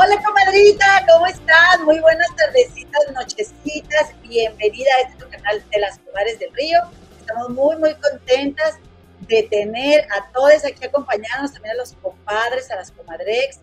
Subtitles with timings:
[0.00, 1.80] Hola, comadrita, ¿cómo estás?
[1.84, 4.12] Muy buenas tardecitas, nochecitas.
[4.22, 6.78] Bienvenida a este canal de las comadres del río.
[7.18, 8.78] Estamos muy, muy contentas
[9.22, 13.58] de tener a todos aquí acompañados, también a los compadres, a las comadrex.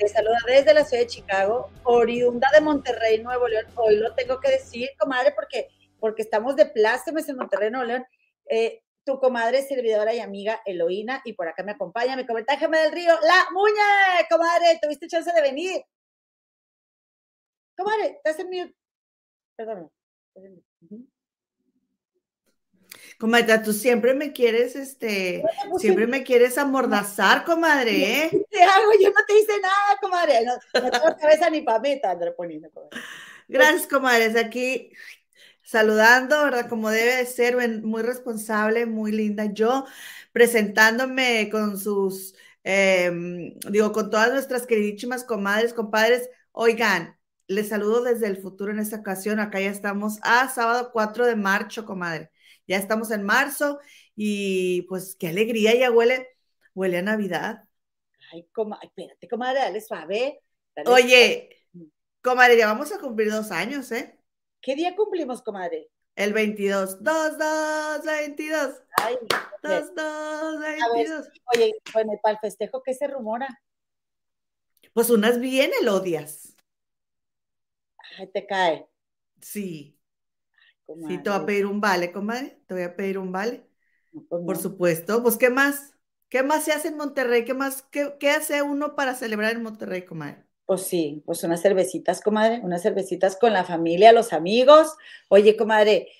[0.00, 3.66] Te saluda desde la ciudad de Chicago, oriunda de Monterrey, Nuevo León.
[3.76, 5.68] Hoy lo tengo que decir, comadre, porque,
[6.00, 8.04] porque estamos de plácemes en Monterrey, Nuevo León.
[8.50, 12.92] Eh, tu comadre, servidora y amiga Eloína, y por acá me acompaña mi comentario del
[12.92, 15.82] Río, la Muña, comadre, tuviste chance de venir.
[17.74, 18.76] Comadre, estás en mute.
[19.56, 19.90] Perdón.
[23.18, 25.42] Comadre, tú siempre me quieres, este,
[25.78, 28.28] siempre me quieres amordazar, comadre, ¿eh?
[28.30, 28.92] ¿Qué te hago?
[29.00, 30.44] Yo no te hice nada, comadre.
[30.44, 33.00] No, no tengo cabeza ni para mí, André poniendo, comadre.
[33.48, 34.36] Gracias, comadres.
[34.36, 34.92] Aquí
[35.68, 36.66] saludando, ¿verdad?
[36.66, 39.52] Como debe de ser, muy responsable, muy linda.
[39.52, 39.84] Yo
[40.32, 46.30] presentándome con sus, em, digo, con todas nuestras queridísimas comadres, compadres.
[46.52, 49.40] Oigan, les saludo desde el futuro en esta ocasión.
[49.40, 52.30] Acá ya estamos a sábado 4 de marzo, comadre.
[52.66, 53.78] Ya estamos en marzo
[54.16, 56.28] y pues qué alegría, ya huele,
[56.74, 57.64] huele a Navidad.
[58.32, 60.40] Ay, comadre, espérate, comadre, dale suave.
[60.86, 61.50] Oye,
[62.22, 64.17] comadre, ya vamos a cumplir dos años, ¿eh?
[64.60, 65.90] ¿Qué día cumplimos, comadre?
[66.16, 67.02] El 22.
[67.02, 68.74] 2, 2, 22.
[68.96, 69.16] Ay,
[69.62, 71.28] 2, 2, 22.
[71.54, 73.48] oye, bueno, para el festejo, ¿qué se rumora?
[74.92, 76.56] Pues unas bien elodias.
[78.18, 78.88] Ay, te cae.
[79.40, 79.96] Sí.
[81.06, 82.60] sí, te voy a pedir un vale, comadre.
[82.66, 83.68] Te voy a pedir un vale.
[84.28, 85.22] Pues Por supuesto.
[85.22, 85.94] Pues, ¿qué más?
[86.28, 87.44] ¿Qué más se hace en Monterrey?
[87.44, 87.82] ¿Qué más?
[87.82, 90.47] ¿Qué, qué hace uno para celebrar en Monterrey, comadre?
[90.68, 94.98] Pues sí, pues unas cervecitas, comadre, unas cervecitas con la familia, los amigos.
[95.28, 96.10] Oye, comadre,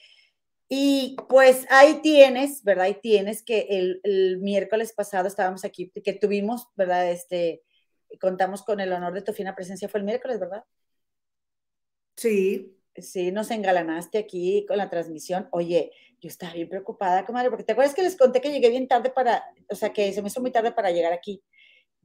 [0.70, 2.86] y pues ahí tienes, ¿verdad?
[2.86, 7.10] Ahí tienes que el, miércoles pasado estábamos aquí, que tuvimos, ¿verdad?
[7.10, 7.62] Este,
[8.22, 10.65] contamos con el honor de tu fina presencia, fue el miércoles, ¿verdad?
[12.16, 12.75] Sí.
[12.97, 15.47] Sí, nos engalanaste aquí con la transmisión.
[15.53, 15.92] Oye,
[16.22, 19.10] yo estaba bien preocupada, comadre, porque te acuerdas que les conté que llegué bien tarde
[19.10, 21.42] para, o sea, que se me hizo muy tarde para llegar aquí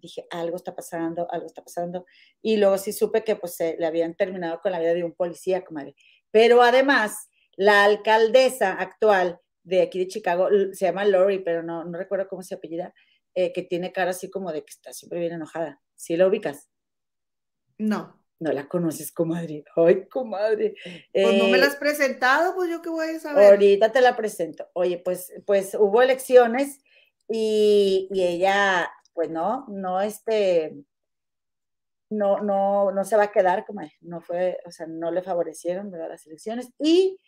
[0.08, 2.06] dije, algo está pasando, algo está pasando.
[2.42, 5.14] Y luego sí supe que pues se le habían terminado con la vida de un
[5.14, 5.96] policía, comadre.
[6.32, 11.98] Pero además, la alcaldesa actual de aquí de Chicago, se llama Lori, pero no, no
[11.98, 12.94] recuerdo cómo se apellida,
[13.34, 15.82] eh, que tiene cara así como de que está siempre bien enojada.
[15.96, 16.70] ¿Sí la ubicas?
[17.78, 18.22] No.
[18.40, 19.64] No la conoces, comadre.
[19.76, 20.76] Ay, comadre.
[21.14, 23.52] Pues no me la eh, has presentado, pues yo qué voy a saber.
[23.52, 24.68] Ahorita te la presento.
[24.74, 26.82] Oye, pues, pues hubo elecciones
[27.30, 30.76] y, y ella pues no, no este,
[32.10, 35.92] no, no, no se va a quedar como no fue, o sea, no le favorecieron
[35.92, 36.10] ¿verdad?
[36.10, 36.70] las elecciones.
[36.80, 37.20] Y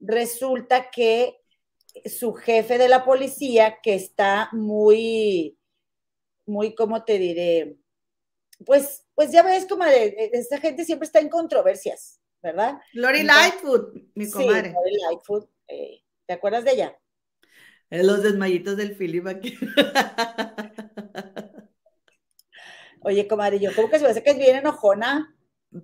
[0.00, 1.38] resulta que
[2.06, 5.58] su jefe de la policía, que está muy,
[6.46, 7.76] muy, ¿cómo te diré?
[8.64, 12.78] Pues, pues ya ves, como esta gente siempre está en controversias, ¿verdad?
[12.92, 14.68] Lori Lightfoot, mi comadre.
[14.68, 16.98] Sí, Lori Lightfoot, eh, ¿te acuerdas de ella?
[17.90, 19.56] los desmayitos del Philip aquí.
[23.04, 25.36] Oye, comadre, yo como que se me hace que es bien enojona.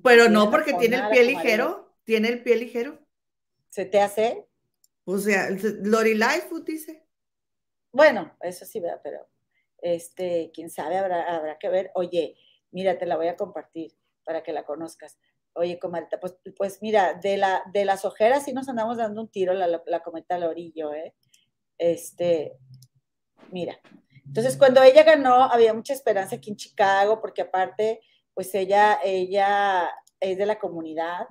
[0.02, 1.94] Pero no, porque tiene el pie ligero.
[2.04, 2.98] Tiene el pie ligero.
[3.68, 4.48] ¿Se te hace?
[5.04, 5.48] O sea,
[5.82, 7.06] Lori Lightfoot dice.
[7.92, 9.00] Bueno, eso sí, ¿verdad?
[9.02, 9.28] Pero,
[9.78, 11.90] este, quién sabe, habrá, habrá que ver.
[11.94, 12.36] Oye,
[12.70, 13.92] mira, te la voy a compartir
[14.24, 15.18] para que la conozcas.
[15.52, 19.30] Oye, comadre, pues, pues mira, de, la, de las ojeras sí nos andamos dando un
[19.30, 21.14] tiro, la, la, la cometa Lorillo, ¿eh?
[21.76, 22.56] Este,
[23.50, 23.80] mira,
[24.26, 28.00] entonces, cuando ella ganó, había mucha esperanza aquí en Chicago, porque aparte,
[28.34, 31.26] pues ella, ella es de la comunidad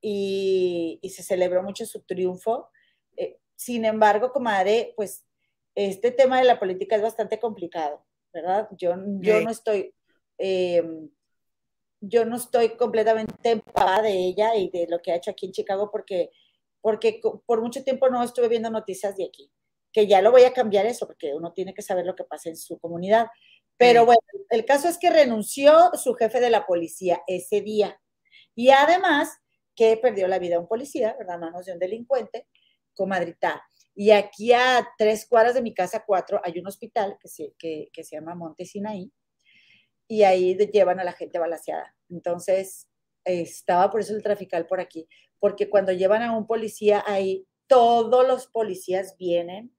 [0.00, 2.70] y, se celebró mucho su triunfo.
[3.16, 5.24] Eh, sin embargo, comadre, pues
[5.74, 8.68] este tema de la política es bastante complicado, ¿verdad?
[8.76, 9.94] Yo, yo no estoy,
[10.38, 11.10] em,
[12.00, 15.52] yo no estoy completamente empapada de ella y de lo que ha hecho aquí en
[15.52, 16.30] Chicago porque,
[16.80, 19.50] porque por mucho tiempo no estuve viendo noticias de aquí
[19.92, 22.48] que ya lo voy a cambiar eso, porque uno tiene que saber lo que pasa
[22.48, 23.28] en su comunidad.
[23.76, 24.20] Pero bueno,
[24.50, 28.00] el caso es que renunció su jefe de la policía ese día.
[28.54, 29.38] Y además
[29.74, 31.38] que perdió la vida un policía, ¿verdad?
[31.38, 32.48] Manos de un delincuente,
[32.94, 33.62] comadrita.
[33.94, 37.88] Y aquí a tres cuadras de mi casa, cuatro, hay un hospital que se, que,
[37.92, 39.12] que se llama Monte Sinaí.
[40.08, 41.94] Y ahí llevan a la gente balaseada.
[42.10, 42.88] Entonces,
[43.24, 45.06] estaba por eso el trafical por aquí.
[45.38, 49.77] Porque cuando llevan a un policía ahí, todos los policías vienen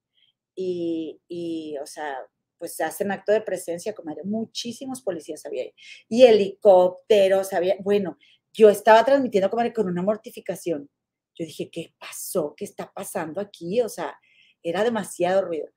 [0.62, 2.18] y, o sea,
[2.58, 5.74] pues hacen acto de presencia, como muchísimos policías había ahí,
[6.10, 8.18] y helicópteros, había, bueno,
[8.52, 10.90] yo estaba transmitiendo como con una mortificación.
[11.36, 12.54] Yo dije, ¿qué pasó?
[12.58, 13.80] ¿Qué está pasando aquí?
[13.82, 14.20] O sea,
[14.62, 15.70] era demasiado ruido.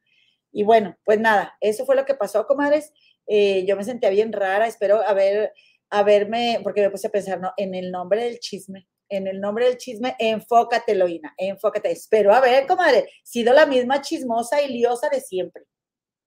[0.51, 2.93] Y bueno, pues nada, eso fue lo que pasó, comadres.
[3.29, 5.53] Eh, yo me sentía bien rara, espero haber,
[5.91, 9.41] a verme, porque me puse a pensar, no, en el nombre del chisme, en el
[9.41, 11.91] nombre del chisme, enfócate, Loina, enfócate.
[11.91, 15.65] Espero, a ver, comadre, sido la misma chismosa y liosa de siempre.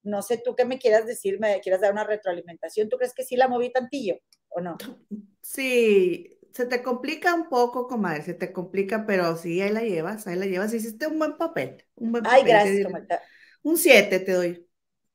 [0.03, 2.87] No sé tú qué me quieras decir, me quieras dar una retroalimentación.
[2.87, 4.77] ¿Tú crees que sí la moví tantillo o no?
[5.41, 10.27] Sí, se te complica un poco, comadre, se te complica, pero sí, ahí la llevas,
[10.27, 10.71] ahí la llevas.
[10.71, 12.39] Hiciste un buen papel, un buen papel.
[12.39, 13.07] Ay, gracias, comadre.
[13.63, 14.64] Un 7 te doy.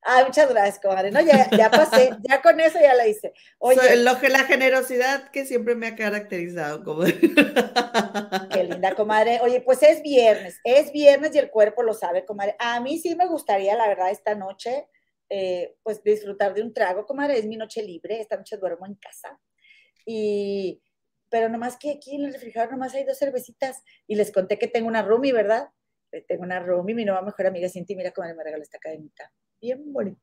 [0.03, 1.11] Ay, muchas gracias, comadre.
[1.11, 3.33] No, ya, ya pasé, ya con eso ya la hice.
[3.59, 7.19] Oye, lo que la generosidad que siempre me ha caracterizado, comadre.
[8.51, 9.39] Qué linda, comadre.
[9.41, 12.55] Oye, pues es viernes, es viernes y el cuerpo lo sabe, comadre.
[12.57, 14.87] A mí sí me gustaría, la verdad, esta noche,
[15.29, 17.37] eh, pues disfrutar de un trago, comadre.
[17.37, 19.39] Es mi noche libre, esta noche duermo en casa.
[20.03, 20.81] Y,
[21.29, 24.67] pero nomás que aquí en el refrigerador nomás hay dos cervecitas y les conté que
[24.67, 25.69] tengo una roomie, ¿verdad?
[26.11, 29.31] Eh, tengo una roomie, mi nueva mejor amiga Cinti, mira cómo me regaló esta cadenita
[29.61, 30.19] bien bonito.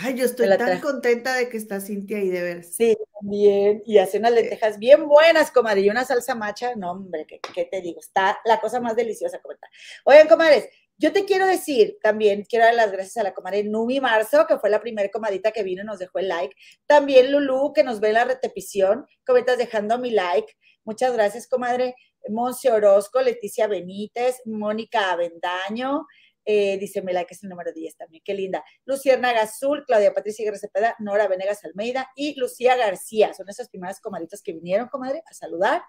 [0.00, 2.64] Ay, yo estoy tan contenta de que está Cintia ahí, de ver.
[2.64, 3.82] Sí, bien.
[3.84, 6.74] Y hace unas lentejas bien buenas, comadre, y una salsa macha.
[6.76, 8.00] No, hombre, ¿qué, te digo?
[8.00, 9.60] Está la cosa más deliciosa, comadre.
[10.04, 14.00] Oigan, comadres, yo te quiero decir también, quiero dar las gracias a la comadre Numi
[14.00, 16.56] Marzo, que fue la primera comadita que vino y nos dejó el like.
[16.86, 19.06] También Lulu, que nos ve la repetición.
[19.26, 20.56] Cometas dejando mi like.
[20.84, 21.94] Muchas gracias, comadre.
[22.30, 26.06] Monse Orozco, Leticia Benítez, Mónica Avendaño,
[26.44, 28.64] eh, dice Mela, que es el número 10 también, qué linda.
[28.84, 33.32] Luciérnaga Azul, Claudia Patricia Guerra Cepeda, Nora Venegas Almeida y Lucía García.
[33.34, 35.82] Son esas primeras comaditas que vinieron, comadre, a saludar.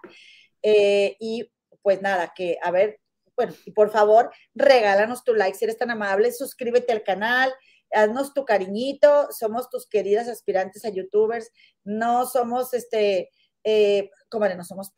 [0.62, 1.50] Eh, y
[1.82, 3.00] pues nada, que a ver,
[3.36, 7.52] bueno, y por favor, regálanos tu like si eres tan amable, suscríbete al canal,
[7.90, 11.50] haznos tu cariñito, somos tus queridas aspirantes a youtubers,
[11.82, 13.30] no somos este,
[13.64, 14.92] eh, comadre, no somos,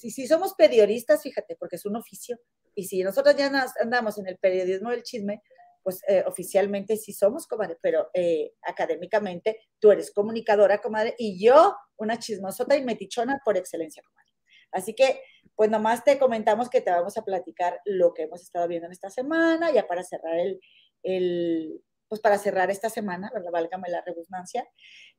[0.00, 2.38] si, si somos pedioristas, fíjate, porque es un oficio,
[2.78, 3.50] y si nosotros ya
[3.82, 5.42] andamos en el periodismo del chisme,
[5.82, 11.74] pues eh, oficialmente sí somos, comadre, pero eh, académicamente tú eres comunicadora, comadre, y yo
[11.96, 14.30] una chismosota y metichona por excelencia, comadre.
[14.70, 15.20] Así que,
[15.56, 18.92] pues nomás te comentamos que te vamos a platicar lo que hemos estado viendo en
[18.92, 20.60] esta semana, ya para cerrar el,
[21.02, 23.50] el pues para cerrar esta semana, ¿verdad?
[23.50, 24.68] Válgame la redundancia.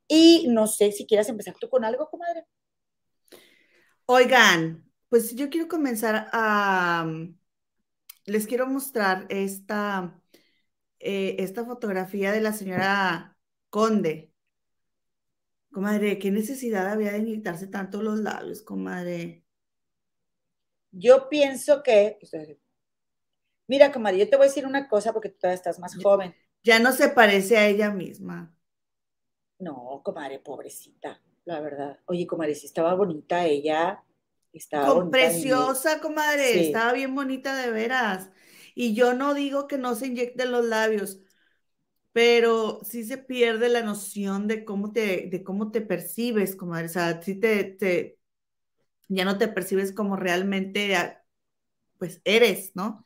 [0.07, 2.45] Y no sé si quieras empezar tú con algo, comadre.
[4.05, 7.05] Oigan, pues yo quiero comenzar a,
[8.29, 10.19] les quiero mostrar esta,
[10.99, 13.37] eh, esta fotografía de la señora
[13.69, 14.33] Conde.
[15.71, 19.45] Comadre, ¿qué necesidad había de inyectarse tanto los labios, comadre?
[20.91, 22.17] Yo pienso que,
[23.67, 26.35] mira, comadre, yo te voy a decir una cosa porque tú todavía estás más joven.
[26.63, 28.53] Ya no se parece a ella misma.
[29.59, 31.99] No, comadre, pobrecita, la verdad.
[32.05, 34.03] Oye, comadre, si estaba bonita ella.
[34.59, 38.29] Estaba preciosa, comadre, estaba bien bonita de veras.
[38.75, 41.19] Y yo no digo que no se inyecten los labios,
[42.13, 46.87] pero sí se pierde la noción de cómo te, de cómo te percibes, comadre.
[46.87, 48.19] O sea, sí te, te,
[49.09, 51.23] ya no te percibes como realmente, ah,
[51.99, 53.05] pues eres, ¿no?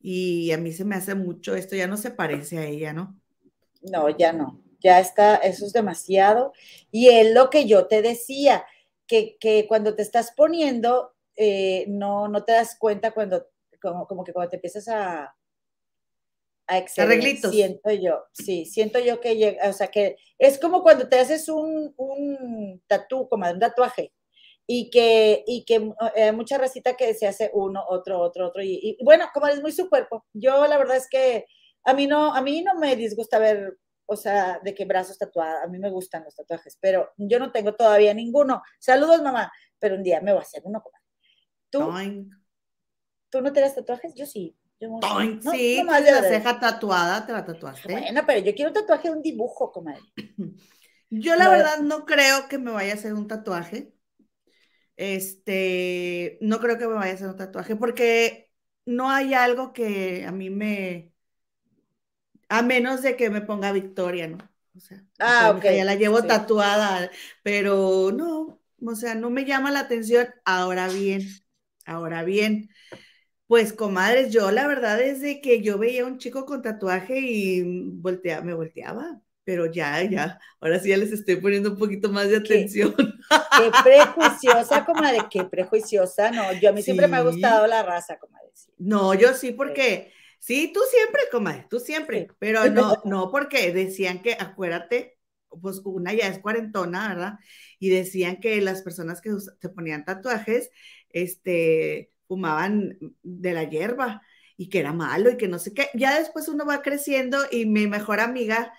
[0.00, 3.20] Y a mí se me hace mucho esto, ya no se parece a ella, ¿no?
[3.82, 6.52] No, ya no, ya está, eso es demasiado.
[6.90, 8.64] Y es lo que yo te decía,
[9.06, 13.46] que, cuando te estás poniendo, eh, no, no te das cuenta cuando,
[13.80, 15.34] como, como que cuando te empiezas a,
[16.66, 21.08] a exceder, siento yo, sí, siento yo que llega, o sea, que es como cuando
[21.08, 24.12] te haces un, un tatú, como un tatuaje,
[24.66, 28.96] y que, y que eh, mucha recita que se hace uno, otro, otro, otro, y,
[28.98, 31.46] y, bueno, como es muy su cuerpo, yo la verdad es que
[31.84, 35.64] a mí no, a mí no me disgusta ver o sea, de qué brazos tatuados.
[35.64, 38.62] A mí me gustan los tatuajes, pero yo no tengo todavía ninguno.
[38.78, 40.82] Saludos, mamá, pero un día me voy a hacer uno.
[41.70, 41.92] ¿Tú,
[43.30, 44.14] ¿tú no tienes tatuajes?
[44.14, 44.56] Yo sí.
[44.80, 44.88] Yo
[45.52, 47.92] sí, no la ceja tatuada, te la tatuaste.
[47.92, 50.02] Bueno, pero yo quiero un tatuaje de un dibujo, comadre.
[51.10, 53.94] Yo la verdad no creo que me vaya a hacer un tatuaje.
[54.96, 58.50] Este, no creo que me vaya a hacer un tatuaje porque
[58.84, 61.13] no hay algo que a mí me,
[62.58, 64.38] a menos de que me ponga Victoria, ¿no?
[64.76, 67.10] O sea, ah, ya la llevo tatuada,
[67.42, 70.28] pero no, o sea, no me llama la atención.
[70.44, 71.22] Ahora bien,
[71.84, 72.70] ahora bien,
[73.48, 77.18] pues comadres, yo la verdad es de que yo veía a un chico con tatuaje
[77.18, 82.08] y voltea, me volteaba, pero ya, ya, ahora sí ya les estoy poniendo un poquito
[82.10, 82.94] más de atención.
[82.96, 88.16] Qué, prejuiciosa, comadre, qué prejuiciosa, no, yo a mí siempre me ha gustado la raza,
[88.16, 88.50] comadre.
[88.78, 90.12] No, yo sí, porque...
[90.12, 95.18] Sí, tú siempre, comadre, tú siempre, pero no, no, porque decían que, acuérdate,
[95.60, 97.38] pues una ya es cuarentona, ¿verdad?
[97.78, 100.70] Y decían que las personas que se ponían tatuajes,
[101.10, 104.22] este, fumaban de la hierba
[104.56, 105.88] y que era malo y que no sé qué.
[105.94, 108.72] Ya después uno va creciendo y mi mejor amiga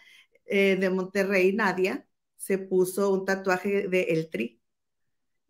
[0.45, 2.05] eh, de Monterrey, Nadia,
[2.38, 4.62] se puso un tatuaje de El Tri.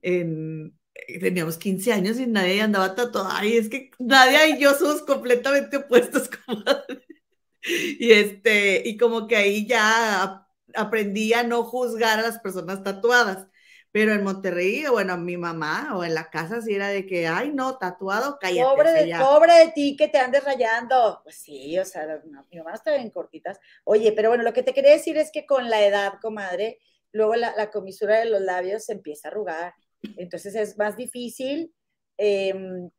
[0.02, 0.78] En,
[1.20, 3.30] teníamos 15 años y nadie andaba tatuado.
[3.32, 6.30] Ay, es que Nadia y yo somos completamente opuestos.
[7.64, 13.48] y este, y como que ahí ya aprendí a no juzgar a las personas tatuadas.
[13.92, 17.52] Pero en Monterrey, bueno, mi mamá o en la casa sí era de que, ay,
[17.54, 18.70] no, tatuado, cállate.
[18.70, 21.22] Pobre, de, pobre de ti que te andes rayando.
[21.24, 22.22] Pues sí, o sea,
[22.52, 23.58] mi mamá está bien cortitas.
[23.86, 26.80] Oye, pero bueno, lo que te quería decir es que con la edad, comadre,
[27.14, 29.74] luego la, la comisura de los labios se empieza a arrugar.
[30.18, 31.74] Entonces es más difícil
[32.18, 32.90] em,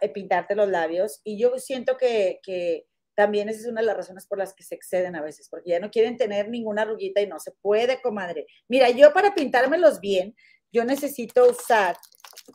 [0.00, 1.20] eh, pintarte los labios.
[1.24, 4.62] Y yo siento que, que también esa es una de las razones por las que
[4.62, 8.00] se exceden a veces, porque ya no quieren tener ninguna arruguita y no se puede,
[8.00, 8.46] comadre.
[8.68, 10.36] Mira, yo para pintármelos bien,
[10.72, 11.96] yo necesito usar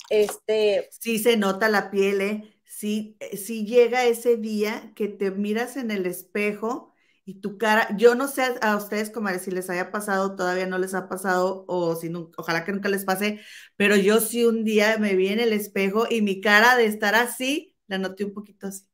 [0.10, 0.88] este...
[0.92, 2.54] Sí se nota la piel, ¿eh?
[2.64, 6.93] Sí, eh, sí llega ese día que te miras en el espejo
[7.26, 10.78] y tu cara, yo no sé a ustedes, comadre, si les haya pasado, todavía no
[10.78, 13.40] les ha pasado, o si no, ojalá que nunca les pase,
[13.78, 17.16] pero yo sí un día me vi en el espejo y mi cara de estar
[17.16, 18.86] así, la noté un poquito así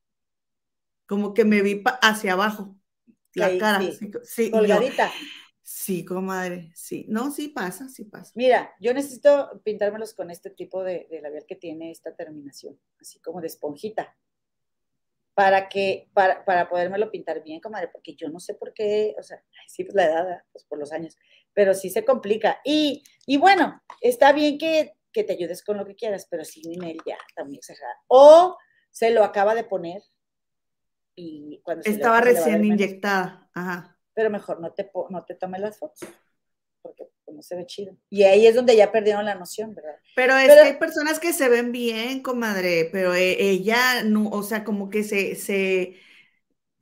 [1.10, 2.78] como que me vi hacia abajo,
[3.34, 3.82] la cara.
[3.82, 5.12] Sí, sí colgadita.
[5.64, 7.08] sí, comadre, sí.
[7.10, 8.32] No, sí pasa, sí pasa.
[8.36, 13.42] Mira, yo necesito pintármelos con este tipo de, labial que tiene esta terminación, así como
[13.42, 14.16] de esponjita,
[15.40, 19.24] para que, para, para podérmelo pintar bien, comadre, porque yo no sé por qué, o
[19.24, 21.18] sea, sí, pues la edad, pues por los años,
[21.54, 22.60] pero sí se complica.
[22.66, 26.62] Y, y bueno, está bien que, que te ayudes con lo que quieras, pero sí,
[26.66, 27.96] Ninel ya, también exagerada.
[28.10, 28.58] O
[28.92, 30.02] se lo acaba de poner
[31.86, 33.98] estaba recién inyectada, ajá.
[34.14, 36.02] Pero mejor no te, no te tomes las fotos,
[37.30, 37.96] pues, no se ve chido.
[38.10, 39.96] Y ahí es donde ya perdieron la noción, ¿verdad?
[40.16, 44.42] Pero es que hay personas que se ven bien, comadre, pero e, ella, no, o
[44.42, 45.96] sea, como que se, se,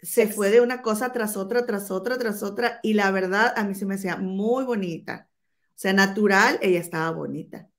[0.01, 3.63] se fue de una cosa tras otra, tras otra, tras otra, y la verdad a
[3.66, 5.27] mí se me hacía muy bonita.
[5.75, 7.70] O sea, natural, ella estaba bonita.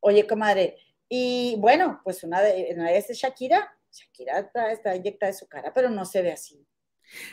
[0.00, 0.76] Oye, comadre,
[1.08, 5.48] y bueno, pues una de, una de esas Shakira, Shakira está, está inyectada de su
[5.48, 6.64] cara, pero no se ve así.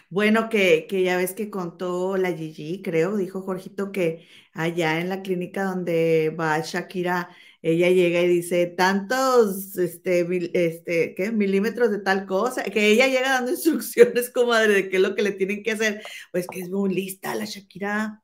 [0.10, 5.10] Bueno, que, que, ya ves que contó la Gigi, creo, dijo Jorgito que allá en
[5.10, 7.29] la clínica donde va Shakira,
[7.62, 11.32] ella llega y dice tantos, este, este, ¿qué?
[11.32, 15.24] Milímetros de tal cosa, que ella llega dando instrucciones, comadre, de qué es lo que
[15.24, 16.03] le tienen que hacer.
[16.32, 18.22] Pues que es muy lista la Shakira.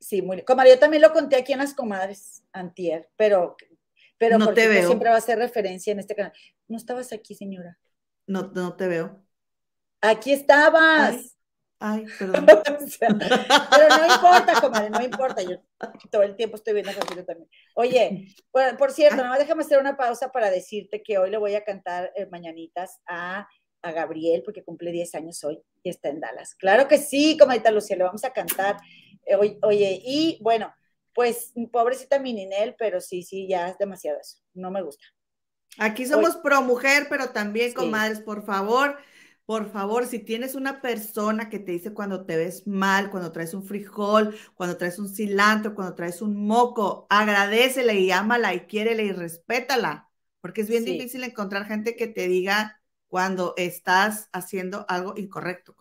[0.00, 3.56] Sí, muy, comadre, yo también lo conté aquí en las comadres, antier, pero
[4.18, 4.86] pero no te veo.
[4.86, 6.32] siempre va a ser referencia en este canal.
[6.66, 7.78] No estabas aquí, señora.
[8.26, 9.24] No, no te veo.
[10.00, 11.36] Aquí estabas.
[11.80, 12.46] Ay, perdón.
[13.00, 15.42] pero no importa, comadre, no importa.
[15.42, 15.58] Yo
[16.10, 17.48] todo el tiempo estoy viendo a también.
[17.74, 21.54] Oye, por, cierto, nada más déjame hacer una pausa para decirte que hoy le voy
[21.54, 23.48] a cantar eh, mañanitas a,
[23.82, 26.56] a, Gabriel, porque cumple 10 años hoy y está en Dallas.
[26.56, 28.78] Claro que sí, comadita Lucía, le vamos a cantar.
[29.24, 30.74] Eh, oye, y bueno,
[31.14, 34.38] pues pobrecita mi Ninel, pero sí, sí, ya es demasiado eso.
[34.54, 35.04] No me gusta.
[35.78, 38.98] Aquí somos pro mujer, pero también, comadres, por favor,
[39.48, 43.54] por favor, si tienes una persona que te dice cuando te ves mal, cuando traes
[43.54, 49.04] un frijol, cuando traes un cilantro, cuando traes un moco, agradecele y ámala y quiérele
[49.04, 50.10] y respétala,
[50.42, 55.74] porque es bien difícil encontrar gente que te diga cuando estás haciendo algo incorrecto.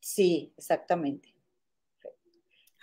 [0.00, 1.36] Sí, exactamente.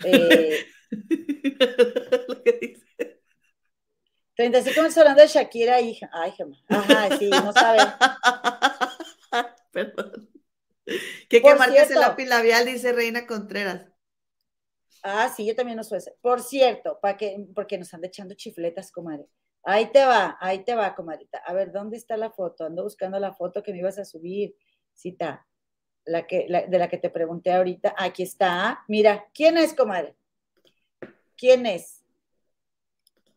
[0.05, 0.65] Eh,
[2.29, 3.21] lo que dice.
[4.37, 5.99] 35 minutos hablando de Shakira y.
[6.13, 6.57] Ay, Gemma.
[6.69, 7.79] Ajá, sí, no sabe.
[9.71, 10.29] Perdón.
[11.29, 13.88] ¿Qué que marques el lápiz labial, dice Reina Contreras.
[15.03, 16.03] Ah, sí, yo también no suelo.
[16.21, 19.27] Por cierto, para que, porque nos anda echando chifletas, comadre.
[19.63, 21.39] Ahí te va, ahí te va, comadita.
[21.39, 22.65] A ver, ¿dónde está la foto?
[22.65, 24.55] Ando buscando la foto que me ibas a subir.
[24.93, 25.45] Cita,
[26.05, 27.95] la que, de la que te pregunté ahorita.
[27.97, 28.83] Aquí está.
[28.88, 30.15] Mira, ¿quién es, comadre?
[31.38, 32.03] ¿Quién es?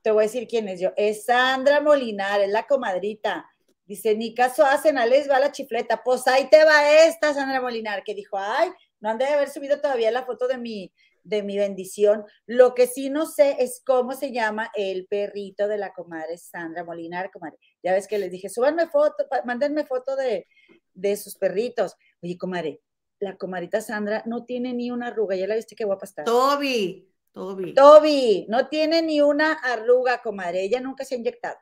[0.02, 0.92] Te voy a decir quién es yo.
[0.96, 3.51] Es Sandra Molinar, es la comadrita.
[3.84, 6.02] Dice, ni caso hacen, a les va la chifleta.
[6.02, 8.70] Pues ahí te va esta, Sandra Molinar, que dijo, ay,
[9.00, 10.92] no han de haber subido todavía la foto de mi,
[11.24, 12.24] de mi bendición.
[12.46, 16.84] Lo que sí no sé es cómo se llama el perrito de la comadre Sandra
[16.84, 17.58] Molinar, comadre.
[17.82, 20.46] Ya ves que les dije, súbanme foto, mándenme foto de,
[20.94, 21.96] de sus perritos.
[22.22, 22.80] Oye, comadre,
[23.18, 26.24] la comadrita Sandra no tiene ni una arruga, ya la viste qué guapa está.
[26.24, 27.08] Toby.
[27.32, 27.72] Toby.
[27.72, 30.62] Toby, no tiene ni una arruga, comadre.
[30.62, 31.56] Ella nunca se ha inyectado.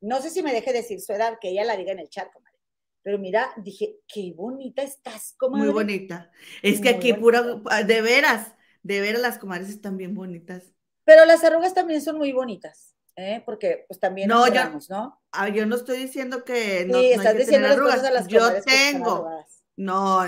[0.00, 2.32] No sé si me deje decir su edad, que ella la diga en el chat,
[2.32, 2.58] comadre.
[3.02, 5.66] Pero mira, dije, qué bonita estás, comadre.
[5.66, 6.30] Muy bonita.
[6.60, 7.42] Es que aquí pura,
[7.86, 10.74] de veras, de veras las comadres están bien bonitas.
[11.04, 13.42] Pero las arrugas también son muy bonitas, ¿eh?
[13.46, 15.22] Porque pues también no, yo, ¿no?
[15.30, 18.26] Ah, yo no estoy diciendo que no, sí, estás diciendo arrugas.
[18.26, 19.30] yo tengo,
[19.76, 20.20] No,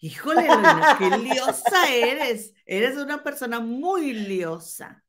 [0.00, 0.46] híjole,
[0.98, 2.54] qué liosa eres.
[2.64, 5.04] Eres una persona muy liosa.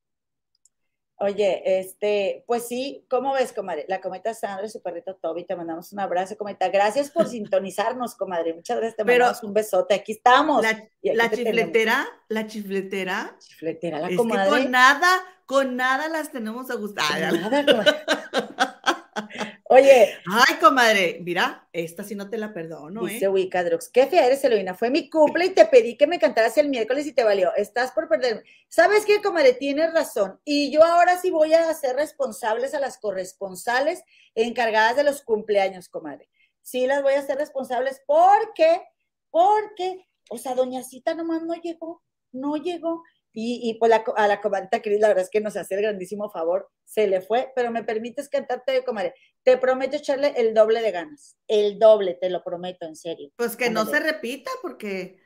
[1.21, 3.83] Oye, este, pues sí, ¿cómo ves, comadre?
[3.89, 6.69] La cometa Sandra y su perrito Toby, te mandamos un abrazo, cometa.
[6.69, 8.53] Gracias por sintonizarnos, comadre.
[8.53, 9.95] Muchas gracias, te mandamos un besote.
[9.95, 10.63] Aquí estamos.
[11.01, 13.35] La, chifletera, la chifletera.
[13.37, 14.45] Chifletera, la es comadre.
[14.45, 15.09] Que con nada,
[15.45, 17.33] con nada las tenemos a gustar.
[17.33, 17.65] Nada,
[19.71, 20.15] Oye.
[20.25, 23.29] Ay, comadre, mira, esta sí no te la perdono, dice ¿eh?
[23.29, 24.73] Wicadrox, qué fea eres, Eloína.
[24.73, 27.53] Fue mi cumple y te pedí que me cantaras el miércoles y te valió.
[27.55, 28.41] Estás por perderme.
[28.67, 29.53] ¿Sabes qué, comadre?
[29.53, 30.39] Tienes razón.
[30.43, 35.87] Y yo ahora sí voy a hacer responsables a las corresponsales encargadas de los cumpleaños,
[35.87, 36.27] comadre.
[36.63, 38.81] Sí las voy a hacer responsables porque,
[39.29, 43.03] porque, o sea, doña Cita nomás no llegó, no llegó.
[43.31, 46.69] Y, pues a la comadita Cris, la verdad es que nos hace el grandísimo favor,
[46.83, 49.13] se le fue, pero me permites cantarte, comadre.
[49.43, 53.29] Te prometo echarle el doble de ganas, el doble, te lo prometo, en serio.
[53.35, 55.19] Pues que no se repita, porque.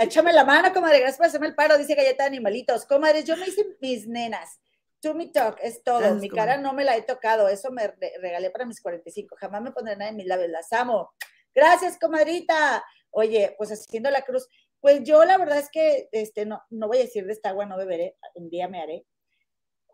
[0.00, 2.86] Échame la mano, comadre, gracias por hacerme el paro, dice Galleta de Animalitos.
[2.86, 4.58] Comadres, yo me hice mis nenas.
[5.00, 6.14] To me talk, es todo.
[6.14, 9.36] mi cara no me la he tocado, eso me regalé para mis 45.
[9.38, 11.12] Jamás me pondré nada en mis labios, las amo.
[11.54, 12.82] Gracias, comadrita.
[13.10, 14.48] Oye, pues haciendo la cruz.
[14.84, 17.64] Pues yo la verdad es que este, no, no voy a decir de esta agua
[17.64, 19.06] no beberé, un día me haré.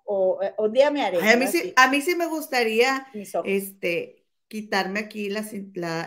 [0.03, 1.19] O eh, un día me haré.
[1.19, 3.07] a, mí sí, a mí sí me gustaría
[3.45, 5.43] este, quitarme aquí la,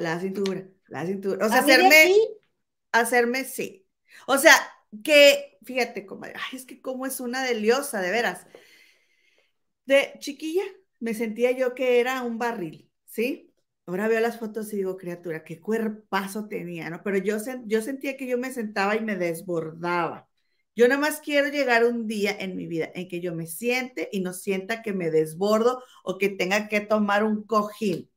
[0.01, 0.67] la, cintura.
[0.87, 1.45] La cintura.
[1.45, 2.13] O sea, hacerme.
[2.91, 3.87] Hacerme sí.
[4.27, 4.53] O sea,
[5.01, 8.45] que, fíjate, cómo es que como es una deliosa, de veras.
[9.85, 10.65] De chiquilla,
[10.99, 13.52] me sentía yo que era un barril, ¿sí?
[13.85, 17.03] Ahora veo las fotos y digo, criatura, qué cuerpazo tenía, ¿no?
[17.03, 20.29] Pero yo, yo sentía que yo me sentaba y me desbordaba.
[20.75, 24.09] Yo nada más quiero llegar un día en mi vida en que yo me siente
[24.11, 28.09] y no sienta que me desbordo o que tenga que tomar un cojín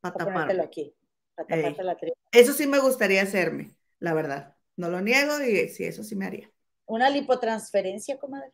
[0.00, 0.94] para taparlo aquí,
[1.34, 1.96] para la
[2.30, 4.54] Eso sí me gustaría hacerme, la verdad.
[4.76, 6.50] No lo niego y sí, eso sí me haría.
[6.86, 8.52] Una lipotransferencia, comadre.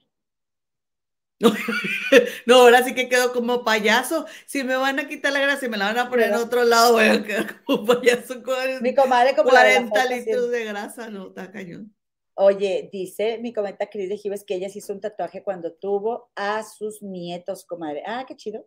[1.41, 4.27] No, ahora sí que quedo como payaso.
[4.47, 6.65] Si me van a quitar la grasa y me la van a poner en otro
[6.65, 11.29] lado, voy a quedar como payaso con mi comadre como 40 litros de grasa, no,
[11.29, 11.95] está cañón.
[12.35, 16.31] Oye, dice mi comenta Cris de Gives que ella se hizo un tatuaje cuando tuvo
[16.37, 18.03] a sus nietos, comadre.
[18.07, 18.67] Ah, qué chido.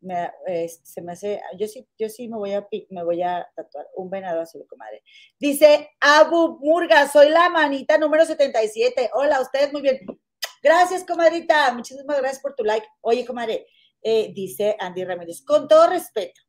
[0.00, 0.30] Me,
[0.68, 4.10] se me hace, yo sí, yo sí me voy a me voy a tatuar un
[4.10, 5.02] venado azul, comadre.
[5.40, 9.10] Dice Abu Murga, soy la manita número 77.
[9.14, 10.00] Hola, ustedes muy bien.
[10.66, 11.72] Gracias, comadrita.
[11.72, 12.84] Muchísimas gracias por tu like.
[13.00, 13.68] Oye, comadre,
[14.02, 16.40] eh, dice Andy Ramírez, con todo respeto,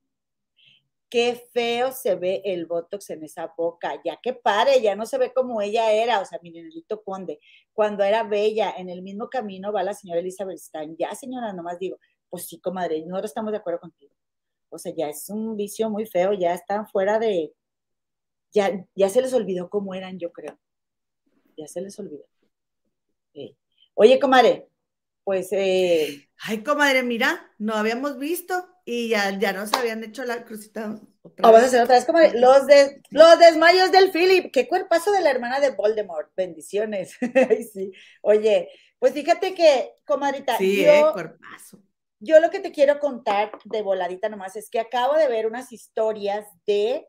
[1.08, 5.20] qué feo se ve el Botox en esa boca, ya que pare, ya no se
[5.20, 7.40] ve como ella era, o sea, miren, Elito Conde,
[7.74, 11.78] cuando era bella, en el mismo camino va la señora Elizabeth Stein, ya señora, nomás
[11.78, 14.16] digo, pues sí, comadre, nosotros estamos de acuerdo contigo,
[14.70, 17.54] o sea, ya es un vicio muy feo, ya están fuera de,
[18.52, 20.58] ya, ya se les olvidó cómo eran, yo creo,
[21.56, 22.26] ya se les olvidó.
[24.00, 24.68] Oye, comadre,
[25.24, 25.50] pues...
[25.52, 26.30] Eh...
[26.40, 31.00] Ay, comadre, mira, no habíamos visto y ya, ya nos habían hecho la crucita.
[31.40, 32.40] Vamos a hacer otra vez, comadre.
[32.40, 34.52] Los, de, los desmayos del Philip.
[34.54, 36.30] Qué cuerpazo de la hermana de Voldemort.
[36.36, 37.18] Bendiciones.
[37.74, 37.92] sí.
[38.22, 40.58] Oye, pues fíjate que, comadrita.
[40.58, 41.80] Sí, yo, eh, cuerpazo.
[42.20, 45.72] Yo lo que te quiero contar de voladita nomás es que acabo de ver unas
[45.72, 47.08] historias de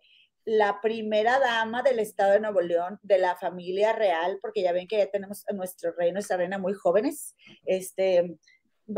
[0.48, 4.88] la primera dama del estado de Nuevo León, de la familia real, porque ya ven
[4.88, 8.38] que ya tenemos a nuestro rey, nuestra reina muy jóvenes, este,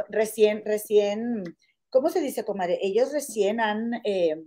[0.08, 1.42] recién, recién,
[1.88, 2.78] ¿cómo se dice, comadre?
[2.80, 4.40] Ellos recién han, eh,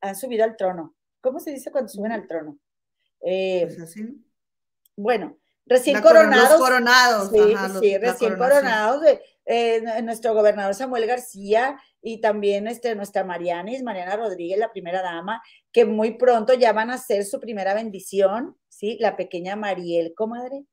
[0.00, 0.96] han subido al trono.
[1.20, 2.58] ¿Cómo se dice cuando suben al trono?
[3.20, 3.94] Eh, pues
[4.96, 6.60] bueno, recién coronados.
[6.60, 7.30] coronados.
[7.30, 9.00] Sí, sí recién coronados.
[9.48, 15.40] Eh, nuestro gobernador Samuel García y también este, nuestra Marianis, Mariana Rodríguez, la primera dama,
[15.70, 18.96] que muy pronto ya van a hacer su primera bendición, ¿sí?
[18.98, 20.64] La pequeña Mariel, comadre.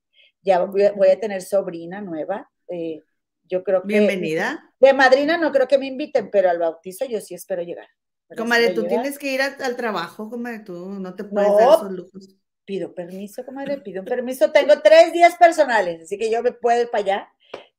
[0.41, 2.51] Ya voy a, tener sobrina nueva.
[2.67, 3.01] Eh,
[3.43, 3.89] yo creo que.
[3.89, 4.73] Bienvenida.
[4.79, 7.87] De madrina no creo que me inviten, pero al bautizo yo sí espero llegar.
[8.35, 12.35] Comadre, tú tienes que ir al trabajo, comadre, tú no te puedes dar esos lujos.
[12.65, 14.51] Pido permiso, comadre, pido un permiso.
[14.51, 17.29] Tengo tres días personales, así que yo me puedo ir para allá.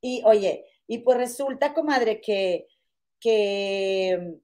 [0.01, 2.66] Y oye, y pues resulta, comadre, que,
[3.20, 4.38] que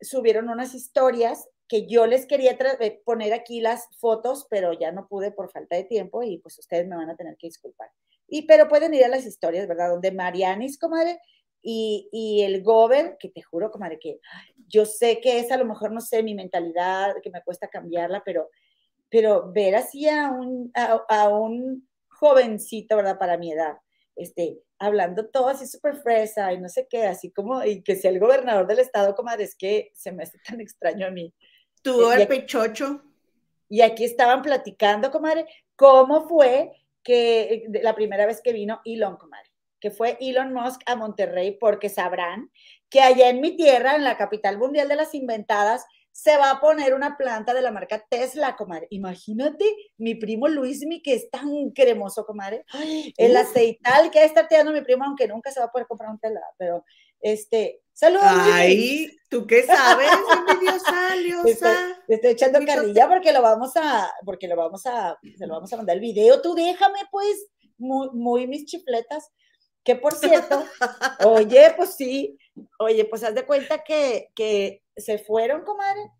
[0.00, 5.08] subieron unas historias que yo les quería eh, poner aquí las fotos, pero ya no
[5.08, 7.90] pude por falta de tiempo y pues ustedes me van a tener que disculpar.
[8.28, 9.90] Y pero pueden ir a las historias, ¿verdad?
[9.90, 11.20] Donde Marianis, comadre,
[11.62, 14.20] y, y el Gober, que te juro, comadre, que
[14.68, 18.22] yo sé que es a lo mejor, no sé, mi mentalidad, que me cuesta cambiarla,
[18.22, 18.50] pero,
[19.08, 23.18] pero ver así a un, a, a un jovencito, ¿verdad?
[23.18, 23.78] Para mi edad,
[24.14, 28.10] este, hablando todo así súper fresa y no sé qué, así como, y que sea
[28.10, 31.32] el gobernador del estado, comadre, es que se me hace tan extraño a mí.
[31.82, 33.02] Tuvo el pechocho.
[33.68, 39.50] Y aquí estaban platicando, comadre, cómo fue que la primera vez que vino Elon, comadre,
[39.80, 42.50] que fue Elon Musk a Monterrey, porque sabrán
[42.88, 46.60] que allá en mi tierra, en la capital mundial de las inventadas, se va a
[46.60, 48.86] poner una planta de la marca Tesla, comadre.
[48.90, 49.64] Imagínate,
[49.96, 52.64] mi primo Luismi, que es tan cremoso, comadre.
[53.16, 56.20] El aceital que está tirando mi primo, aunque nunca se va a poder comprar un
[56.20, 56.84] Tesla, pero
[57.20, 58.26] este, saludos.
[58.28, 60.08] Ay, ¿tú qué sabes,
[60.48, 62.00] envidiosa, Liosa?
[62.06, 65.72] Te estoy, echando carrilla porque lo vamos a, porque lo vamos a, se lo vamos
[65.72, 66.40] a mandar el video.
[66.40, 69.32] Tú déjame, pues, muy, muy mis chifletas.
[69.82, 70.62] Que por cierto,
[71.26, 72.38] oye, pues sí,
[72.78, 76.10] oye, pues haz de cuenta que, que se fueron, comadre,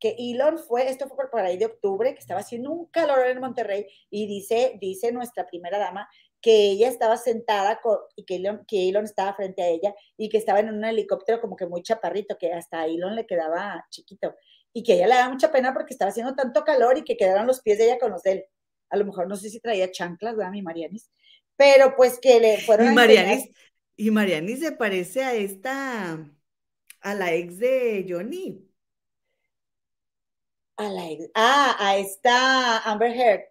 [0.00, 3.40] que Elon fue, esto fue por, ahí de octubre, que estaba haciendo un calor en
[3.40, 6.08] Monterrey, y dice, dice nuestra primera dama
[6.40, 7.80] que ella estaba sentada
[8.14, 11.40] y que Elon, que Elon estaba frente a ella y que estaba en un helicóptero
[11.40, 14.34] como que muy chaparrito, que hasta a Elon le quedaba chiquito,
[14.72, 17.46] y que ella le daba mucha pena porque estaba haciendo tanto calor y que quedaron
[17.46, 18.44] los pies de ella con los de él.
[18.90, 21.10] A lo mejor no sé si traía chanclas, ¿verdad, mi Marianis?
[21.58, 23.50] pero pues que le fueron y Marianis,
[23.96, 26.24] y Marianis se parece a esta,
[27.00, 28.64] a la ex de Johnny.
[30.76, 33.42] A la ex, ah, a esta Amber Heard.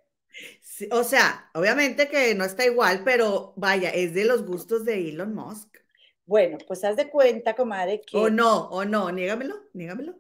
[0.92, 5.34] o sea, obviamente que no está igual, pero vaya, es de los gustos de Elon
[5.34, 5.78] Musk.
[6.26, 8.18] Bueno, pues haz de cuenta, comadre, que...
[8.18, 10.20] O no, o no, niégamelo, niégamelo.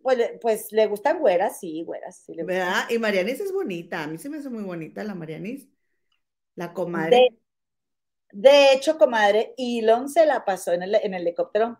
[0.00, 2.22] Pues, pues le gustan güeras, sí, güeras.
[2.24, 2.88] Sí ¿Verdad?
[2.88, 5.68] Y Marianis es bonita, a mí se me hace muy bonita la Marianis.
[6.54, 7.38] La comadre.
[8.30, 11.78] De, hecho, comadre, Elon se la pasó en el, helicóptero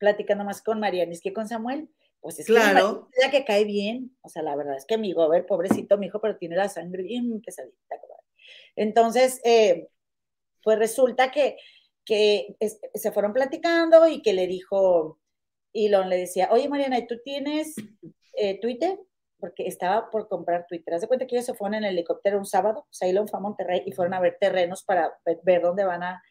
[0.00, 1.88] platicando más con Marianis que con Samuel.
[2.20, 3.08] Pues es claro.
[3.12, 4.16] que, que cae bien.
[4.22, 7.04] O sea, la verdad es que mi gober, pobrecito mi hijo, pero tiene la sangre
[7.04, 7.76] bien pesadita.
[8.74, 9.88] Entonces, eh,
[10.64, 11.56] pues resulta que,
[12.04, 12.56] que
[12.94, 15.20] se fueron platicando y que le dijo,
[15.72, 17.74] Elon le decía, oye Mariana, ¿y tú tienes
[18.34, 18.98] eh, Twitter?
[19.40, 20.94] porque estaba por comprar Twitter.
[20.94, 23.42] Haz de cuenta que ellos se fueron en el helicóptero un sábado, Elon fue a
[23.42, 26.22] Monterrey y fueron a ver terrenos para ver dónde van a,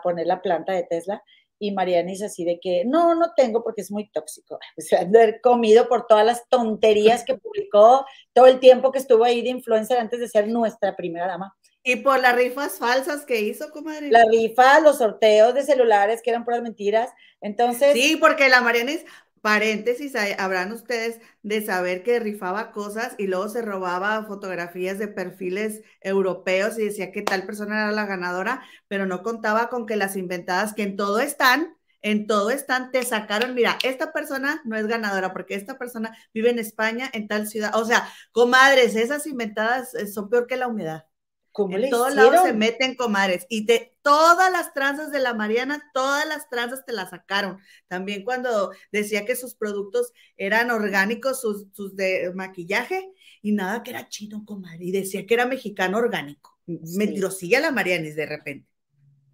[0.00, 1.24] poner la planta de Tesla.
[1.62, 4.58] Y Mariana dice así de que, no, no tengo porque es muy tóxico.
[4.78, 8.98] Se han de haber comido por todas las tonterías que publicó todo el tiempo que
[8.98, 11.56] estuvo ahí de influencer antes de ser nuestra primera dama.
[11.84, 14.10] Y por las rifas falsas que hizo, comadre.
[14.10, 17.10] La rifa, los sorteos de celulares que eran puras mentiras.
[17.40, 17.92] Entonces.
[17.92, 19.04] Sí, porque la Marianis
[19.42, 25.82] Paréntesis, habrán ustedes de saber que rifaba cosas y luego se robaba fotografías de perfiles
[26.00, 30.16] europeos y decía que tal persona era la ganadora, pero no contaba con que las
[30.16, 34.86] inventadas, que en todo están, en todo están, te sacaron, mira, esta persona no es
[34.86, 37.74] ganadora porque esta persona vive en España, en tal ciudad.
[37.74, 41.06] O sea, comadres, esas inventadas eh, son peor que la humedad
[41.54, 46.26] en todos lados se meten comares y te, todas las tranzas de la Mariana, todas
[46.26, 47.58] las tranzas te las sacaron.
[47.88, 53.12] También cuando decía que sus productos eran orgánicos, sus, de maquillaje
[53.42, 56.58] y nada que era chino, comadre, y decía que era mexicano orgánico.
[56.66, 56.80] Sí.
[56.96, 58.68] Mentirosilla la Marianis de repente.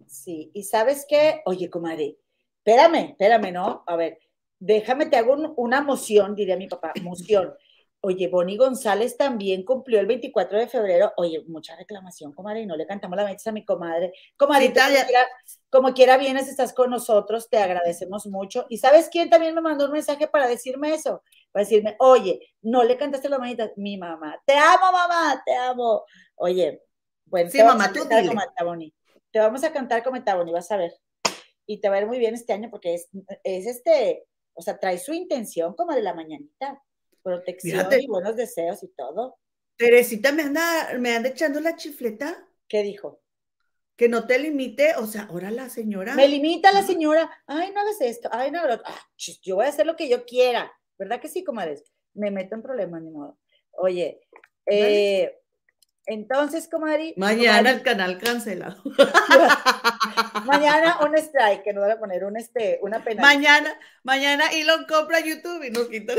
[0.07, 2.17] Sí, y sabes qué, oye, comadre,
[2.57, 3.83] espérame, espérame, ¿no?
[3.85, 4.17] A ver,
[4.57, 7.53] déjame, te hago una moción, diría mi papá, moción.
[8.01, 11.11] Oye, Bonnie González también cumplió el 24 de febrero.
[11.17, 14.13] Oye, mucha reclamación, comadre, y no le cantamos la mesa a mi comadre.
[14.37, 14.73] Comadre,
[15.69, 18.65] como, quiera, vienes, estás con nosotros, te agradecemos mucho.
[18.69, 21.21] ¿Y sabes quién también me mandó un mensaje para decirme eso?
[21.51, 24.41] Para decirme, oye, no le cantaste la manita, mi mamá.
[24.45, 26.05] Te amo, mamá, te amo.
[26.35, 26.81] Oye,
[27.25, 28.31] bueno, sí, te mamá, tú dile.
[29.29, 30.93] Te vamos a cantar como Bonnie, vas a ver.
[31.65, 33.09] Y te va a ir muy bien este año porque es,
[33.43, 36.81] es este, o sea, trae su intención como de la mañanita
[37.29, 39.37] protección y buenos deseos y todo.
[39.77, 42.47] Teresita me anda, me anda echando la chifleta.
[42.67, 43.21] ¿Qué dijo?
[43.95, 46.15] Que no te limite, o sea, ahora la señora.
[46.15, 47.29] Me limita la señora.
[47.47, 48.29] Ay, no hagas esto.
[48.31, 49.07] Ay, no, ah,
[49.41, 50.71] yo voy a hacer lo que yo quiera.
[50.97, 51.83] ¿Verdad que sí, comadres?
[52.13, 53.37] Me meto en problemas, ni modo.
[53.71, 54.21] Oye,
[54.65, 55.37] eh,
[56.09, 57.13] entonces, comadre.
[57.17, 58.81] Mañana el canal cancelado.
[60.45, 63.21] mañana un strike, que nos van a poner un este, una pena.
[63.21, 66.15] Mañana, mañana Elon compra YouTube y nos quita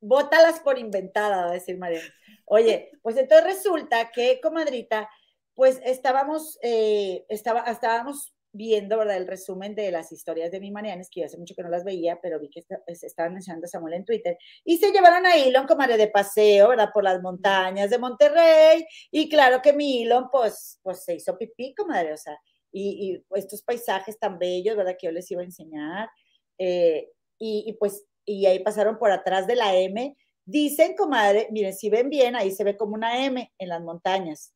[0.00, 2.00] Bótalas por inventada, va a decir María.
[2.46, 5.10] Oye, pues entonces resulta que, comadrita,
[5.52, 9.16] pues estábamos, eh, estaba, estábamos viendo, ¿verdad?
[9.16, 12.18] El resumen de las historias de mi Marianes, que hace mucho que no las veía,
[12.20, 15.66] pero vi que se estaban mencionando a Samuel en Twitter, y se llevaron a Elon
[15.66, 16.90] como de paseo, ¿verdad?
[16.92, 21.74] Por las montañas de Monterrey, y claro que mi Elon, pues, pues se hizo pipí,
[21.74, 22.36] comadre, o sea,
[22.72, 24.96] y, estos paisajes tan bellos, ¿verdad?
[24.98, 26.10] Que yo les iba a enseñar,
[26.58, 27.08] eh,
[27.38, 31.88] y, y, pues, y ahí pasaron por atrás de la M, dicen, comadre, miren, si
[31.90, 34.52] ven bien, ahí se ve como una M en las montañas,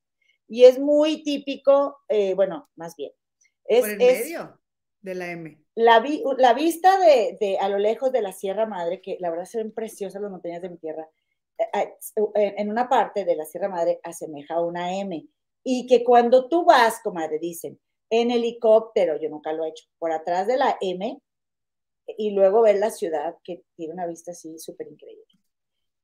[0.48, 3.12] y es muy típico, eh, bueno, más bien,
[3.68, 4.61] por el medio
[5.00, 5.59] de la M.
[5.74, 6.03] la,
[6.38, 9.72] la vista de, a lo lejos de la Sierra Madre, que la verdad se ven
[9.72, 11.09] preciosas las montañas de mi tierra,
[11.59, 11.94] eh,
[12.35, 15.27] eh, en una parte de la Sierra Madre asemeja a una M.
[15.62, 20.12] Y que cuando tú vas, comadre, dicen, en helicóptero, yo nunca lo he hecho, por
[20.12, 21.20] atrás de la M,
[22.07, 25.24] y luego ver la ciudad que tiene una vista así súper increíble.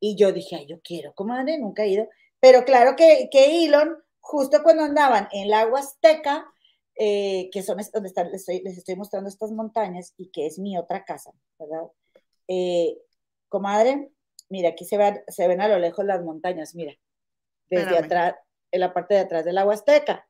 [0.00, 2.08] Y yo dije, ay, yo quiero, comadre, nunca he ido.
[2.40, 6.50] Pero claro que, que Elon, justo cuando andaban en la Huasteca,
[6.96, 11.04] eh, que son donde están, les estoy, mostrando estas montañas y que es mi otra
[11.04, 11.88] casa, ¿verdad?
[12.48, 12.98] Eh,
[13.48, 14.10] comadre,
[14.48, 14.98] mira, aquí se,
[15.28, 16.94] se ven a lo lejos las montañas, mira,
[17.68, 18.34] desde atrás,
[18.70, 20.28] en la parte de atrás del la Huasteca.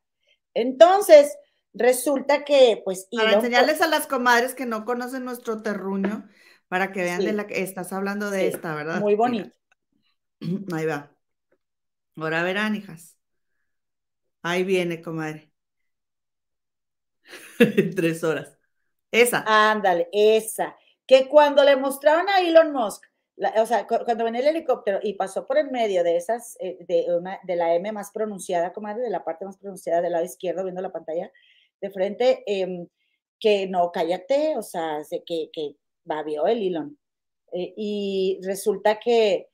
[0.54, 1.36] Entonces,
[1.72, 3.08] resulta que, pues...
[3.10, 6.28] Para enseñarles a las comadres que no conocen nuestro terruño,
[6.68, 9.00] para que vean de la que estás hablando de esta, ¿verdad?
[9.00, 9.50] Muy bonito.
[10.72, 11.16] Ahí va.
[12.16, 13.16] Ahora verán, hijas.
[14.42, 15.49] Ahí viene, comadre.
[17.96, 18.56] Tres horas.
[19.10, 19.44] Esa.
[19.46, 20.76] Ándale, esa.
[21.06, 23.04] Que cuando le mostraron a Elon Musk,
[23.56, 27.06] o sea, cuando venía el helicóptero y pasó por el medio de esas, eh, de,
[27.14, 30.62] una, de la M más pronunciada, comadre, de la parte más pronunciada del lado izquierdo,
[30.62, 31.32] viendo la pantalla
[31.80, 32.86] de frente, em,
[33.38, 36.98] que no, cállate, o sea, que, que babió el Elon.
[37.52, 39.49] Eh, y resulta que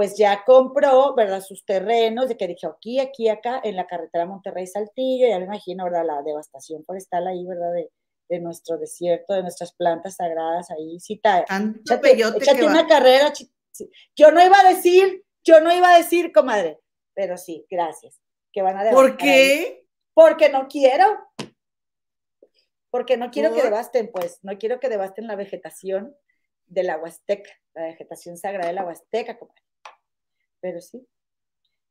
[0.00, 1.42] pues ya compró, ¿verdad?
[1.42, 5.84] Sus terrenos, de que dijo aquí, aquí, acá, en la carretera Monterrey-Saltillo, ya me imagino,
[5.84, 6.06] ¿verdad?
[6.06, 7.70] La devastación forestal ahí, ¿verdad?
[7.74, 7.90] De,
[8.30, 10.98] de nuestro desierto, de nuestras plantas sagradas ahí.
[11.00, 13.30] Sí, ta, échate, échate una carrera.
[14.16, 16.80] Yo no iba a decir, yo no iba a decir, comadre,
[17.12, 18.22] pero sí, gracias.
[18.54, 19.86] Que van a ¿Por qué?
[20.14, 21.04] Porque no quiero.
[22.88, 26.16] Porque no quiero que devasten, pues, no quiero que devasten la vegetación
[26.68, 29.60] de la Huasteca, la vegetación sagrada de la Huasteca, comadre
[30.60, 31.06] pero sí.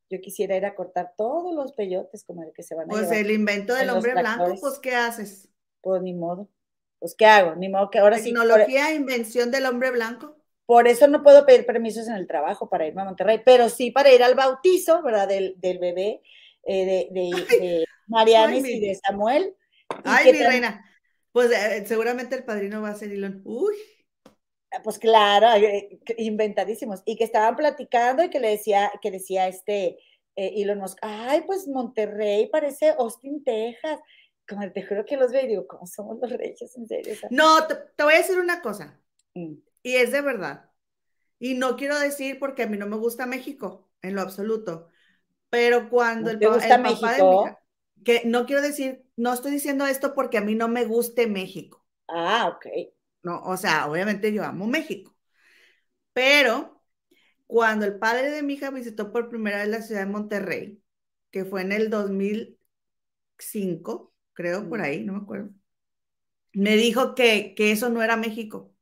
[0.10, 3.12] Yo quisiera ir a cortar todos los peyotes como el que se van a Pues
[3.12, 5.50] el invento del hombre blanco, pues ¿qué haces?
[5.82, 6.50] Pues ni modo.
[6.98, 7.56] Pues ¿qué hago?
[7.56, 8.26] Ni modo que ahora sí.
[8.26, 10.36] Tecnología, invención del hombre blanco.
[10.66, 13.92] Por eso no puedo pedir permisos en el trabajo para irme a Monterrey, pero sí
[13.92, 15.28] para ir al bautizo, ¿verdad?
[15.28, 16.22] Del, bebé
[16.64, 19.56] eh, de, de, Marianes y de Samuel.
[20.04, 20.86] Ay, mi reina.
[21.32, 23.42] Pues eh, seguramente el padrino va a ser Elon.
[23.46, 23.76] Uy.
[24.84, 27.02] Pues claro, eh, inventadísimos.
[27.06, 29.98] Y que estaban platicando y que le decía, que decía este
[30.36, 34.00] eh, Elon Musk, ay, pues Monterrey parece Austin, Texas.
[34.48, 36.76] Como te juro que los veo y digo, ¿cómo somos los reyes?
[36.76, 37.16] En serio.
[37.30, 39.00] No, te, voy a decir una cosa.
[39.34, 39.56] Mm.
[39.84, 40.70] Y es de verdad.
[41.40, 44.90] Y no quiero decir porque a mí no me gusta México, en lo absoluto.
[45.50, 47.58] Pero cuando el, gusta México?
[48.04, 51.86] que no quiero decir, no estoy diciendo esto porque a mí no me guste México.
[52.08, 52.66] Ah, ok.
[53.24, 53.42] ¿No?
[53.44, 55.16] O sea, obviamente yo amo México,
[56.14, 56.84] pero
[57.48, 60.82] cuando el padre de mi hija visitó por primera vez la ciudad de Monterrey,
[61.32, 65.50] que fue en el 2005, creo, por ahí, no me acuerdo,
[66.54, 68.74] me dijo que, que eso no era México,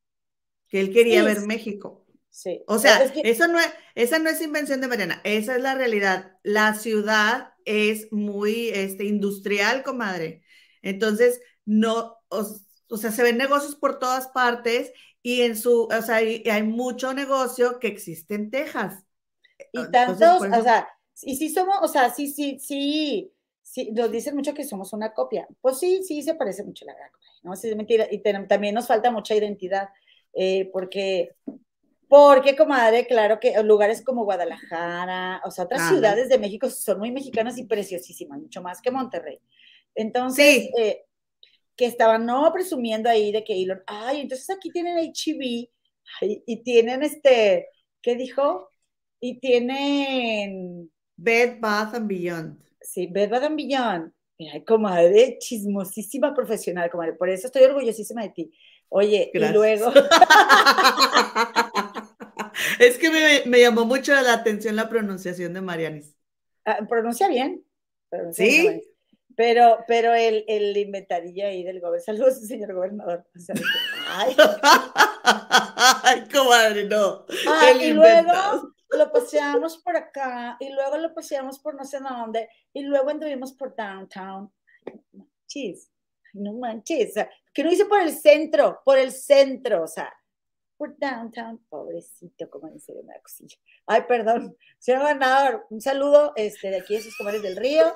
[0.68, 2.06] que él quería ver México.
[2.30, 2.64] Sí.
[2.68, 6.38] O sea, eso no es, esa no es invención de Mariana, esa es la realidad.
[6.44, 10.44] La ciudad es muy este, industrial, comadre.
[10.82, 12.18] Entonces, no,
[12.90, 16.64] o sea, se ven negocios por todas partes y en su, o sea, hay, hay
[16.64, 19.04] mucho negocio que existe en Texas.
[19.72, 20.88] Y tantos, o sea,
[21.22, 25.14] y sí somos, o sea, sí, sí, sí, sí, nos dicen mucho que somos una
[25.14, 25.48] copia.
[25.62, 27.12] Pues sí, sí, se parece mucho la verdad,
[27.44, 27.56] ¿no?
[27.56, 28.08] Sí, es mentira.
[28.10, 29.90] Y también nos falta mucha identidad,
[30.34, 31.36] eh, porque,
[32.08, 37.12] porque, comadre, claro que lugares como Guadalajara, o sea, otras ciudades de México son muy
[37.12, 39.42] mexicanas y preciosísimas, mucho más que Monterrey.
[39.96, 41.07] Entonces, eh,
[41.78, 45.70] que estaban no presumiendo ahí de que Elon, ay, entonces aquí tienen HB
[46.22, 47.68] y tienen este,
[48.02, 48.70] ¿qué dijo?
[49.20, 52.60] Y tienen Bed Bath and Beyond.
[52.82, 54.12] Sí, Bed Bath and Beyond.
[54.40, 57.14] Mira, comadre, chismosísima profesional, comadre.
[57.14, 58.52] Por eso estoy orgullosísima de ti.
[58.90, 59.92] Oye, y luego.
[62.80, 66.16] es que me, me, llamó mucho la atención la pronunciación de Marianis.
[66.66, 67.64] Ah, pronuncia bien.
[68.32, 68.82] sí.
[69.38, 73.24] Pero, pero el, el inventarillo ahí del gobernador, saludos, señor gobernador.
[74.08, 74.36] ay.
[76.34, 77.24] comadre, no.
[77.80, 82.82] y luego lo paseamos por acá, y luego lo paseamos por no sé dónde, y
[82.82, 84.52] luego anduvimos por downtown.
[85.12, 85.92] Manches,
[86.34, 90.12] no manches, o sea, que no hice por el centro, por el centro, o sea,
[90.78, 93.58] por downtown, pobrecito, como dice una cosilla.
[93.86, 97.96] Ay, perdón, señor gobernador, un saludo este, de aquí de sus comadres del río.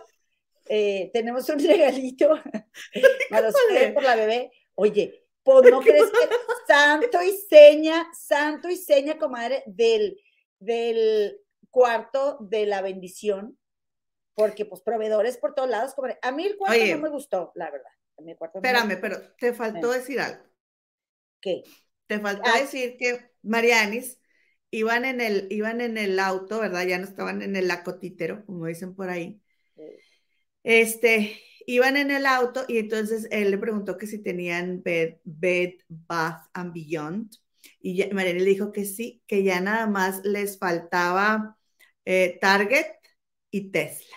[0.65, 2.39] Eh, tenemos un regalito
[3.30, 4.52] para usted por la bebé.
[4.76, 6.36] Oye, pues no crees que
[6.67, 10.19] santo y seña, santo y seña, comadre, del,
[10.60, 13.58] del cuarto de la bendición,
[14.34, 16.19] porque pues proveedores por todos lados, comadre.
[16.21, 17.91] A mí el cuarto no me gustó, la verdad.
[18.38, 18.60] cuarto.
[18.60, 20.43] Espérame, pero te faltó decir algo.
[21.39, 21.63] ¿Qué?
[22.08, 22.60] Te faltó ah.
[22.60, 24.19] decir que Marianis
[24.69, 26.86] iban en el, iban en el auto, ¿verdad?
[26.86, 29.41] Ya no estaban en el lacotítero, como dicen por ahí.
[30.63, 35.74] Este, iban en el auto y entonces él le preguntó que si tenían bed, bed
[35.88, 37.36] bath and beyond.
[37.80, 41.58] Y Marianis le dijo que sí, que ya nada más les faltaba
[42.06, 42.88] eh, Target
[43.50, 44.15] y Tesla.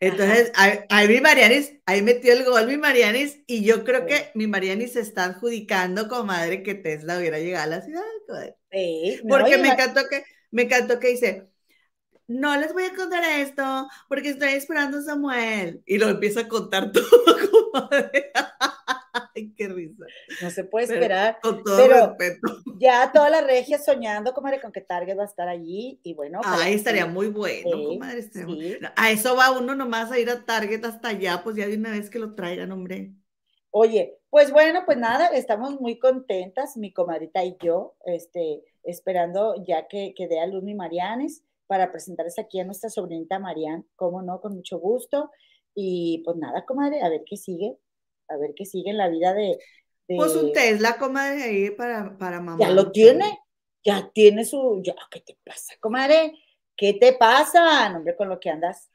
[0.00, 4.46] Entonces, ahí, mi Marianis, ahí metió el gol mi Marianis, y yo creo que mi
[4.46, 8.02] Marianis se está adjudicando, comadre, que Tesla hubiera llegado a la ciudad,
[9.28, 11.47] porque me encantó que, me encantó que dice,
[12.28, 15.82] no les voy a contar esto, porque estoy esperando a Samuel.
[15.86, 17.08] Y lo empieza a contar todo,
[17.72, 18.30] comadre.
[19.34, 20.04] Ay, qué risa.
[20.42, 21.38] No se puede esperar.
[21.42, 22.58] con todo respeto.
[22.78, 26.00] Ya toda la regia soñando, comadre, con que Target va a estar allí.
[26.02, 26.40] Y bueno.
[26.44, 28.28] Ay, estaría muy bueno, comadre.
[28.94, 31.92] A eso va uno nomás a ir a Target hasta allá, pues ya de una
[31.92, 33.10] vez que lo traigan, hombre.
[33.70, 39.88] Oye, pues bueno, pues nada, estamos muy contentas, mi comadrita y yo, este, esperando ya
[39.88, 44.22] que, que dé a Luz mi Marianes para presentarles aquí a nuestra sobrinita Marian, cómo
[44.22, 45.30] no, con mucho gusto.
[45.74, 47.76] Y pues nada, comadre, a ver qué sigue,
[48.26, 49.58] a ver qué sigue en la vida de...
[50.08, 52.58] pues un Tesla, comadre, ahí para, para mamá.
[52.58, 53.38] Ya lo tiene,
[53.84, 54.80] ya tiene su...
[54.82, 56.32] Ya, ¿Qué te pasa, comadre?
[56.76, 57.94] ¿Qué te pasa?
[57.94, 58.90] Hombre, con lo que andas.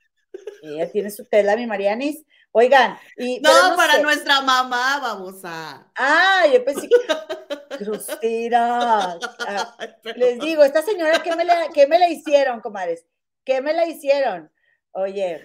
[0.64, 2.26] Ella tiene su Tesla, mi Marianis.
[2.56, 3.39] Oigan, y.
[3.42, 5.92] No, para nuestra mamá, vamos a.
[5.96, 6.96] Ah, yo pensé que.
[7.80, 9.18] Crustira.
[9.39, 9.78] Ah,
[10.16, 13.08] les digo, esta señora, ¿qué me, le, ¿qué me la hicieron, comadres?
[13.44, 14.52] ¿Qué me la hicieron?
[14.92, 15.42] Oye.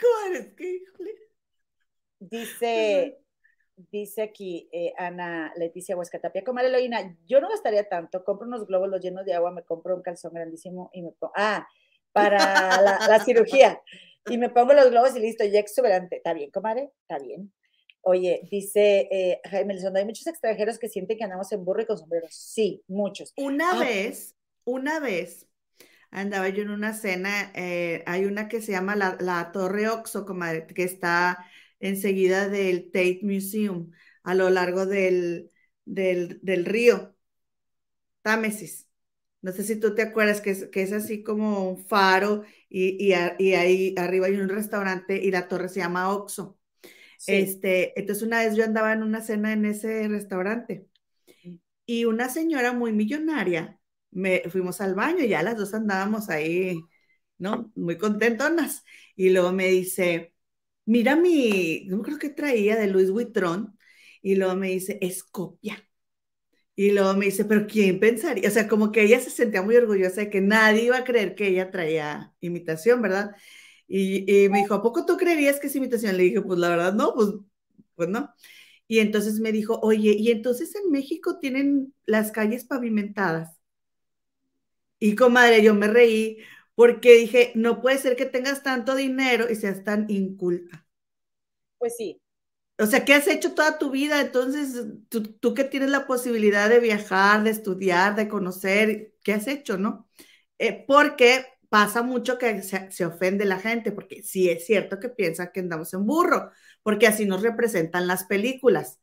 [0.00, 1.14] comadres, qué híjole.
[2.20, 3.18] Dice,
[3.90, 8.88] dice aquí eh, Ana Leticia Huescatapia, comadre Eloína, yo no gastaría tanto, compro unos globos
[8.88, 11.32] los llenos de agua, me compro un calzón grandísimo y me pongo.
[11.34, 11.66] Ah,
[12.12, 13.80] para la, la cirugía
[14.26, 16.16] y me pongo los globos y listo, ya exuberante.
[16.16, 16.90] ¿Está bien, comadre?
[17.02, 17.52] Está bien.
[18.02, 21.86] Oye, dice eh, Jaime Elizondo, hay muchos extranjeros que sienten que andamos en burro y
[21.86, 22.34] con sombreros.
[22.34, 23.32] Sí, muchos.
[23.36, 23.80] Una ah.
[23.80, 25.46] vez, una vez,
[26.10, 30.66] andaba yo en una cena, eh, hay una que se llama la, Torre Oxo, comadre,
[30.66, 31.44] que está
[31.78, 33.90] enseguida del Tate Museum,
[34.22, 35.50] a lo largo del,
[35.84, 37.14] del, del río
[38.22, 38.89] Támesis.
[39.42, 43.04] No sé si tú te acuerdas que es, que es así como un faro y,
[43.04, 43.12] y,
[43.54, 46.58] ahí arriba hay un restaurante y la torre se llama Oxo.
[47.26, 50.88] Este, entonces una vez yo andaba en una cena en ese restaurante
[51.86, 56.80] y una señora muy millonaria, me fuimos al baño y ya las dos andábamos ahí,
[57.38, 57.72] ¿no?
[57.74, 58.84] Muy contentonas.
[59.16, 60.34] Y luego me dice,
[60.86, 63.76] mira mi, no creo que traía de Luis Vuitton,
[64.22, 65.78] y luego me dice, es copia.
[66.76, 68.48] Y luego me dice, pero ¿quién pensaría?
[68.48, 71.34] O sea, como que ella se sentía muy orgullosa de que nadie iba a creer
[71.34, 73.32] que ella traía imitación, ¿verdad?
[73.88, 76.16] Y, me dijo, ¿a poco tú creerías que es imitación?
[76.16, 77.28] Le dije, pues la verdad no, pues,
[77.96, 78.32] pues no.
[78.88, 83.60] Y entonces me dijo, oye, ¿y entonces en México tienen las calles pavimentadas?
[84.98, 86.38] Y comadre, yo me reí
[86.74, 90.86] porque dije, no puede ser que tengas tanto dinero y seas tan inculta.
[91.78, 92.19] Pues sí,
[92.80, 94.20] o sea, ¿qué has hecho toda tu vida?
[94.20, 99.76] Entonces, tú, que tienes la posibilidad de viajar, de estudiar, de conocer, ¿qué has hecho,
[99.76, 100.08] no?
[100.58, 105.52] Eh, porque pasa mucho que se, ofende la gente, porque sí es cierto que piensa
[105.52, 106.50] que andamos en burro,
[106.82, 108.98] porque así nos representan las películas,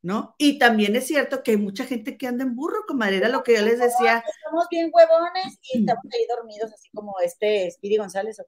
[0.00, 0.34] ¿no?
[0.38, 3.42] Y también es cierto que hay mucha gente que anda en burro, como era lo
[3.42, 4.24] que yo les decía.
[4.26, 8.40] Estamos bien huevones y estamos ahí dormidos, así como este Speedy González.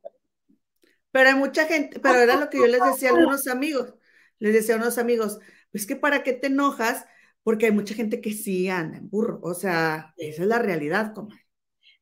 [1.12, 3.94] Pero hay mucha gente, pero era lo que yo les decía a algunos amigos
[4.40, 5.38] les decía a unos amigos,
[5.70, 7.06] pues que para qué te enojas,
[7.44, 11.14] porque hay mucha gente que sí anda en burro, o sea, esa es la realidad,
[11.14, 11.46] comadre.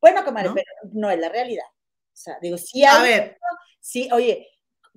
[0.00, 1.66] Bueno, comadre, pero no es la realidad.
[1.66, 2.96] O sea, digo, sí hay.
[2.96, 3.38] A ver.
[3.80, 4.48] Sí, oye.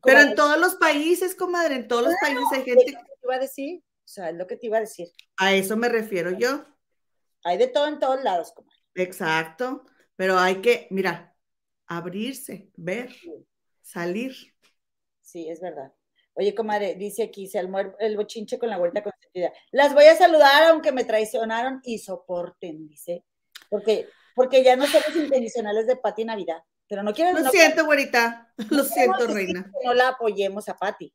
[0.03, 2.85] Pero en todos los países, comadre, en todos los países hay gente.
[2.85, 3.83] Es lo que te iba a decir.
[3.83, 5.07] O sea, es lo que te iba a decir.
[5.37, 6.65] A eso me refiero yo.
[7.43, 8.79] Hay de todo en todos lados, comadre.
[8.95, 9.85] Exacto.
[10.15, 11.35] Pero hay que, mira,
[11.87, 13.15] abrirse, ver,
[13.81, 14.35] salir.
[15.21, 15.93] Sí, es verdad.
[16.41, 19.53] Oye, comadre, dice aquí, se almuerzo el bochinche con la vuelta consentida.
[19.71, 23.23] Las voy a saludar aunque me traicionaron y soporten, dice.
[23.69, 26.63] Porque, porque ya no somos intencionales de Pati Navidad.
[26.89, 27.39] Pero no quiero.
[27.39, 28.51] Lo siento, güerita.
[28.71, 29.65] Lo siento, reina.
[29.65, 31.13] Que no la apoyemos a Pati.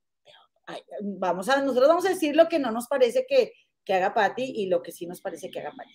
[1.02, 3.52] Vamos a, nosotros vamos a decir lo que no nos parece que,
[3.84, 5.90] que haga Pati y lo que sí nos parece que haga Pati.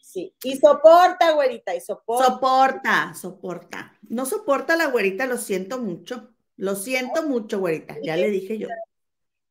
[0.00, 0.32] Sí.
[0.44, 2.24] Y soporta, güerita, y soporta.
[2.24, 3.98] Soporta, soporta.
[4.02, 6.33] No soporta la güerita, lo siento mucho.
[6.56, 8.68] Lo siento mucho, güerita, ya le dije yo.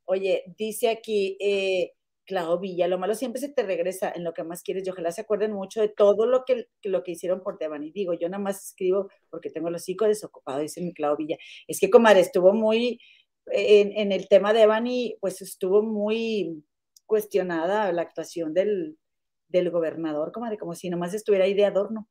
[0.05, 1.93] Oye, dice aquí eh,
[2.25, 5.11] Clau Villa, lo malo siempre se te regresa en lo que más quieres y ojalá
[5.11, 7.91] se acuerden mucho de todo lo que, lo que hicieron por Devani.
[7.91, 11.37] Digo, yo nada más escribo porque tengo los hijos desocupados, dice mi Clau Villa.
[11.67, 12.99] Es que, comadre, estuvo muy,
[13.47, 16.63] en, el tema de Evany, pues estuvo muy
[17.05, 18.97] cuestionada la actuación del,
[19.49, 22.07] del gobernador, como, de, como si nomás estuviera ahí de adorno,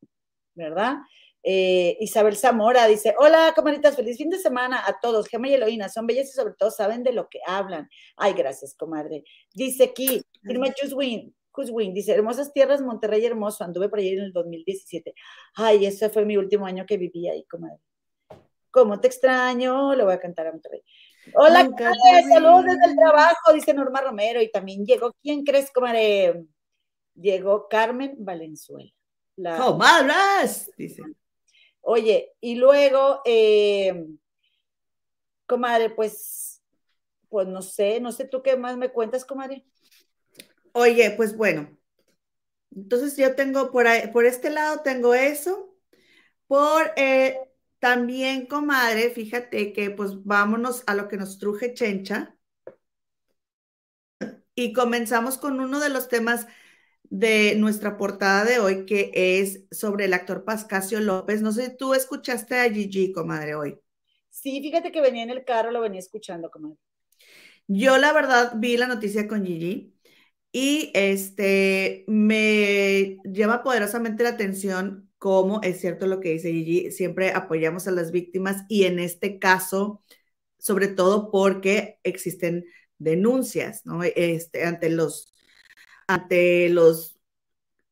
[0.55, 0.97] ¿verdad?
[1.43, 5.29] Eh, Isabel Zamora dice, hola, comaditas, feliz fin de semana a todos.
[5.29, 7.89] Gemma y Eloína son bellas y sobre todo saben de lo que hablan.
[8.17, 9.25] Ay, gracias, comadre.
[9.53, 14.33] Dice aquí, Irma Chuswin, Cuswin, dice, hermosas tierras, Monterrey hermoso, anduve por ahí en el
[14.33, 15.15] 2017.
[15.55, 17.79] Ay, ese fue mi último año que viví ahí, comadre.
[18.71, 19.95] ¿Cómo te extraño?
[19.95, 20.83] Le voy a cantar a Monterrey.
[21.35, 24.41] Hola, comadre, saludos desde el trabajo, dice Norma Romero.
[24.41, 26.47] Y también llegó, ¿quién crees, comadre?
[27.15, 28.91] Llegó Carmen Valenzuela.
[29.37, 29.59] La...
[29.59, 30.71] ¡Comadres!
[30.77, 31.03] Dice.
[31.83, 34.07] Oye, y luego, eh,
[35.47, 36.63] comadre, pues,
[37.29, 39.65] pues no sé, no sé tú qué más me cuentas, comadre.
[40.73, 41.77] Oye, pues bueno,
[42.75, 45.77] entonces yo tengo por, ahí, por este lado tengo eso.
[46.47, 47.39] Por eh,
[47.79, 52.37] también, comadre, fíjate que pues vámonos a lo que nos truje Chencha.
[54.55, 56.47] Y comenzamos con uno de los temas
[57.13, 61.43] de nuestra portada de hoy, que es sobre el actor Pascasio López.
[61.43, 63.79] No sé si tú escuchaste a Gigi, comadre, hoy.
[64.31, 66.79] Sí, fíjate que venía en el carro, lo venía escuchando, comadre.
[67.69, 69.95] Yo la verdad vi la noticia con Gigi
[70.53, 77.33] y este me llama poderosamente la atención cómo es cierto lo que dice Gigi, siempre
[77.33, 80.03] apoyamos a las víctimas y en este caso,
[80.59, 82.65] sobre todo porque existen
[82.97, 84.03] denuncias, ¿no?
[84.03, 85.32] Este, ante los
[86.15, 87.19] ante los,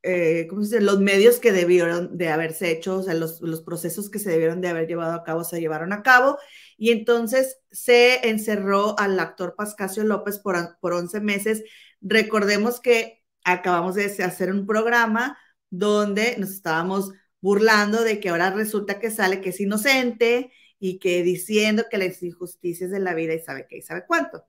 [0.02, 0.80] eh, ¿cómo se dice?
[0.80, 4.60] los medios que debieron de haberse hecho, o sea, los, los, procesos que se debieron
[4.60, 6.38] de haber llevado a cabo se llevaron a cabo.
[6.76, 11.64] Y entonces se encerró al actor Pascasio López por, por 11 meses.
[12.00, 15.38] Recordemos que acabamos de hacer un programa
[15.70, 21.22] donde nos estábamos burlando de que ahora resulta que sale que es inocente y que
[21.22, 24.44] diciendo que las injusticias de la vida y sabe qué y sabe cuánto.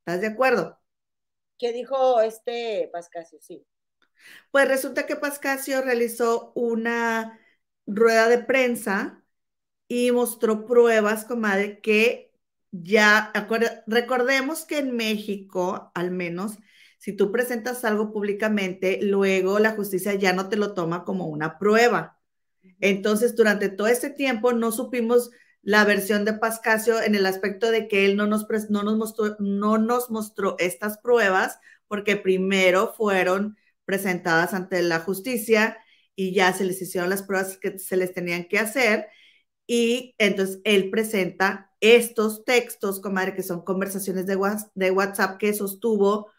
[0.00, 0.78] ¿Estás de acuerdo?
[1.58, 3.38] ¿Qué dijo este Pascasio?
[3.40, 3.66] Sí.
[4.50, 7.38] Pues resulta que Pascasio realizó una
[7.86, 9.24] rueda de prensa
[9.88, 12.32] y mostró pruebas, comadre, que
[12.70, 13.32] ya,
[13.86, 16.58] recordemos que en México, al menos,
[16.98, 21.58] si tú presentas algo públicamente, luego la justicia ya no te lo toma como una
[21.58, 22.18] prueba.
[22.80, 25.30] Entonces, durante todo este tiempo no supimos
[25.68, 29.36] la versión de Pascasio en el aspecto de que él no nos, no nos, mostró,
[29.38, 31.58] no nos mostró estas pruebas
[31.88, 35.76] porque primero fueron presentadas ante la justicia
[36.16, 39.08] y ya se les hicieron las pruebas que se les tenían que hacer
[39.66, 46.30] y entonces él presenta estos textos, comadre, que son conversaciones de, WhatsApp que sostuvo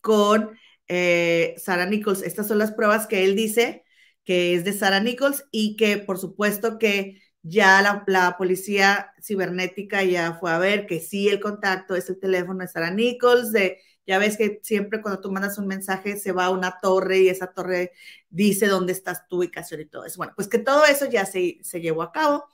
[0.00, 0.58] con
[0.88, 2.22] eh, Sara Nichols.
[2.22, 3.84] Estas son las pruebas que él dice
[4.24, 10.34] que es de Sara Nichols y que por supuesto que ya la, policía cibernética ya
[10.34, 14.18] fue a ver que sí el contacto es el teléfono de Sara Nichols, de, ya
[14.18, 17.52] ves que siempre cuando tú mandas un mensaje se va a una torre y esa
[17.52, 17.92] torre
[18.28, 20.18] dice dónde estás tu ubicación y todo eso.
[20.18, 22.44] Bueno, pues que todo eso ya se, se llevó a cabo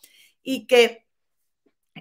[0.42, 1.06] y que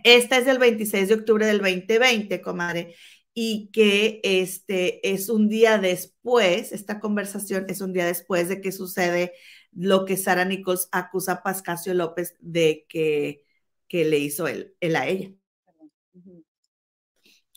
[0.03, 2.95] esta es del 26 de octubre del 2020, comadre,
[3.33, 8.71] y que este es un día después, esta conversación es un día después de que
[8.71, 9.33] sucede
[9.75, 13.45] lo que Sara Nichols acusa a Pascasio López de que,
[13.87, 15.31] que le hizo él, él a ella.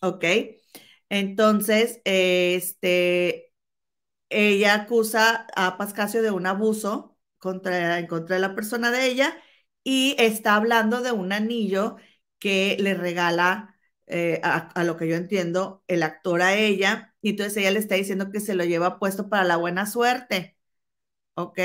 [0.00, 0.24] Ok,
[1.08, 3.52] entonces, este,
[4.30, 9.36] ella acusa a Pascasio de un abuso contra, en contra de la persona de ella
[9.84, 11.96] y está hablando de un anillo
[12.38, 17.14] que le regala, eh, a, a, lo que yo entiendo, el actor a ella.
[17.22, 20.56] Y entonces ella le está diciendo que se lo lleva puesto para la buena suerte.
[21.34, 21.58] ¿Ok?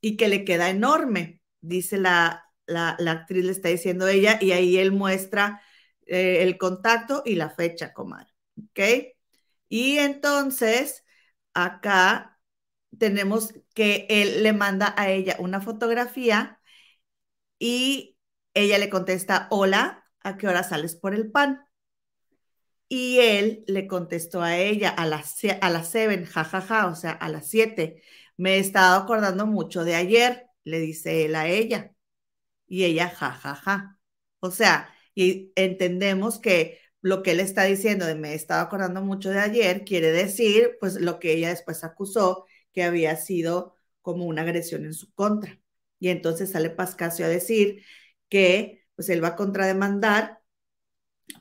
[0.00, 4.78] Y que le queda enorme, dice la, la, actriz, le está diciendo ella, y ahí
[4.78, 5.62] él muestra
[6.06, 8.32] eh, el contacto y la fecha, comadre.
[8.58, 8.80] ¿Ok?
[9.68, 11.04] Y entonces,
[11.54, 12.38] acá
[12.98, 16.60] tenemos que él le manda a ella una fotografía
[17.58, 18.18] y
[18.54, 21.64] ella le contesta, hola, ¿a qué hora sales por el pan?
[22.88, 27.28] Y él le contestó a ella a las, a las 7, jajaja, o sea, a
[27.28, 28.02] las 7.
[28.40, 31.92] Me he estado acordando mucho de ayer, le dice él a ella.
[32.66, 33.98] Y ella, ja, ja, ja.
[34.40, 39.02] O sea, y entendemos que lo que él está diciendo de me he estado acordando
[39.02, 44.26] mucho de ayer quiere decir, pues, lo que ella después acusó que había sido como
[44.26, 45.60] una agresión en su contra.
[45.98, 47.84] Y entonces sale Pascasio a decir
[48.28, 50.40] que, pues, él va a contrademandar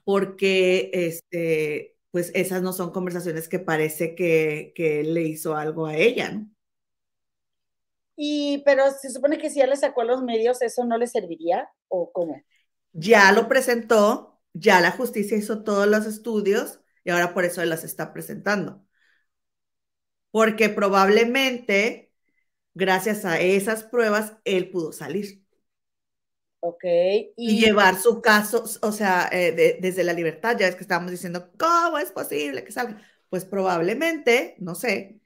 [0.03, 5.85] porque, este, pues, esas no son conversaciones que parece que, que él le hizo algo
[5.87, 6.49] a ella, ¿no?
[8.21, 11.07] Y, pero se supone que si ya le sacó a los medios, ¿eso no le
[11.07, 11.69] serviría?
[11.87, 12.43] ¿O cómo?
[12.91, 17.69] Ya lo presentó, ya la justicia hizo todos los estudios y ahora por eso él
[17.69, 18.83] las está presentando.
[20.31, 22.11] Porque probablemente,
[22.73, 25.45] gracias a esas pruebas, él pudo salir.
[26.59, 26.83] Ok.
[27.37, 31.53] Y, llevar su caso, o sea, eh, desde la libertad, ya es que estábamos diciendo,
[31.57, 33.01] ¿cómo es posible que salga?
[33.29, 35.21] Pues probablemente, no sé,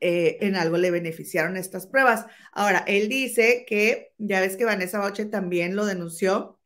[0.00, 2.26] eh, en algo le beneficiaron estas pruebas.
[2.52, 6.58] Ahora, él dice que, ya ves que Vanessa Bauche también lo denunció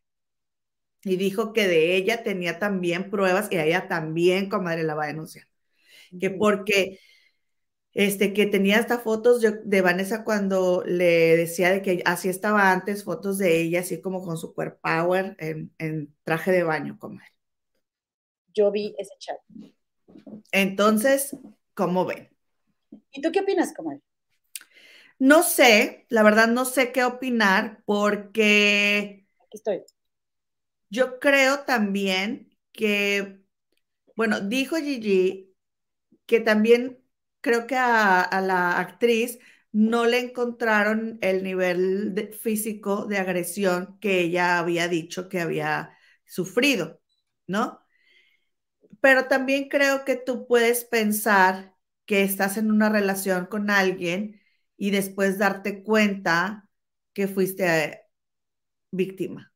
[1.02, 5.04] y dijo que de ella tenía también pruebas y a ella también, comadre, la va
[5.04, 5.46] a denunciar.
[6.18, 7.00] Que porque
[7.94, 13.04] este, que tenía hasta fotos de Vanessa cuando le decía de que así estaba antes,
[13.04, 17.30] fotos de ella, así como con super power en, traje de baño, comadre.
[18.52, 19.36] Yo vi ese chat.
[20.50, 21.36] Entonces,
[21.74, 22.33] ¿cómo ven?
[23.14, 24.02] ¿Y tú qué opinas, comadre?
[25.18, 29.26] No sé, la verdad no sé qué opinar porque...
[29.38, 29.84] Aquí estoy.
[30.90, 33.40] Yo creo también que,
[34.16, 35.54] bueno, dijo Gigi
[36.26, 37.02] que también
[37.40, 39.38] creo que a, la actriz
[39.70, 47.00] no le encontraron el nivel físico de agresión que ella había dicho que había sufrido,
[47.46, 47.80] ¿no?
[49.00, 51.73] Pero también creo que tú puedes pensar
[52.06, 54.40] que estás en una relación con alguien
[54.76, 56.68] y después darte cuenta
[57.12, 58.00] que fuiste eh,
[58.90, 59.52] víctima.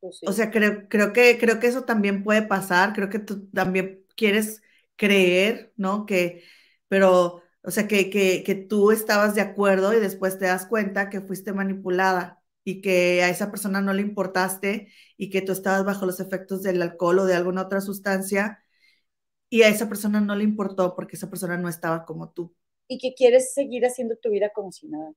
[0.00, 3.46] Pues o sea, creo, creo, que, creo que eso también puede pasar, creo que tú
[3.50, 4.62] también quieres
[4.96, 6.06] creer, ¿no?
[6.06, 6.42] Que,
[6.88, 11.08] pero, o sea, que, que, que tú estabas de acuerdo y después te das cuenta
[11.08, 15.84] que fuiste manipulada y que a esa persona no le importaste y que tú estabas
[15.84, 18.64] bajo los efectos del alcohol o de alguna otra sustancia
[19.52, 22.54] y a esa persona no le importó porque esa persona no estaba como tú.
[22.88, 25.12] Y que quieres seguir haciendo tu vida como si nada.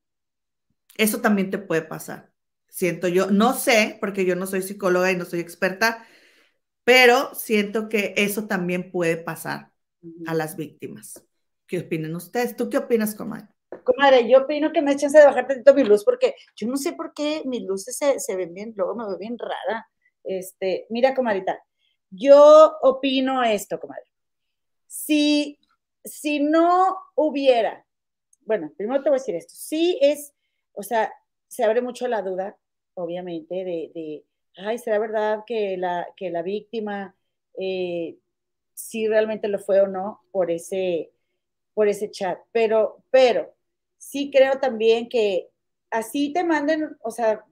[0.97, 2.35] Eso también te puede pasar
[2.75, 6.05] siento yo, no sé, porque yo no soy psicóloga y no soy experta,
[6.83, 9.71] pero siento que eso también puede pasar
[10.27, 11.25] a las víctimas.
[11.67, 12.57] ¿Qué opinan ustedes?
[12.57, 13.47] ¿Tú qué opinas, comadre?
[13.85, 16.91] Comadre, yo opino que me echen de bajar tantito mi luz porque yo no sé
[16.91, 19.87] por qué mis luces se, ven bien, luego me veo bien rara.
[20.25, 21.57] Este, mira, comadita,
[22.09, 24.03] yo opino esto, comadre.
[24.87, 25.59] Si,
[26.03, 27.85] si no hubiera,
[28.41, 30.33] bueno, primero te voy a decir esto, sí es,
[30.73, 31.11] o sea,
[31.47, 32.57] se abre mucho la duda
[32.95, 34.25] obviamente, de, de
[34.57, 37.15] ay, ¿será verdad que la, que la víctima
[37.59, 38.17] eh,
[38.73, 41.11] sí realmente lo fue o no por ese,
[41.73, 42.39] por ese chat?
[42.51, 43.53] Pero, pero
[43.97, 45.49] sí creo también que
[45.91, 47.45] así te manden, o sea,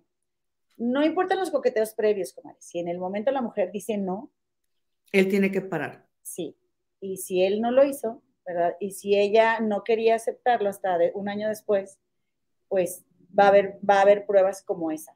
[0.77, 4.31] no importan los coqueteos previos, como si en el momento la mujer dice no.
[5.11, 6.07] Él tiene que parar.
[6.23, 6.55] Sí,
[7.03, 8.77] y si él no lo hizo, ¿verdad?
[8.79, 11.99] Y si ella no quería aceptarlo hasta un año después,
[12.69, 13.03] pues
[13.37, 15.15] va a haber, va a haber pruebas como esa.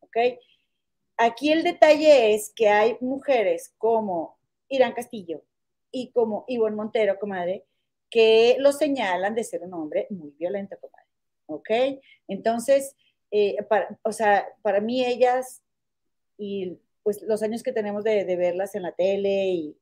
[0.00, 0.16] ¿ok?
[1.16, 5.42] Aquí el detalle es que hay mujeres como Irán Castillo
[5.92, 7.66] y como Ivonne Montero, comadre,
[8.08, 11.06] que lo señalan de ser un hombre muy violento, comadre,
[11.46, 12.02] ¿ok?
[12.28, 12.96] Entonces,
[13.30, 15.62] eh, para, o sea, para mí ellas
[16.38, 19.76] y pues los años que tenemos de, verlas en la tele y,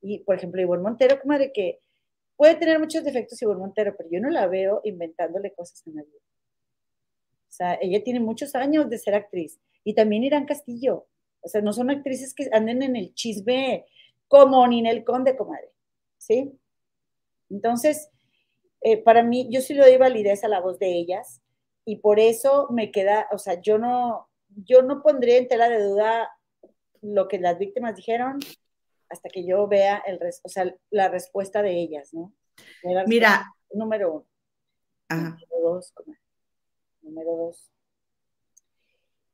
[0.00, 1.80] y, por ejemplo, Ivonne Montero, comadre, que
[2.36, 6.16] puede tener muchos defectos Ivonne Montero, pero yo no la veo inventándole cosas a nadie.
[7.48, 11.06] O sea, ella tiene muchos años de ser actriz y también Irán Castillo.
[11.40, 13.86] O sea, no son actrices que anden en el chisme
[14.28, 15.70] como Ninel Conde, comadre.
[16.18, 16.52] ¿Sí?
[17.50, 18.10] Entonces,
[18.82, 21.40] eh, para mí, yo sí le doy validez a la voz de ellas
[21.84, 25.82] y por eso me queda, o sea, yo no, yo no pondría en tela de
[25.82, 26.28] duda
[27.00, 28.38] lo que las víctimas dijeron
[29.08, 32.32] hasta que yo vea el, o sea, la respuesta de ellas, ¿no?
[33.06, 33.54] Mira.
[33.72, 34.26] Número uno.
[35.10, 36.20] Número dos, comadre.
[37.02, 37.70] Número dos.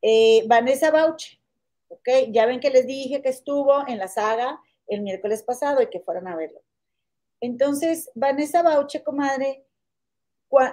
[0.01, 1.41] Eh, Vanessa Bauche,
[1.87, 2.07] ¿ok?
[2.29, 5.99] Ya ven que les dije que estuvo en la saga el miércoles pasado y que
[5.99, 6.61] fueran a verlo.
[7.41, 9.65] Entonces, Vanessa Bauche, comadre,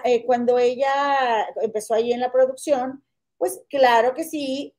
[0.05, 3.03] eh, cuando ella empezó ahí en la producción,
[3.39, 4.75] pues claro que sí,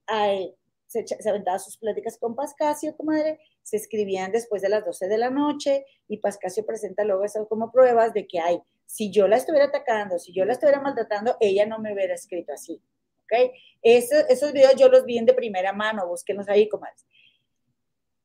[1.01, 5.29] se, aventaba sus pláticas con Pascasio, comadre, se escribían después de las 12 de la
[5.29, 9.65] noche y Pascasio presenta luego eso como pruebas de que, hay, si yo la estuviera
[9.65, 12.81] atacando, si yo la estuviera maltratando, ella no me hubiera escrito así.
[13.23, 13.51] ¿ok?
[13.81, 17.05] esos videos yo los vi en de primera mano, búsquenlos ahí, comadres.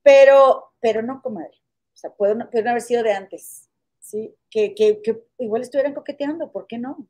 [0.02, 1.56] Pero, pero no, comadre.
[1.94, 4.34] O sea, pueden, haber sido de antes, ¿sí?
[4.50, 7.08] Que, que, que, igual estuvieran coqueteando, ¿por qué no?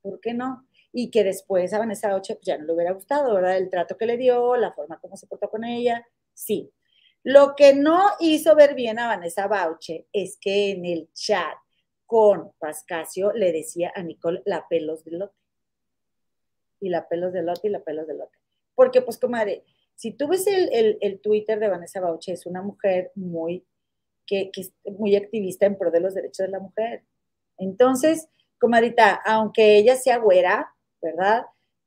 [0.00, 0.66] ¿Por qué no?
[0.96, 3.56] Y que después a Vanessa Oche pues, ya no le hubiera gustado, ¿verdad?
[3.56, 6.72] El trato que le dio, la forma como se portó con ella, sí.
[7.24, 11.56] Lo que no hizo ver bien a Vanessa Bauche es que en el chat
[12.06, 15.34] con Pascasio le decía a Nicole la pelos de lote
[16.80, 18.38] y la pelos de lote y la pelos de lote.
[18.74, 19.64] Porque, pues, comadre,
[19.96, 23.64] Si tú ves el, el, Twitter de Vanessa Bauche, es una mujer muy,
[24.26, 27.04] que, que, muy activista en pro de los derechos de la mujer.
[27.58, 28.28] Entonces,
[28.58, 30.73] comadita, aunque ella sea güera,
[31.04, 31.44] ¿verdad?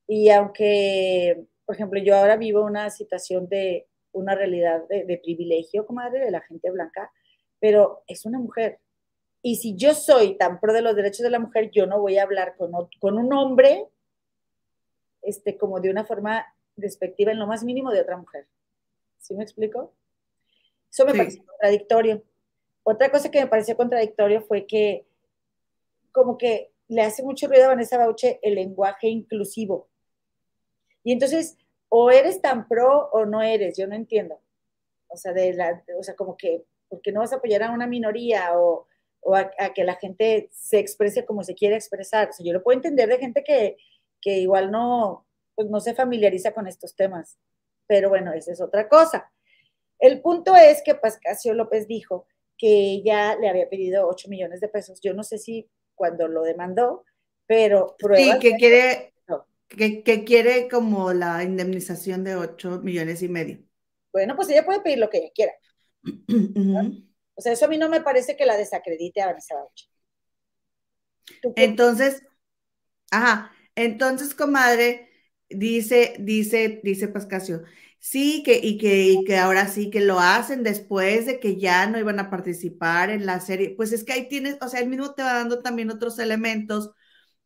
[0.07, 5.85] Y aunque, por ejemplo, yo ahora vivo una situación de una realidad de, de privilegio,
[5.85, 7.11] comadre, de la gente blanca,
[7.59, 8.79] pero es una mujer.
[9.41, 12.17] Y si yo soy tan pro de los derechos de la mujer, yo no voy
[12.17, 13.87] a hablar con, con un hombre
[15.21, 16.45] este, como de una forma
[16.75, 18.45] despectiva en lo más mínimo de otra mujer.
[19.19, 19.93] ¿Sí me explico?
[20.91, 22.23] Eso me parece contradictorio.
[22.83, 25.05] Otra cosa que me pareció contradictorio fue que
[26.11, 29.89] como que le hace mucho ruido a Vanessa Bauche el lenguaje inclusivo.
[31.03, 31.57] Y entonces,
[31.89, 34.39] o eres tan pro o no eres, yo no entiendo.
[35.07, 37.87] O sea, de la, o sea como que, porque no vas a apoyar a una
[37.87, 38.87] minoría o,
[39.21, 42.29] o a, que la gente se exprese como se quiere expresar.
[42.29, 43.77] O sea, yo lo puedo entender de gente que,
[44.21, 45.25] que igual no,
[45.55, 47.37] pues no se familiariza con estos temas.
[47.87, 49.31] Pero bueno, esa es otra cosa.
[49.99, 52.27] El punto es que Pascasio López dijo
[52.57, 54.99] que ella le había pedido 8 millones de pesos.
[55.01, 57.03] Yo no sé si cuando lo demandó,
[57.45, 58.39] pero pruebas.
[58.39, 59.13] Sí, que quiere,
[59.67, 63.59] que, quiere como la indemnización de 8 millones y medio.
[64.13, 65.53] Bueno, pues ella puede pedir lo que ella quiera.
[67.39, 69.85] O sea, eso a mí no me parece que la desacredite a Vanessa Bauchi.
[71.55, 72.23] Entonces,
[73.11, 75.07] ajá, entonces, comadre,
[75.47, 77.61] dice, dice, dice Pascasio,
[77.99, 81.87] sí, que, y que, y que ahora sí que lo hacen después de que ya
[81.87, 83.73] no iban a participar en la serie.
[83.75, 86.91] Pues es que ahí tienes, o sea, él mismo te va dando también otros elementos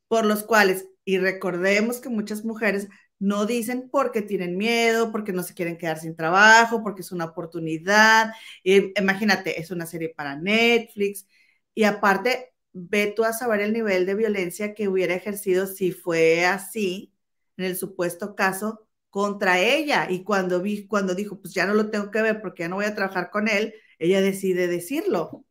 [0.08, 2.88] por los cuales, y recordemos que muchas mujeres
[3.20, 7.26] no dicen porque tienen miedo, porque no se quieren quedar sin trabajo, porque es una
[7.26, 8.34] oportunidad.
[8.64, 11.28] imagínate, es una serie para Netflix.
[11.74, 16.46] Y aparte, ve tú a saber el nivel de violencia que hubiera ejercido si fue
[16.46, 17.14] así,
[17.58, 20.08] en el supuesto caso, contra ella.
[20.10, 22.78] Y cuando, vi, cuando dijo, pues ya no lo tengo que ver porque ya no
[22.78, 25.46] voy a trabajar con él, ella decide decirlo.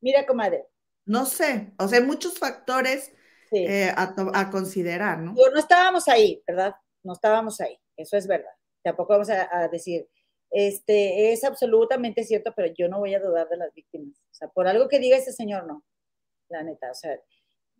[0.00, 0.64] Mira, comadre.
[1.04, 3.12] No sé, o sea, hay muchos factores
[3.50, 5.32] eh, a, considerar, ¿no?
[5.32, 6.74] no estábamos ahí, ¿verdad?
[7.02, 8.50] No estábamos ahí, eso es verdad.
[8.82, 10.06] Tampoco vamos a decir,
[10.50, 14.16] este, es absolutamente cierto, pero yo no voy a dudar de las víctimas.
[14.30, 15.84] O sea, por algo que diga ese señor, no.
[16.48, 17.18] La neta, o sea,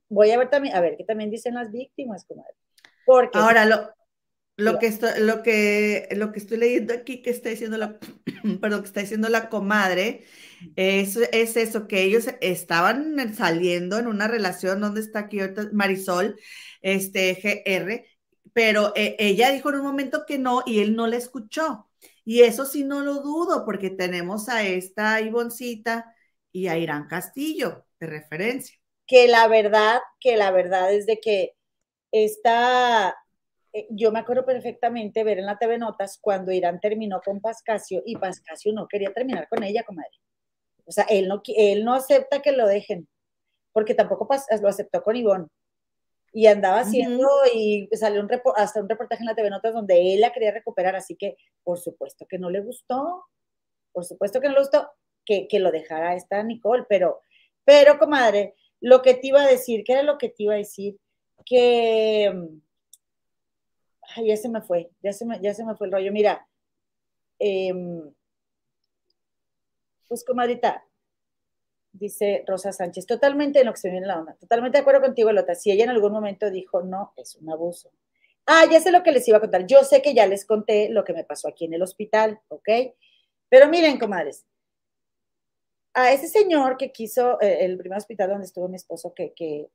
[0.09, 2.55] voy a ver también, a ver qué también dicen las víctimas, comadre.
[3.09, 3.39] Porque.
[3.39, 3.89] Ahora, lo,
[4.59, 7.99] lo que, estoy, lo, que, lo que estoy leyendo aquí que está diciendo la,
[8.61, 10.27] perdón, que está diciendo la comadre,
[10.77, 15.39] es, es eso, que ellos estaban saliendo en una relación, donde está aquí
[15.73, 16.39] Marisol,
[16.83, 18.05] este, GR,
[18.53, 21.89] pero eh, ella dijo en un momento que no y él no la escuchó.
[22.27, 26.15] Y eso sí no lo dudo, porque tenemos a esta Ivoncita
[26.53, 28.77] y a Irán Castillo de referencia.
[29.07, 31.55] Que la verdad, que la verdad es de que
[32.13, 33.17] esta,
[33.73, 38.03] eh, yo me acuerdo perfectamente ver en la TV Notas cuando Irán terminó con Pascasio
[38.05, 40.11] y Pascasio no quería terminar con ella, comadre.
[40.87, 43.09] O sea, él no, él no acepta que lo dejen,
[43.73, 44.29] porque tampoco
[44.61, 45.49] lo aceptó con Ivonne
[46.33, 50.21] y andaba haciendo y salió un hasta un reportaje en la TV Notas donde él
[50.21, 53.25] la quería recuperar, así que por supuesto que no le gustó,
[53.93, 54.91] por supuesto que no le gustó
[55.25, 57.23] que, que lo dejara esta Nicole, pero,
[57.65, 60.59] pero comadre, lo que te iba a decir, ¿qué era lo que te iba a
[60.59, 60.97] decir?
[61.49, 62.31] Que,
[64.17, 66.47] ay, ya se me fue, ya se me, ya se me fue el rollo, mira,
[67.39, 68.13] em,
[70.09, 70.85] pues comadrita,
[71.93, 75.33] dice Rosa Sánchez, totalmente en lo que se viene la onda, totalmente de acuerdo contigo,
[75.33, 75.55] Lota.
[75.55, 77.91] Si ella en algún momento dijo, no, es un abuso.
[78.47, 79.67] Ah, ya sé lo que les iba a contar.
[79.67, 82.69] Yo sé que ya les conté lo que me pasó aquí en el hospital, ¿ok?
[83.49, 84.47] Pero miren, comadres,
[85.95, 89.69] a ese señor que quiso, eh, el primer hospital donde estuvo mi esposo, que, que,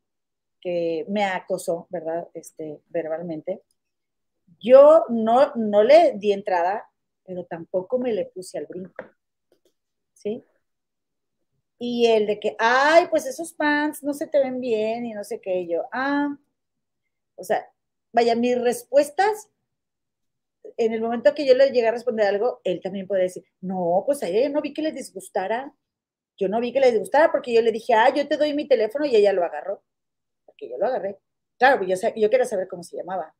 [0.64, 2.30] que me acosó, ¿verdad?
[2.34, 3.61] Este, verbalmente,
[4.59, 6.89] yo no, no le di entrada,
[7.26, 9.03] pero tampoco me le puse al brinco,
[10.14, 10.45] ¿sí?
[11.78, 15.26] Y el de que, ay, pues esos pants no se te ven bien y no
[15.26, 16.38] sé qué, yo, ah,
[17.36, 17.70] o sea,
[18.14, 19.49] vaya, mis respuestas,
[20.78, 24.03] en el momento que yo le llegué a responder algo, él también puede decir, no,
[24.05, 25.76] pues a ella no vi que le disgustara,
[26.38, 28.66] yo no vi que le disgustara porque yo le dije, ah, yo te doy mi
[28.66, 29.84] teléfono y ella lo agarró,
[30.53, 31.19] porque yo lo agarré.
[31.57, 33.35] Claro, pues yo, quería saber cómo se llamaba,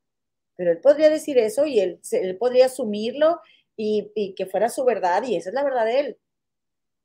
[0.56, 3.40] pero él podría decir eso y él, él podría asumirlo
[3.76, 6.18] y, y que fuera su verdad y esa es la verdad de él.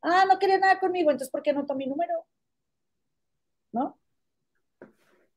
[0.02, 2.26] Ah, no quería nada conmigo, entonces ¿por qué no mi número?
[3.72, 4.00] ¿No?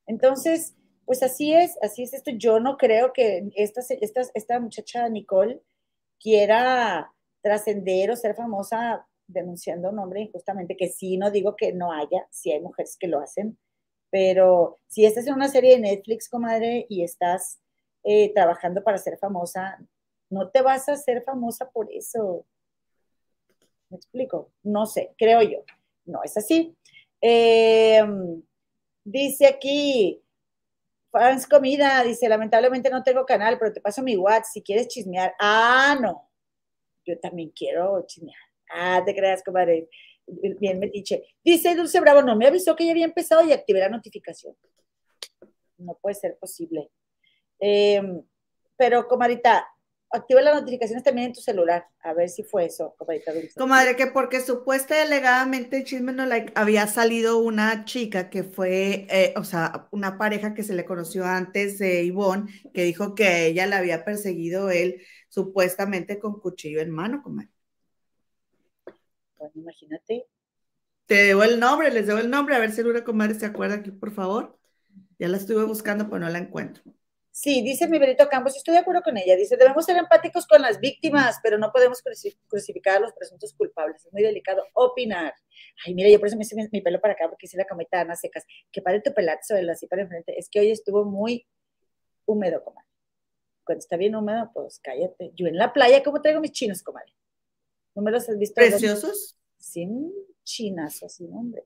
[0.07, 2.31] Entonces, pues así es, así es esto.
[2.33, 5.63] Yo no creo que esta, esta, esta muchacha Nicole
[6.21, 7.13] quiera
[7.43, 12.27] trascender o ser famosa denunciando un hombre injustamente, que sí, no digo que no haya,
[12.31, 13.59] sí hay mujeres que lo hacen,
[14.13, 17.63] pero si estás en una serie de Netflix, comadre, y estás
[18.05, 19.79] eh, trabajando para ser famosa.
[20.29, 22.45] No te vas a hacer famosa por eso.
[23.89, 24.53] ¿Me explico?
[24.63, 25.65] No sé, creo yo.
[26.05, 26.77] No es así.
[27.23, 28.43] Em,
[29.03, 30.23] dice aquí,
[31.11, 35.35] fans comida, dice, lamentablemente no tengo canal, pero te paso mi WhatsApp si quieres chismear.
[35.39, 36.29] Ah, no.
[37.07, 38.37] Yo también quiero chismear.
[38.69, 39.89] Ah, te creas, comadre.
[40.27, 41.23] Bien metiche.
[41.45, 44.57] Dice Dulce Bravo, no me avisó que ya había empezado y activé la notificación.
[45.79, 46.91] No puede ser posible.
[47.59, 48.23] Em,
[48.77, 49.67] pero, comadita,
[50.11, 51.87] activa las notificaciones también en tu celular.
[52.03, 53.59] A ver si fue eso, comadita Dulce.
[53.59, 59.07] Comadre, que porque supuesta y alegadamente Chisme no like, había salido una chica que fue,
[59.11, 63.47] eh, o sea, una pareja que se le conoció antes de Ivonne, que dijo que
[63.47, 67.51] ella la había perseguido él supuestamente con cuchillo en mano, comadre.
[69.55, 70.27] Imagínate.
[71.07, 73.77] Te debo el nombre, les debo el nombre, a ver si Lura Comadre se acuerda
[73.77, 74.59] aquí, por favor.
[75.19, 76.83] Ya la estuve buscando, pero no la encuentro.
[77.35, 79.35] Sí, dice mi Benito Campos, estoy de acuerdo con ella.
[79.37, 82.03] Dice, debemos ser empáticos con las víctimas, pero no podemos
[82.47, 84.05] crucificar a los presuntos culpables.
[84.05, 85.33] Es muy delicado opinar.
[85.87, 87.97] Ay, mira, yo por eso me hice mi, pelo para acá, porque hice la camita
[87.97, 88.45] de Ana Secas.
[88.71, 90.39] Que pare tu pelazo de así para enfrente.
[90.39, 91.47] Es que hoy estuvo muy
[92.27, 92.87] húmedo, comadre.
[93.65, 95.33] Cuando está bien húmedo, pues cállate.
[95.35, 97.15] Yo en la playa, ¿cómo traigo mis chinos, comadre?
[97.95, 98.55] ¿No me los has visto?
[98.55, 99.39] ¿Preciosos?
[99.59, 99.89] Sí,
[100.45, 101.65] chinas, así, hombre.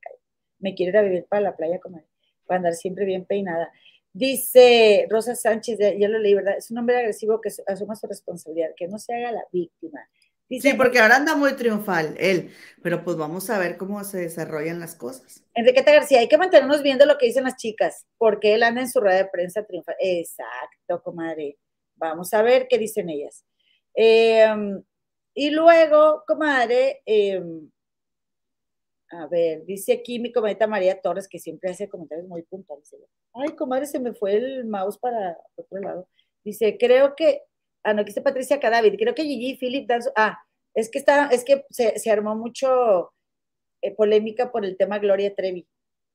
[0.59, 2.07] Me quiero ir a vivir para la playa, comadre,
[2.47, 3.71] para andar siempre bien peinada.
[4.13, 6.57] Dice Rosa Sánchez, ya lo leí, ¿verdad?
[6.57, 10.01] Es un hombre agresivo que asuma su responsabilidad, que no se haga la víctima.
[10.49, 12.51] sí, porque ahora anda muy triunfal él,
[12.83, 15.45] pero pues vamos a ver cómo se desarrollan las cosas.
[15.55, 18.89] Enriqueta García, hay que mantenernos viendo lo que dicen las chicas, porque él anda en
[18.89, 19.97] su rueda de prensa triunfal.
[20.01, 21.59] Exacto, comadre.
[21.97, 23.45] Vamos a ver qué dicen ellas.
[23.93, 24.83] Em,
[25.39, 27.43] y luego, comadre, eh,
[29.11, 32.91] a ver, dice aquí mi comadita María Torres, que siempre hace comentarios muy puntuales.
[33.35, 36.09] Ay, comadre, se me fue el mouse para otro lado.
[36.43, 37.43] Dice, creo que,
[37.83, 40.39] ah, no, aquí está Patricia Cadavid, creo que Gigi y Philip dan ah,
[40.75, 43.13] es que está, es que se, armó mucho
[43.83, 45.67] eh, polémica por el tema Gloria Trevi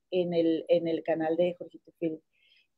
[0.10, 2.22] en el, en el canal de Jorgito Philip.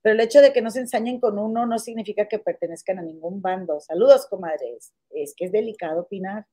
[0.04, 3.02] Pero el hecho de que no se ensañen con uno no significa que pertenezcan a
[3.02, 3.80] ningún bando.
[3.80, 4.94] Saludos, comadres.
[5.10, 6.46] Es que es delicado opinar.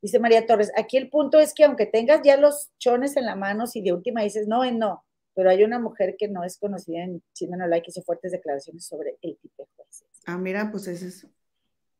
[0.00, 3.36] Dice María Torres, aquí el punto es que aunque tengas ya los chones en la
[3.36, 7.04] mano, si de última dices no, no, pero hay una mujer que no es conocida
[7.04, 10.08] en China no like hizo fuertes declaraciones sobre el tipo de jueces.
[10.26, 11.28] Ah, mira, pues es eso.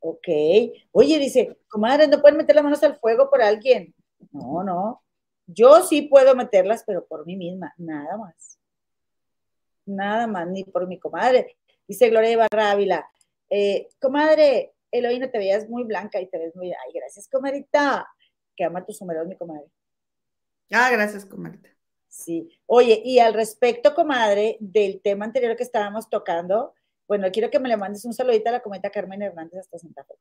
[0.01, 0.29] Ok.
[0.91, 3.95] Oye, dice, comadre, no pueden meter las manos al fuego por alguien.
[4.33, 5.03] No, no.
[5.47, 8.52] Yo sí puedo meterlas, pero por mí misma, nada más.
[9.87, 11.57] Nada más, ni por mi comadre.
[11.87, 13.07] Dice Gloria Ibarra Ávila,
[13.51, 18.09] eh, comadre, Eloína, te veías muy blanca y te ves muy, ay, gracias, comadita,
[18.57, 19.67] que ama tus húmeros, mi comadre.
[20.71, 21.69] Ah, gracias, comadita.
[22.09, 22.49] Sí.
[22.67, 26.75] Oye, y al respecto, comadre, del tema anterior que estábamos tocando,
[27.09, 30.05] bueno, quiero que me le mandes un saludito a la comadita Carmen Hernández hasta Santa
[30.05, 30.15] Fe.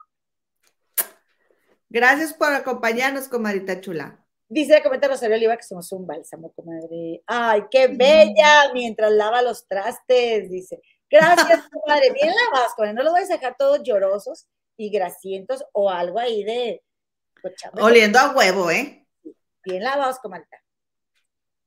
[1.90, 4.21] Gracias por acompañarnos, comadita chula.
[4.54, 7.24] Dice la cometa Rosario Oliva que somos un bálsamo, comadre.
[7.26, 10.82] Ay, qué bella, mientras lava los trastes, dice.
[11.10, 12.12] Gracias, comadre.
[12.12, 12.94] Bien lavados, comadre.
[12.94, 16.84] No los voy a sacar todos llorosos y grasientos o algo ahí de...
[17.42, 19.08] Pues, Oliendo a huevo, ¿eh?
[19.64, 20.46] Bien lavados, comadre.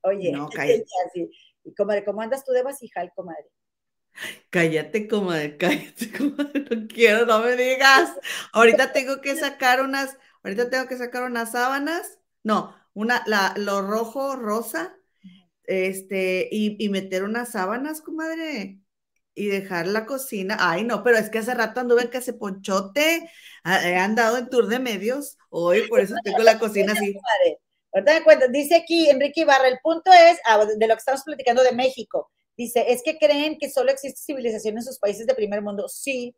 [0.02, 0.84] Oye, no, cállate.
[1.64, 3.48] Y comadre, ¿cómo andas tú de vasijal, comadre?
[4.50, 8.10] Cállate, comadre, cállate, comadre, no quiero, no me digas.
[8.52, 13.82] Ahorita tengo que sacar unas, ahorita tengo que sacar unas sábanas, no, una, la, lo
[13.82, 14.96] rojo, rosa,
[15.64, 18.78] este, y, y meter unas sábanas, comadre
[19.34, 20.56] y dejar la cocina.
[20.60, 23.28] Ay, no, pero es que hace rato anduve en que se ponchote,
[23.64, 27.14] he andado en tour de medios hoy, por eso tengo la cocina así.
[27.92, 31.72] Ahorita dice aquí Enrique Ibarra, el punto es, ah, de lo que estamos platicando de
[31.72, 35.88] México, dice, es que creen que solo existe civilización en sus países de primer mundo.
[35.88, 36.34] Sí,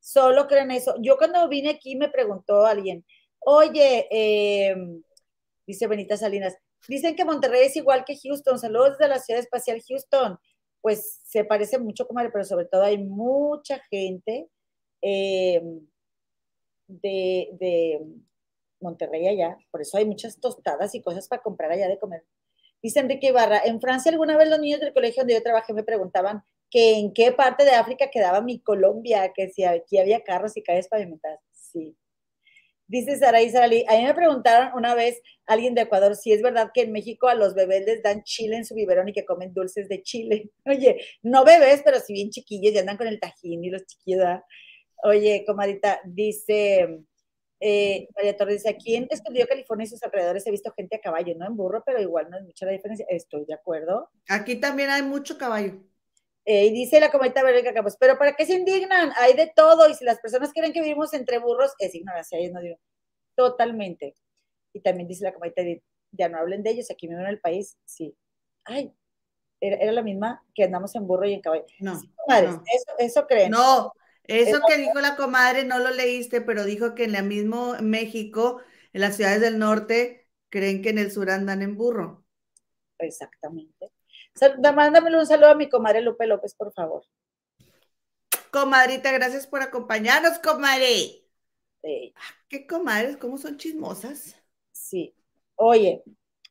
[0.00, 0.94] solo creen eso.
[1.00, 3.04] Yo cuando vine aquí me preguntó alguien,
[3.38, 5.02] oye, em,
[5.66, 6.56] dice Benita Salinas,
[6.88, 10.38] dicen que Monterrey es igual que Houston, saludos de la ciudad espacial Houston
[10.86, 14.48] pues se parece mucho, comadre, pero sobre todo hay mucha gente
[15.02, 15.60] eh,
[16.86, 18.00] de,
[18.78, 22.22] Monterrey allá, por eso hay muchas tostadas y cosas para comprar allá de comer.
[22.80, 25.82] Dice Enrique Ibarra, en Francia alguna vez los niños del colegio donde yo trabajé me
[25.82, 30.56] preguntaban que en qué parte de África quedaba mi Colombia, que si aquí había carros
[30.56, 31.40] y calles pavimentadas.
[31.50, 31.96] Sí,
[32.88, 36.70] Dice Saraí Sarali, a mí me preguntaron una vez alguien de Ecuador si es verdad
[36.72, 39.52] que en México a los bebés les dan chile en su biberón y que comen
[39.52, 40.50] dulces de chile.
[40.66, 44.24] Oye, no bebés, pero si bien chiquillos y andan con el tajín y los chiquillos.
[45.02, 47.00] Oye, comadita, dice
[47.60, 51.00] eh, María Torres, dice, aquí en Estudio California y sus alrededores he visto gente a
[51.00, 53.06] caballo, no en burro, pero igual no es mucha la diferencia.
[53.08, 54.10] Estoy de acuerdo.
[54.28, 55.82] Aquí también hay mucho caballo.
[56.48, 59.10] Eh, y dice la comadita Verónica Campos, pero ¿para qué se indignan?
[59.16, 62.52] Hay de todo, y si las personas creen que vivimos entre burros, es ignorancia, ellos
[62.52, 62.78] no digo,
[63.34, 64.14] totalmente.
[64.72, 65.62] Y también dice la comadita
[66.12, 68.16] ya no hablen de ellos, aquí mismo en el país, sí.
[68.64, 68.92] Ay,
[69.60, 71.64] era, la misma que andamos en burro y en caballo.
[71.80, 73.50] No, Eso, eso creen.
[73.50, 73.92] No,
[74.24, 78.60] eso que dijo la comadre no lo leíste, pero dijo que en la mismo México,
[78.92, 82.24] en las ciudades del norte, creen que en el sur andan en burro.
[82.98, 83.90] Exactamente.
[84.74, 87.04] Mándamelo un saludo a mi comadre Lupe López, por favor.
[88.50, 91.26] Comadrita, gracias por acompañarnos, comadre.
[92.14, 93.16] Ah, ¿Qué comadres?
[93.16, 94.36] ¿Cómo son chismosas?
[94.72, 95.14] Sí.
[95.56, 96.02] Oye,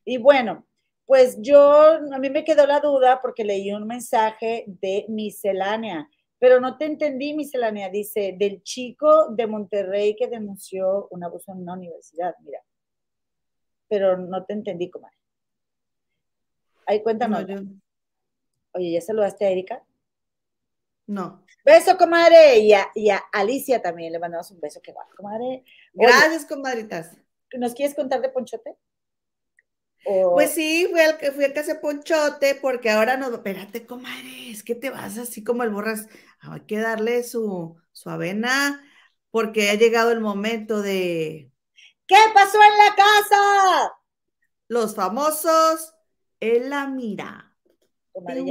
[0.04, 0.66] y bueno,
[1.04, 6.08] pues yo, a mí me quedó la duda porque leí un mensaje de miscelánea,
[6.38, 7.90] pero no te entendí, miscelánea.
[7.90, 12.60] Dice, del chico de Monterrey que denunció un abuso en una universidad, mira.
[13.88, 15.16] Pero no te entendí, comadre.
[16.86, 17.44] Ahí cuéntanos.
[18.72, 19.82] Oye, ¿ya saludaste a Erika?
[21.06, 21.44] No.
[21.64, 22.58] Beso, comadre.
[22.60, 24.80] Y a, y a Alicia también le mandamos un beso.
[24.82, 25.64] Qué guay, comadre.
[25.94, 27.16] Gracias, comadritas.
[27.52, 28.76] ¿Nos quieres contar de Ponchote?
[30.04, 34.62] Pues sí, fui al que fui a casa Ponchote, porque ahora no, espérate, comadre, es
[34.62, 36.06] que te vas así como el borras,
[36.38, 38.84] hay que darle su, su avena,
[39.32, 41.50] porque ha llegado el momento de.
[42.06, 43.92] ¿Qué pasó en la casa?
[44.68, 45.95] Los famosos
[46.60, 47.56] la mira.
[48.12, 48.44] Comadre,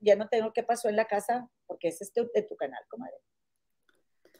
[0.00, 3.16] ya, no, tengo qué pasó en la casa, porque ese es de tu canal, comadre.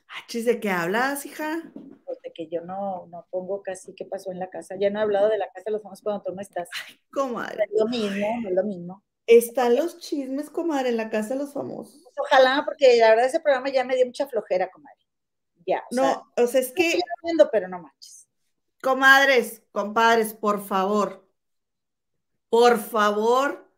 [0.09, 1.73] Ah, ¿de qué hablas, hija?
[2.05, 4.77] Pues de que yo no, no pongo casi qué pasó en la casa.
[4.79, 6.69] Ya no he hablado de la casa de los famosos cuando tú no estás.
[6.87, 7.65] Ay, comadre.
[7.65, 9.03] Es lo mismo, es lo mismo.
[9.27, 12.01] Están los chismes, comadre, en la casa de los famosos.
[12.05, 15.01] Pues ojalá, porque la verdad ese programa ya me dio mucha flojera, comadre.
[15.67, 15.83] Ya.
[15.91, 16.89] O no, o sea, es que.
[16.89, 18.29] Estoy viendo, pero no manches.
[18.83, 21.24] Comadres, compadres, por favor.
[22.55, 23.69] Por favor.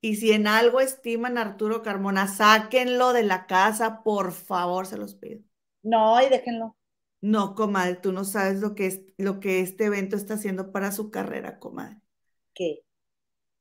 [0.00, 4.98] Y si en algo estiman a Arturo Carmona, sáquenlo de la casa, por favor, se
[4.98, 5.42] los pido.
[5.84, 6.76] No, y déjenlo.
[7.20, 10.90] No, comadre, tú no sabes lo que, es, lo que este evento está haciendo para
[10.90, 12.00] su carrera, comadre.
[12.52, 12.80] ¿Qué?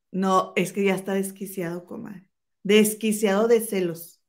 [0.10, 2.28] No, es que ya está desquiciado, comadre.
[2.64, 4.20] Desquiciado de celos.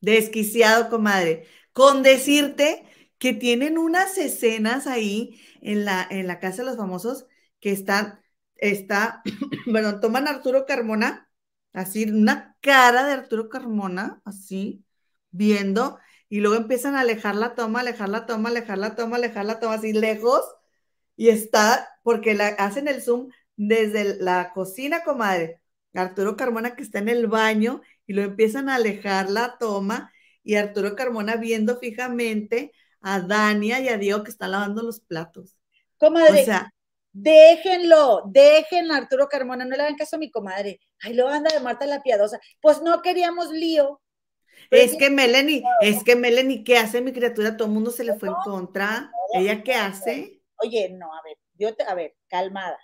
[0.00, 1.46] Desquiciado, comadre.
[1.74, 2.86] Con decirte
[3.18, 7.26] que tienen unas escenas ahí en la, en la casa de los famosos
[7.60, 8.22] que están,
[8.58, 9.22] está,
[9.66, 11.30] bueno, toman a Arturo Carmona,
[11.72, 14.84] así, una cara de Arturo Carmona, así,
[15.30, 15.98] viendo,
[16.28, 19.60] y luego empiezan a alejar la toma, alejar la toma, alejar la toma, alejar la
[19.60, 20.42] toma, así lejos,
[21.16, 25.60] y está, porque la, hacen el zoom desde la cocina, comadre,
[25.94, 30.54] Arturo Carmona que está en el baño, y lo empiezan a alejar la toma, y
[30.54, 35.56] Arturo Carmona viendo fijamente a Dania y a Diego que están lavando los platos.
[35.98, 36.72] Comadre, o sea,
[37.12, 40.80] déjenlo, déjenlo Arturo Carmona, no le hagan caso a mi comadre.
[41.00, 42.40] Ay, lo anda de Marta la Piadosa.
[42.60, 44.00] Pues no queríamos lío,
[44.70, 47.56] es que Melanie, es que Melanie, ¿qué hace mi criatura?
[47.56, 49.10] Todo el mundo se le fue en contra.
[49.32, 50.42] ¿Ella qué hace?
[50.56, 52.78] Oye, no, a ver, yo te, a ver, calmada.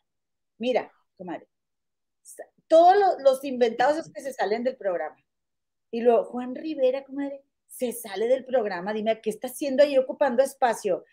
[0.58, 1.46] Mira, comadre,
[2.68, 5.16] todos los, inventados es que se salen del programa.
[5.90, 8.92] Y luego, Juan Rivera, comadre, se sale del programa.
[8.92, 11.04] Dime, ¿qué está haciendo ahí ocupando espacio?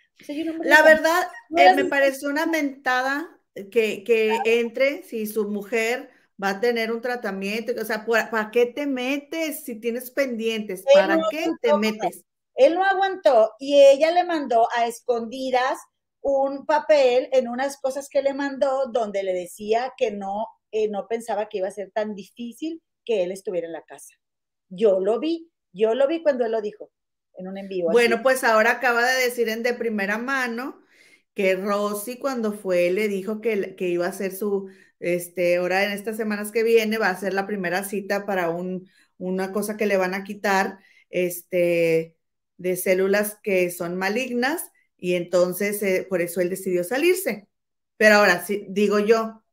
[0.63, 6.09] La verdad, eh, me parece una mentada que, que entre, si su mujer
[6.41, 10.83] va a tener un tratamiento, o sea, ¿para qué te metes si tienes pendientes?
[10.93, 12.23] ¿Para qué te metes?
[12.55, 15.79] Él no aguantó y ella le mandó a escondidas
[16.21, 21.07] un papel en unas cosas que le mandó donde le decía que no, eh, no
[21.07, 24.15] pensaba que iba a ser tan difícil que él estuviera en la casa.
[24.69, 26.91] Yo lo vi, yo lo vi cuando él lo dijo
[27.37, 27.87] en un envío.
[27.89, 30.81] Bueno, pues ahora acaba de decir en de primera mano
[31.33, 34.69] que Rosy cuando fue le dijo que, que iba a hacer su,
[34.99, 38.89] este, ahora en estas semanas que viene va a ser la primera cita para un,
[39.17, 40.79] una cosa que le van a quitar,
[41.09, 42.17] este,
[42.57, 47.47] de células que son malignas y entonces eh, por eso él decidió salirse.
[47.97, 49.43] Pero ahora, si digo yo,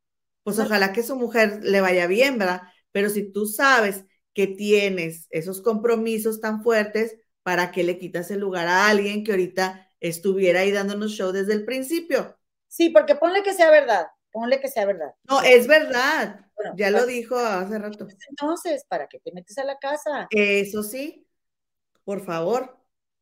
[0.42, 2.62] pues ojalá que su mujer le vaya bien, ¿verdad?
[2.92, 4.04] Pero si tú sabes
[4.34, 7.17] que tienes esos compromisos tan fuertes,
[7.48, 11.54] ¿para qué le quitas el lugar a alguien que ahorita estuviera ahí dándonos show desde
[11.54, 12.38] el principio?
[12.66, 15.14] Sí, porque ponle que sea verdad ponle que sea verdad.
[15.28, 16.46] No, es verdad.
[16.76, 18.06] ya lo dijo hace rato.
[18.28, 20.28] Entonces, ¿para qué te metes a la casa?
[20.30, 21.26] Eso sí,
[22.04, 22.78] por favor,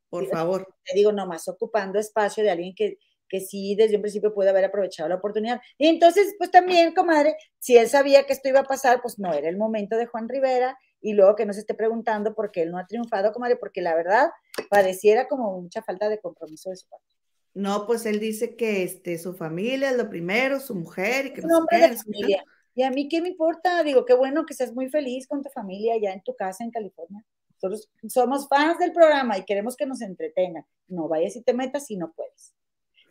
[0.08, 0.74] por favor.
[0.84, 2.98] Te digo, nomás ocupando espacio de alguien que,
[3.28, 5.60] que sí desde un principio puede haber aprovechado la oportunidad.
[5.78, 9.32] Y entonces, pues también, comadre, si él sabía que esto iba a pasar, pues no
[9.32, 12.62] era el momento de Juan Rivera y luego que no se esté preguntando por qué
[12.62, 14.30] él no ha triunfado, comadre, porque la verdad
[14.70, 17.06] pareciera como mucha falta de compromiso de su parte.
[17.54, 21.42] No, pues él dice que este, su familia es lo primero, su mujer y que
[21.42, 22.44] no familia.
[22.74, 23.82] Y a mí, ¿qué me importa?
[23.82, 26.70] Digo, qué bueno que seas muy feliz con tu familia allá en tu casa en
[26.70, 27.24] California.
[27.54, 30.66] Nosotros somos fans del programa y queremos que nos entretengan.
[30.86, 32.54] No vayas y te metas si no puedes.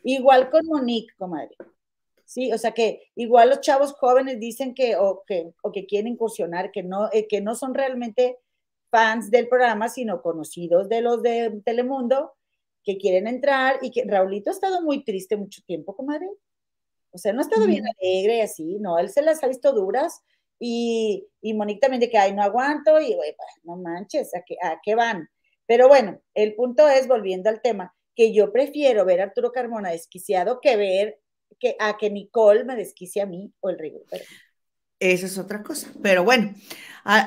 [0.06, 1.56] Igual con Monique, comadre.
[2.26, 6.14] Sí, o sea que igual los chavos jóvenes dicen que o que, o que quieren
[6.14, 8.38] incursionar, que no, eh, que no son realmente
[8.92, 12.34] fans del programa, sino conocidos de los de Telemundo,
[12.84, 16.30] que quieren entrar y que Raulito ha estado muy triste mucho tiempo, comadre.
[17.12, 20.22] O sea, no ha estado bien alegre así, no, él se las ha visto duras
[20.60, 24.58] y, y Monique también de que, ay, no aguanto y, güey, no manches, ¿a qué,
[24.62, 25.30] ¿a qué van?
[25.66, 29.92] Pero bueno, el punto es, volviendo al tema, que yo prefiero ver a Arturo Carmona
[29.92, 31.20] desquiciado que ver
[31.60, 34.04] que, a que Nicole me desquicie a mí o el rigor.
[35.00, 35.92] Esa es otra cosa.
[36.02, 36.54] Pero bueno,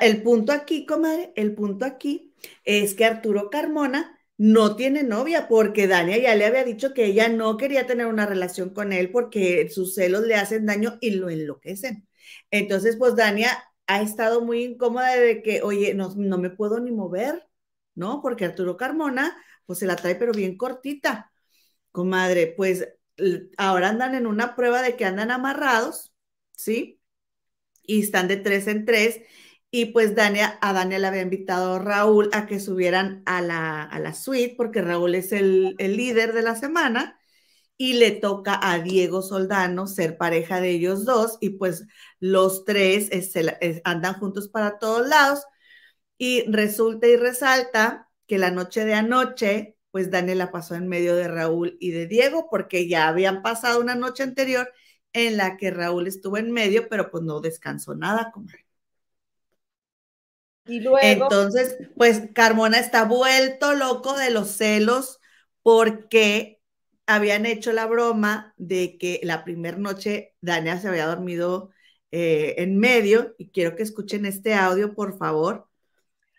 [0.00, 2.32] el punto aquí, comadre, el punto aquí
[2.64, 7.28] es que Arturo Carmona no tiene novia porque Dania ya le había dicho que ella
[7.28, 11.28] no quería tener una relación con él porque sus celos le hacen daño y lo
[11.28, 12.06] enloquecen.
[12.50, 13.50] Entonces, pues Dania
[13.86, 17.46] ha estado muy incómoda de que, oye, no, no me puedo ni mover,
[17.94, 18.22] ¿no?
[18.22, 19.36] Porque Arturo Carmona,
[19.68, 21.30] pues se la trae pero bien cortita.
[21.92, 22.88] Comadre, pues
[23.58, 26.12] ahora andan en una prueba de que andan amarrados,
[26.56, 27.00] ¿sí?
[27.82, 29.20] Y están de tres en tres
[29.70, 33.82] y pues Dania, a Dania le había invitado a Raúl a que subieran a la,
[33.82, 37.18] a la suite, porque Raúl es el, líder de la semana,
[37.76, 41.86] y le toca a Diego Soldano ser pareja de ellos dos, y pues
[42.20, 43.10] los tres
[43.84, 45.44] andan juntos para todos lados,
[46.18, 51.16] y resulta y resalta que la noche de anoche, pues Dania la pasó en medio
[51.16, 54.72] de Raúl y de Diego, porque ya habían pasado una noche anterior
[55.12, 58.66] en la que Raúl estuvo en medio, pero pues no descansó nada, comadre.
[60.66, 61.24] Y luego.
[61.24, 65.18] Entonces, pues Carmona está vuelto loco de los celos
[65.62, 66.60] porque
[67.06, 71.70] habían hecho la broma de que la primera noche Dania se había dormido
[72.10, 75.67] eh, en medio y quiero que escuchen este audio, por favor.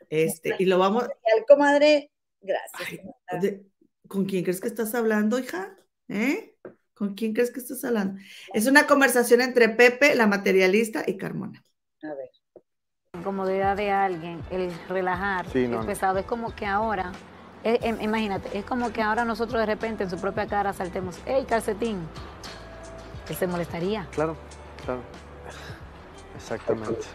[0.10, 1.08] Este, y lo vamos.
[1.48, 3.62] Comadre, gracias.
[4.08, 5.76] ¿Con quién crees que estás hablando, hija?
[6.08, 6.56] ¿Eh?
[6.94, 8.20] ¿Con quién crees que estás hablando?
[8.54, 11.64] Es una conversación entre Pepe, la materialista, y Carmona.
[12.02, 12.30] A ver
[13.20, 17.12] incomodidad de alguien, el relajar, el pesado, es como que ahora,
[17.64, 21.46] em, imagínate, es como que ahora nosotros de repente en su propia cara saltemos, ¡Ey,
[21.46, 22.08] calcetín!
[23.28, 24.08] Él se molestaría.
[24.12, 24.36] Claro,
[24.84, 25.02] claro.
[26.36, 27.06] Exactamente.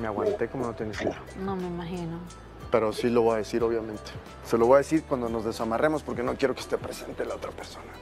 [0.00, 1.22] Me aguanté como no tienes idea.
[1.40, 2.20] No me imagino.
[2.70, 4.10] Pero sí lo voy a decir, obviamente.
[4.44, 7.34] Se lo voy a decir cuando nos desamarremos porque no quiero que esté presente la
[7.34, 7.92] otra persona.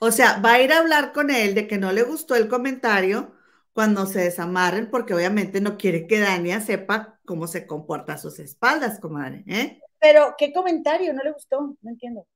[0.00, 2.48] O sea, va a ir a hablar con él de que no le gustó el
[2.48, 3.34] comentario,
[3.72, 8.38] cuando se desamarren, porque obviamente no quiere que Dania sepa cómo se comporta a sus
[8.38, 9.44] espaldas, comadre.
[9.46, 9.80] ¿eh?
[9.98, 11.12] Pero, ¿qué comentario?
[11.14, 12.26] No le gustó, no entiendo.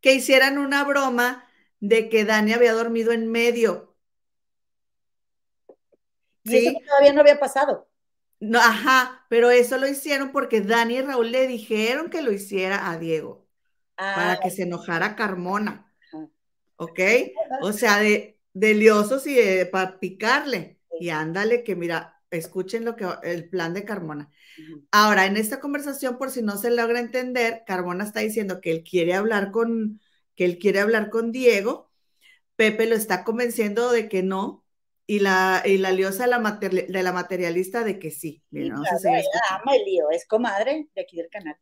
[0.00, 1.44] Que hicieran una broma
[1.80, 3.95] de que Dania había dormido en medio.
[6.46, 7.88] Y eso todavía no había pasado.
[8.38, 12.90] No, ajá, pero eso lo hicieron porque Dani y Raúl le dijeron que lo hiciera
[12.90, 13.46] a Diego
[13.96, 14.40] para ah.
[14.42, 15.92] que se enojara Carmona.
[16.76, 17.00] ¿Ok?
[17.62, 19.36] O sea, de, deliosos y
[19.72, 20.78] para picarle.
[21.00, 24.30] Y ándale, que mira, escuchen lo que el plan de Carmona.
[24.90, 28.84] Ahora, en esta conversación, por si no se logra entender, Carmona está diciendo que él
[28.84, 30.00] quiere hablar con,
[30.34, 31.90] que él quiere hablar con Diego.
[32.56, 34.64] Pepe lo está convenciendo de que no.
[35.08, 38.42] Y la, y la liosa de la, de la materialista de que sí.
[38.50, 41.56] Mira, ama el lío, es comadre de aquí del canal.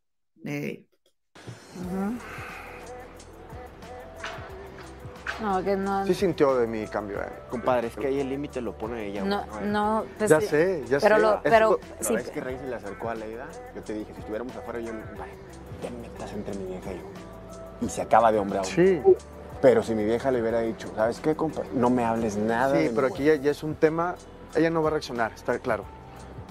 [5.41, 6.07] No, que no.
[6.07, 7.21] Sí sintió de mi cambio.
[7.21, 7.29] Eh.
[7.51, 9.25] Compadre, es que ahí el límite lo pone ella.
[9.25, 10.07] No, no.
[10.17, 11.23] Pues, ya sé, ya pero sé.
[11.23, 12.15] Lo, pero, es, sí.
[12.33, 15.33] que Rey se le acercó a Leida, yo te dije, si estuviéramos afuera, yo, vale,
[15.83, 17.03] te metas entre mi vieja y yo.
[17.83, 19.03] Y se acaba de hombre a hombre.
[19.61, 21.63] Pero si mi vieja le hubiera dicho, ¿sabes qué, compa?
[21.75, 22.79] No me hables nada.
[22.79, 24.15] Sí, pero aquí ya, ya es un tema,
[24.55, 25.85] ella no va a reaccionar, está claro.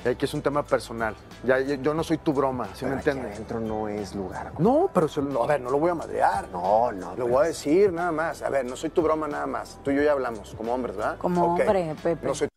[0.05, 1.15] Aquí es un tema personal.
[1.45, 3.35] Ya, yo no soy tu broma, ¿sí me entiendes?
[3.35, 4.51] Adentro no es lugar.
[4.59, 5.07] No, pero
[5.41, 6.49] a ver, no lo voy a madrear.
[6.49, 7.15] No, no.
[7.15, 8.41] Lo voy a decir nada más.
[8.41, 9.79] A ver, no soy tu broma nada más.
[9.81, 11.17] Tú y yo ya hablamos como hombres, ¿verdad?
[11.19, 12.27] Como hombre, Pepe.
[12.27, 12.49] No soy...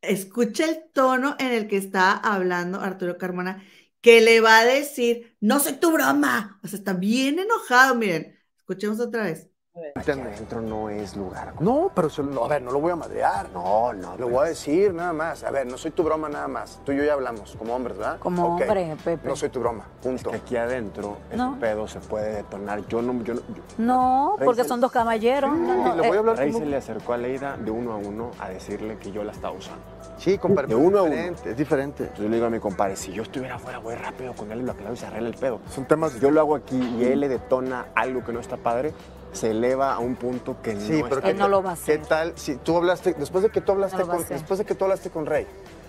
[0.00, 3.62] Escucha el tono en el que está hablando Arturo Carmona,
[4.00, 6.60] que le va a decir, no soy tu broma.
[6.64, 8.35] O sea, está bien enojado, miren.
[8.68, 9.48] Escuchemos otra vez.
[9.94, 11.54] Adentro no es lugar.
[11.60, 12.08] No, pero
[12.42, 13.48] a ver, no lo voy a madrear.
[13.50, 14.16] No, no.
[14.16, 15.44] Lo voy a decir nada más.
[15.44, 16.80] A ver, no soy tu broma nada más.
[16.84, 18.18] Tú y yo ya hablamos como hombres, ¿verdad?
[18.18, 19.28] Como hombre, Pepe.
[19.28, 20.30] No soy tu broma, punto.
[20.30, 22.84] Es que aquí adentro el pedo se puede detonar.
[22.88, 23.22] Yo no...
[23.22, 23.42] Yo no,
[23.78, 25.56] no porque son dos caballeros.
[25.56, 28.32] No, le voy a hablar Rey se le acercó a Leida de uno a uno
[28.40, 29.95] a decirle que yo la estaba usando.
[30.18, 30.68] Sí, compadre.
[30.68, 31.14] De uno a uno.
[31.14, 32.04] Es diferente.
[32.04, 34.60] Entonces yo le digo a mi compadre, si yo estuviera afuera, voy rápido con él
[34.60, 35.60] y lo aclaro y se arregla el pedo.
[35.70, 36.18] Son temas...
[36.20, 38.92] yo lo hago aquí y él le detona algo que no está padre,
[39.32, 42.00] se eleva a un punto que sí, no, pero que no lo va a hacer.
[42.00, 44.84] ¿Qué tal si tú hablaste, después de que tú hablaste con, después de que tú
[44.84, 45.46] hablaste con Rey,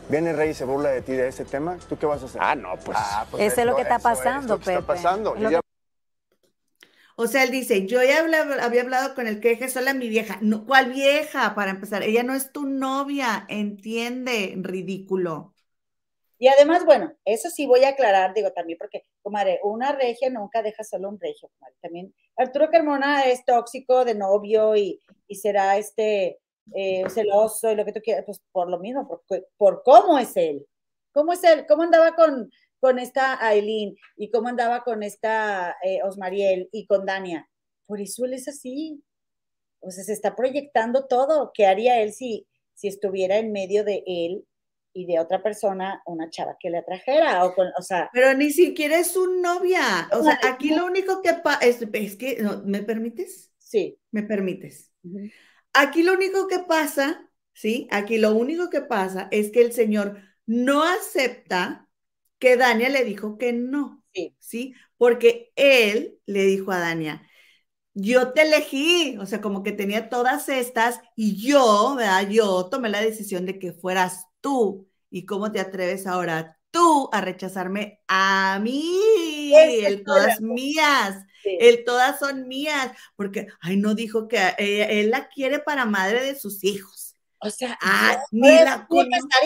[0.09, 2.41] viene Rey y se burla de ti de ese tema, ¿tú qué vas a hacer?
[2.43, 2.97] Ah, no, pues.
[2.99, 4.73] Ah, pues eso, es lo que está pasando, Pepe.
[4.73, 5.35] Está pasando.
[7.19, 8.19] O sea, él dice, yo ya
[8.61, 10.37] había hablado con el que es sola mi vieja.
[10.41, 11.55] No, ¿Cuál vieja?
[11.55, 15.55] Para empezar, ella no es tu novia, entiende, ridículo.
[16.37, 20.61] Y además, bueno, eso sí voy a aclarar, digo también, porque, comadre, una regia nunca
[20.61, 21.75] deja solo un regio, comadre.
[21.81, 25.01] También Arturo Carmona es tóxico de novio y,
[25.31, 26.39] será este
[26.75, 29.23] eh, celoso y lo que tú quieras, pues por lo mismo, por,
[29.57, 30.67] por cómo es él.
[31.13, 31.65] ¿Cómo es él?
[31.67, 37.05] ¿Cómo andaba con, con esta Aileen y cómo andaba con esta eh, Osmariel y con
[37.05, 37.49] Dania?
[37.85, 39.03] Por eso él es así.
[39.79, 41.51] O sea, se está proyectando todo.
[41.53, 44.45] ¿Qué haría él si, si estuviera en medio de él
[44.97, 48.09] y de otra persona una chava que le atrajera, o, con, o sea...
[48.13, 51.77] Pero ni siquiera es su novia, o sea, aquí lo único que pasa, es,
[52.15, 53.51] que, ¿me permites?
[53.59, 53.99] Sí.
[54.09, 54.91] ¿Me permites?
[55.73, 57.87] Aquí lo único que pasa, ¿sí?
[57.91, 60.17] Aquí lo único que pasa es que el señor
[60.47, 61.86] no acepta
[62.39, 64.35] que Dania le dijo que no, sí.
[64.39, 64.73] ¿sí?
[64.97, 67.27] Porque él le dijo a Dania,
[67.99, 72.29] yo te elegí, o sea, como que tenía todas estas y yo, ¿verdad?
[72.29, 74.87] Yo tomé la decisión de que fueras tú.
[75.09, 79.51] ¿Y cómo te atreves ahora tú a rechazarme a mí?
[79.55, 81.25] el todas mías.
[81.43, 82.91] El todas son mías.
[83.15, 87.15] Porque, ay, no dijo que él la quiere para madre de sus hijos.
[87.39, 88.87] O sea, ah, ni la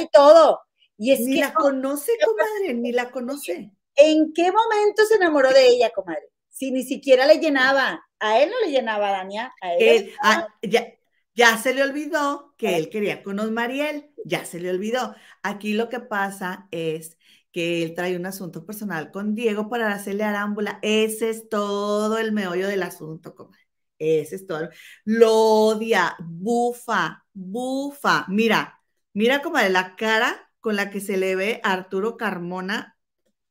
[0.02, 0.60] y todo.
[1.02, 3.72] Y es ni la conoce, comadre, ni la conoce.
[3.95, 6.30] ¿En qué momento se enamoró de ella, comadre?
[6.47, 8.06] Si ni siquiera le llenaba.
[8.20, 9.52] A él no le llenaba, Dania.
[9.64, 10.14] A él.
[10.22, 10.88] Ah, ya,
[11.34, 15.16] ya se le olvidó que él quería con Osmariel, ya se le olvidó.
[15.41, 17.18] Aquí lo que pasa es
[17.52, 20.78] que él trae un asunto personal con Diego para hacerle arámbula.
[20.84, 23.68] Ese es todo el meollo del asunto, comadre.
[23.97, 24.70] Ese es todo.
[25.06, 28.28] Lo odia, bufa, bufa.
[28.28, 28.80] Mira,
[29.14, 32.97] mira, comadre, la cara con la que se le ve a Arturo Carmona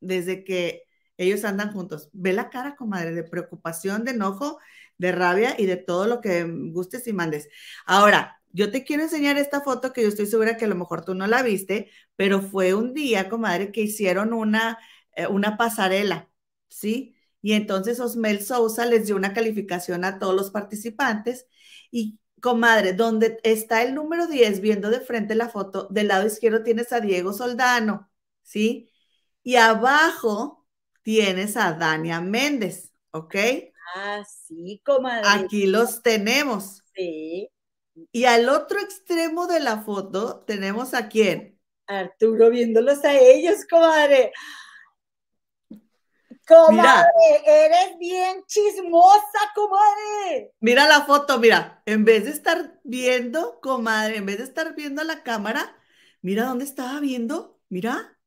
[0.00, 0.84] desde que
[1.18, 2.08] ellos andan juntos.
[2.12, 4.58] Ve la cara, comadre, de preocupación, de enojo
[5.00, 7.48] de rabia y de todo lo que gustes y mandes.
[7.86, 11.04] Ahora, yo te quiero enseñar esta foto que yo estoy segura que a lo mejor
[11.04, 14.78] tú no la viste, pero fue un día, comadre, que hicieron una,
[15.16, 16.28] eh, una pasarela,
[16.68, 17.16] ¿sí?
[17.42, 21.46] Y entonces Osmel Sousa les dio una calificación a todos los participantes
[21.90, 26.62] y comadre, donde está el número 10 viendo de frente la foto, del lado izquierdo
[26.62, 28.10] tienes a Diego Soldano,
[28.42, 28.90] ¿sí?
[29.42, 30.66] Y abajo
[31.02, 33.34] tienes a Dania Méndez, ¿ok?
[33.94, 35.26] Ah, sí, comadre.
[35.28, 36.82] Aquí los tenemos.
[36.94, 37.50] Sí.
[38.12, 41.58] Y al otro extremo de la foto tenemos a quién?
[41.86, 44.32] Arturo viéndolos a ellos, comadre.
[46.50, 47.10] Comadre,
[47.46, 50.50] eres bien chismosa, comadre.
[50.58, 55.04] Mira la foto, mira, en vez de estar viendo, comadre, en vez de estar viendo
[55.04, 55.76] la cámara,
[56.22, 58.18] mira dónde estaba viendo, mira.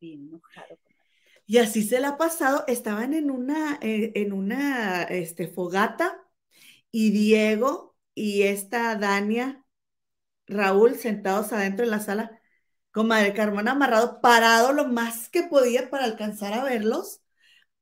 [0.00, 0.78] Bien enojado.
[1.46, 6.20] Y así se la ha pasado, estaban en una, eh, en una este, fogata
[6.90, 9.64] y Diego y esta Dania,
[10.46, 12.40] Raúl sentados adentro en la sala,
[12.90, 17.20] con Madre Carmona amarrado, parado lo más que podía para alcanzar a verlos.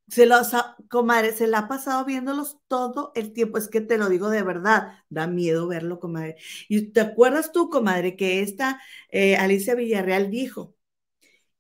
[0.09, 0.51] Se los,
[0.91, 3.57] comadre, se la ha pasado viéndolos todo el tiempo.
[3.59, 6.37] Es que te lo digo de verdad, da miedo verlo, comadre.
[6.69, 8.81] Y te acuerdas tú, comadre, que esta
[9.11, 10.75] eh, Alicia Villarreal dijo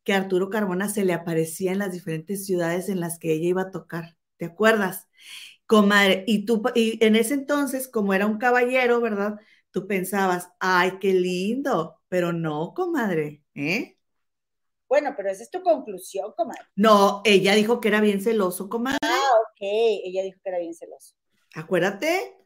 [0.05, 3.63] que Arturo Carbona se le aparecía en las diferentes ciudades en las que ella iba
[3.63, 4.17] a tocar.
[4.37, 5.09] ¿Te acuerdas?
[5.67, 9.39] Comadre, y tú, y en ese entonces, como era un caballero, ¿verdad?
[9.71, 13.99] Tú pensabas, ay, qué lindo, pero no, comadre, ¿eh?
[14.93, 16.61] Bueno, pero esa es tu conclusión, comadre.
[16.77, 18.99] No, ella dijo que era bien celoso, comadre.
[19.03, 19.57] Ah, ok,
[20.05, 21.15] ella dijo que era bien celoso.
[21.55, 22.37] Acuérdate.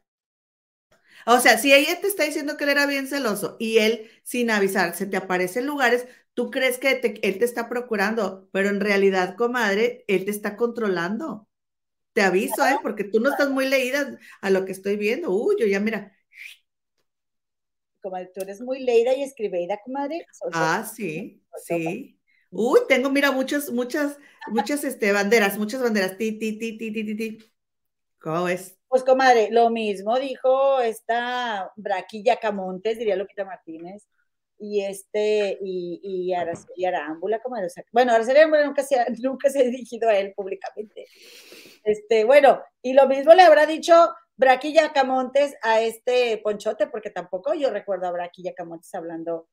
[1.25, 4.49] O sea, si ella te está diciendo que él era bien celoso y él, sin
[4.49, 8.79] avisar, se te aparece en lugares, tú crees que él te está procurando, pero en
[8.79, 11.49] realidad, comadre, él te está controlando.
[12.13, 12.77] Te aviso, ¿eh?
[12.81, 15.31] Porque tú no estás muy leída a lo que estoy viendo.
[15.31, 16.13] Uy, yo ya mira.
[18.01, 20.25] Comadre, tú eres muy leída y escribida, comadre.
[20.53, 22.16] Ah, sí, sí.
[22.51, 24.17] Uy, tengo, mira, muchas, muchas,
[24.47, 26.17] muchas este, banderas, muchas banderas.
[26.17, 27.37] Ti, ti, ti, ti, ti, ti.
[28.19, 28.77] ¿Cómo es?
[28.87, 34.07] Pues, comadre, lo mismo dijo esta Braquilla Camontes, diría Loquita Martínez
[34.59, 39.59] y este, y, y, Araceli Arámbula, como de, bueno, Araceli Arámbula nunca se, nunca se
[39.59, 41.05] ha dirigido a él públicamente.
[41.83, 47.53] Este, bueno, y lo mismo le habrá dicho Braquilla Camontes a este Ponchote, porque tampoco
[47.53, 49.47] yo recuerdo a Braquilla Camontes hablando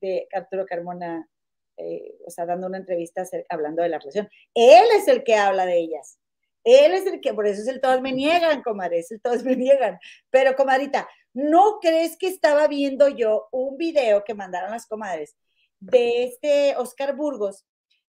[0.00, 1.28] de Arturo Carmona,
[1.76, 4.28] eh, o sea, dando una entrevista hablando de la relación.
[4.54, 6.18] Él es el que habla de ellas.
[6.64, 9.42] Él es el que, por eso es el todos me niegan, comadre, es el todos
[9.42, 9.98] me niegan.
[10.30, 15.36] Pero, comadrita, ¿no crees que estaba viendo yo un video que mandaron las comadres
[15.80, 17.66] de este Oscar Burgos,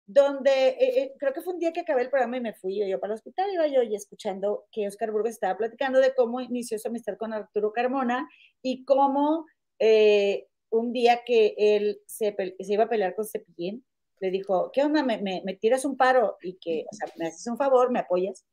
[0.04, 2.84] donde eh, eh, creo que fue un día que acabé el programa y me fui
[2.88, 6.40] yo para el hospital, iba yo y escuchando que Oscar Burgos estaba platicando de cómo
[6.40, 8.28] inició su amistad con Arturo Carmona
[8.60, 9.46] y cómo
[9.78, 13.84] eh, un día que él se, se, iba a pelear con Cepillín,
[14.20, 15.02] le dijo, ¿qué onda?
[15.02, 18.44] ¿Me, me, tiras un paro y que, o sea, me haces un favor, me apoyas?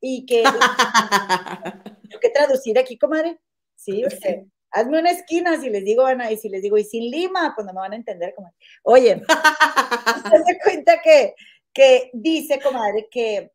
[0.00, 0.42] Y que,
[2.02, 3.38] tengo que traducir aquí, comadre.
[3.76, 6.84] Sí, o sea, hazme una esquina si les digo, Ana, y si les digo, y
[6.84, 8.56] sin lima, pues no me van a entender, comadre.
[8.82, 9.22] Oye,
[10.30, 11.34] se da cuenta que,
[11.72, 13.52] que dice, comadre, que,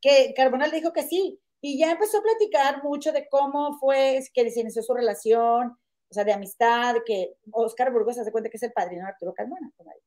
[0.00, 4.50] que Carbonal dijo que sí, y ya empezó a platicar mucho de cómo fue, que
[4.50, 5.76] se inició su relación,
[6.14, 9.34] o sea, de amistad, que Oscar Burgos se cuenta que es el padrino de Arturo
[9.34, 10.00] Carmona, comadre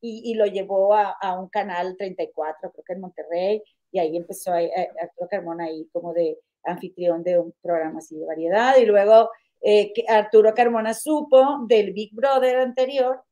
[0.00, 4.58] y, lo llevó a, un canal 34, creo que en Monterrey, y ahí empezó a,
[4.58, 9.30] Arturo Carmona ahí como de anfitrión de un programa así de variedad, y luego
[9.60, 13.22] eh, Arturo Carmona supo del Big Brother anterior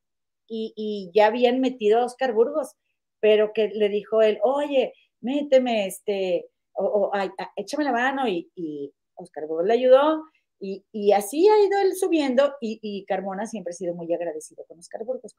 [0.48, 2.74] y, ya habían metido a Oscar Burgos,
[3.20, 7.12] pero que le dijo él, oye, méteme, este, o,
[7.56, 10.24] échame la mano, y, y Oscar Burgos le ayudó,
[10.58, 14.78] y, y, así ha ido él subiendo, y, Carmona siempre ha sido muy agradecido con
[14.78, 15.36] Oscar Burgos.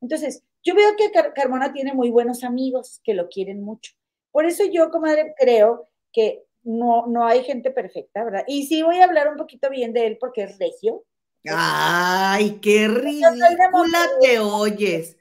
[0.00, 3.92] Entonces, yo veo que Carmona tiene muy buenos amigos que lo quieren mucho.
[4.30, 8.44] Por eso yo, comadre, creo que no, no hay gente perfecta, ¿verdad?
[8.46, 11.04] Y sí voy a hablar un poquito bien de él porque es regio.
[11.50, 15.16] Ay, qué ridícula te oyes.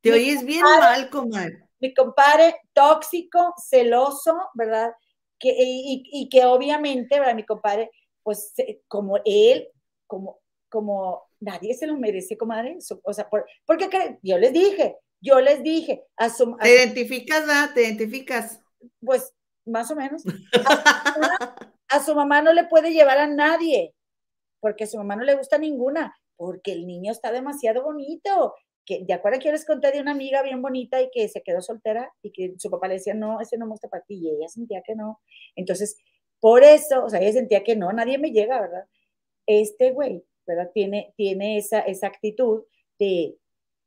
[0.00, 1.68] Te oyes bien mal, comadre.
[1.80, 4.92] Mi compadre tóxico, celoso, ¿verdad?
[5.38, 7.34] Que, y, y, que obviamente, ¿verdad?
[7.34, 7.90] Mi compadre,
[8.22, 8.54] pues
[8.88, 9.68] como él,
[10.06, 12.78] como, como nadie se lo merece, comadre.
[13.02, 13.28] O sea,
[13.66, 17.70] porque yo les dije, yo les dije, a su, ¿Te identificas, ¿verdad?
[17.74, 18.60] ¿Te identificas?
[19.00, 19.34] Pues,
[19.66, 20.22] más o menos.
[21.92, 23.96] A su, mamá no le puede llevar a nadie,
[24.60, 28.54] porque a su mamá no le gusta ninguna, porque el niño está demasiado bonito.
[28.86, 31.42] Que, ¿De acuerdo que yo les conté de una amiga bien bonita y que se
[31.42, 34.20] quedó soltera y que su papá le decía, no, ese no me gusta para ti,
[34.22, 35.20] y ella sentía que no.
[35.56, 35.96] Entonces,
[36.40, 38.86] por eso, o sea, ella sentía que no, nadie me llega, ¿verdad?
[39.46, 40.24] Este güey
[40.74, 42.64] tiene, tiene esa, esa actitud
[42.98, 43.36] de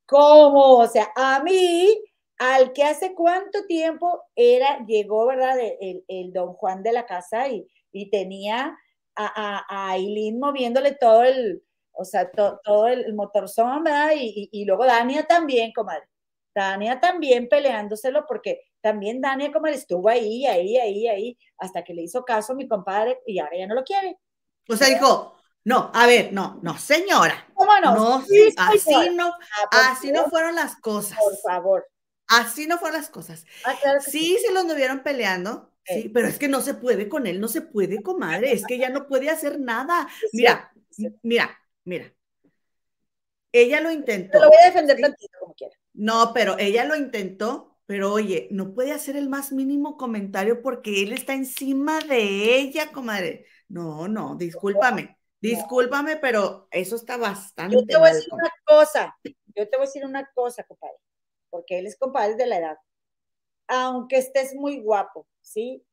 [0.05, 1.89] cómo, o sea, a mí,
[2.37, 5.57] al que hace cuánto tiempo era, llegó, ¿verdad?
[5.79, 8.77] El, el don Juan de la casa y, y tenía
[9.15, 14.11] a, a, Aileen moviéndole todo el, o sea, todo el, motorzón, ¿verdad?
[14.15, 16.07] Y, y, luego Dania también, comadre.
[16.55, 22.01] Dania también peleándoselo porque también Dania, comadre, estuvo ahí, ahí, ahí, ahí, hasta que le
[22.01, 24.19] hizo caso a mi compadre y ahora ya no lo quiere.
[24.67, 27.47] O sea, dijo, no, a ver, no, no, señora.
[27.53, 27.95] ¿Cómo no?
[27.95, 28.25] No,
[28.57, 29.31] así no,
[29.71, 31.17] ah, así no fueron las cosas.
[31.17, 31.87] Por favor.
[32.27, 33.45] Así no fueron las cosas.
[33.63, 37.07] Ah, claro sí, sí, se los anduvieron peleando, sí, pero es que no se puede
[37.07, 40.09] con él, no se puede, comadre, es que ya no puede hacer nada.
[40.33, 40.73] Mira,
[41.21, 42.13] mira, mira.
[43.53, 44.41] Ella lo intentó.
[44.41, 45.73] lo voy a defender tantito como quiera.
[45.93, 51.03] No, pero ella lo intentó, pero oye, no puede hacer el más mínimo comentario porque
[51.03, 53.45] él está encima de ella, comadre.
[53.67, 55.17] No, no, discúlpame.
[55.41, 57.75] Discúlpame, pero eso está bastante.
[57.75, 60.95] Yo te voy a decir una cosa, yo te voy a decir una cosa, compadre,
[61.49, 62.77] porque él es compadre de la edad.
[63.67, 65.85] Aunque estés muy guapo, ¿sí?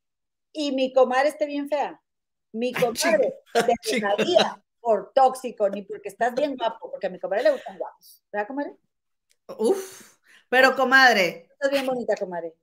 [0.53, 2.01] Y mi comadre esté bien fea,
[2.53, 7.43] mi comadre te dejaría por tóxico, ni porque estás bien guapo, porque a mi comadre
[7.43, 8.23] le gustan guapos.
[8.31, 8.77] ¿Verdad, comadre?
[9.59, 10.17] Uf,
[10.49, 11.50] pero comadre.
[11.61, 12.55] Estás bien bonita, comadre.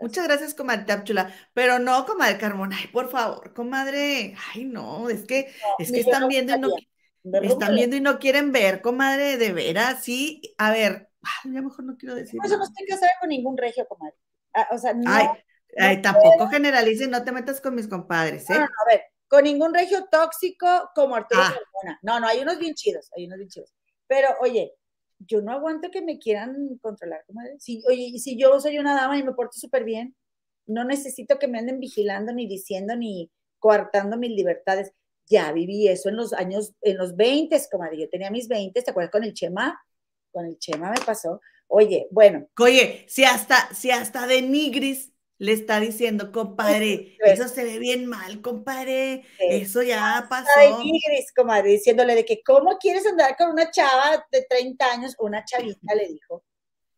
[0.00, 1.32] Muchas gracias, comadre Tapchula.
[1.52, 4.34] Pero no, comadre Carmona, ay, por favor, comadre.
[4.52, 6.68] Ay, no, es que, es que están viendo y no,
[7.40, 10.42] están viendo y no quieren ver, comadre, de veras, sí.
[10.58, 11.10] A ver,
[11.44, 12.40] ya mejor no quiero decir.
[12.42, 14.16] Yo no estoy casada con ningún regio, comadre.
[14.52, 15.08] Ah, o sea, no.
[15.78, 18.54] Ay, tampoco generalices, no te metas con mis compadres, ¿eh?
[18.54, 21.54] No, a ver, con ningún regio tóxico como Arturo ah.
[21.54, 22.00] Carmona.
[22.02, 23.72] No, no, hay unos bien chidos, hay unos bien chidos.
[24.08, 24.74] Pero, oye,
[25.18, 27.56] yo no aguanto que me quieran controlar, comadre.
[27.58, 30.14] Si, oye, si yo soy una dama y me porto súper bien,
[30.66, 34.92] no necesito que me anden vigilando, ni diciendo, ni coartando mis libertades.
[35.26, 37.98] Ya viví eso en los años, en los 20, comadre.
[37.98, 39.80] Yo tenía mis 20, ¿te acuerdas con el Chema?
[40.32, 41.40] Con el Chema me pasó.
[41.66, 42.46] Oye, bueno.
[42.58, 48.06] Oye, si hasta, si hasta de Nigris le está diciendo, compadre, eso se ve bien
[48.06, 50.48] mal, compadre, eso ya pasó.
[51.36, 55.16] comadre, diciéndole de que, ¿cómo quieres andar con una chava de 30 años?
[55.18, 56.44] Una chavita le dijo,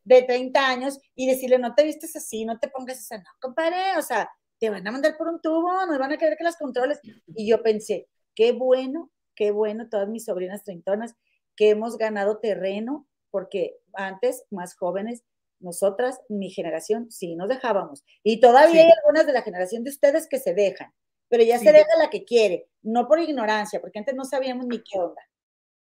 [0.04, 3.96] de 30 años, y decirle, no te vistes así, no te pongas esa, no, compadre,
[3.98, 6.56] o sea, te van a mandar por un tubo, nos van a querer que las
[6.56, 7.00] controles.
[7.34, 11.14] Y yo pensé, qué bueno, qué bueno, todas mis sobrinas treintonas,
[11.56, 15.24] que hemos ganado terreno, porque antes, más jóvenes,
[15.59, 18.05] Nosotras, mi generación, sí nos dejábamos.
[18.23, 20.93] Y todavía hay algunas de la generación de ustedes que se dejan,
[21.28, 24.78] pero ya se deja la que quiere, no por ignorancia, porque antes no sabíamos ni
[24.83, 25.23] qué onda.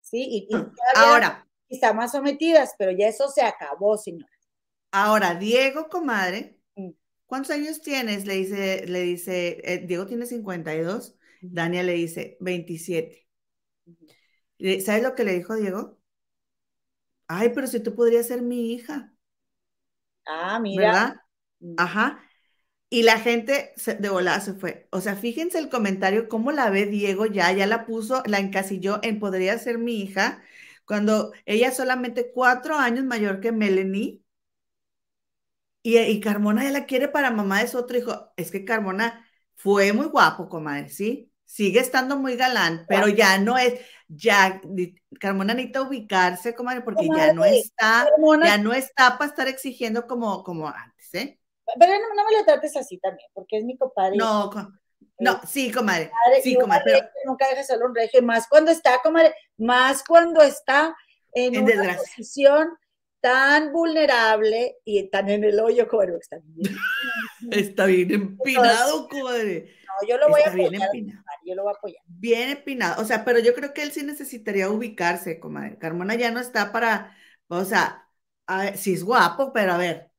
[0.01, 0.47] ¿Sí?
[0.51, 0.55] Y,
[0.95, 4.33] ahora está más sometidas, pero ya eso se acabó, señora.
[4.91, 6.91] Ahora, Diego, comadre, mm.
[7.27, 8.27] ¿cuántos años tienes?
[8.27, 13.27] Le dice, le dice, eh, Diego tiene 52, Dania le dice 27.
[14.85, 15.99] ¿Sabes lo que le dijo Diego?
[17.27, 19.12] Ay, pero si tú podrías ser mi hija.
[20.27, 20.87] Ah, mira.
[20.87, 21.17] ¿Verdad?
[21.61, 21.75] Mm.
[21.79, 22.23] Ajá.
[22.91, 24.89] Y la gente de volada se fue.
[24.93, 29.01] O sea, fíjense el comentario, cómo la ve Diego ya, ya la puso, la encasilló
[29.03, 30.43] en podría ser mi hija,
[30.87, 34.23] cuando ella es solamente cuatro años mayor que Melanie.
[35.83, 38.33] Y, y Carmona ya la quiere para mamá de su otro hijo.
[38.37, 39.27] Es que Carmona
[39.57, 41.32] fue muy guapo, comadre, ¿sí?
[41.53, 44.59] Sigue estando muy galán, pero ya no es, ya,
[45.21, 48.09] Carmona necesita ubicarse, comadre, porque ya no está,
[48.43, 51.39] ya no está para estar exigiendo como, como antes, ¿eh?
[51.79, 54.17] Pero no, me lo trates así también, porque es mi compadre.
[54.17, 54.51] No,
[55.19, 56.11] no, sí, comadre,
[56.43, 57.09] sí, comadre, pero...
[57.27, 60.97] Nunca deja solo un regio, más cuando está, comadre, más cuando está
[61.35, 62.79] en, en una posición
[63.21, 66.77] tan vulnerable y tan en el hoyo, comadre, está bien.
[67.51, 69.77] está bien empinado, comadre.
[69.87, 70.91] No, yo lo voy a apoyar,
[71.45, 72.03] yo lo voy a apoyar.
[72.07, 75.79] Bien empinado, o sea, pero yo creo que él sí necesitaría ubicarse, comadre.
[75.79, 77.17] Carmona ya no está para,
[77.49, 78.09] o sea,
[78.47, 80.11] a sí es guapo, pero a ver,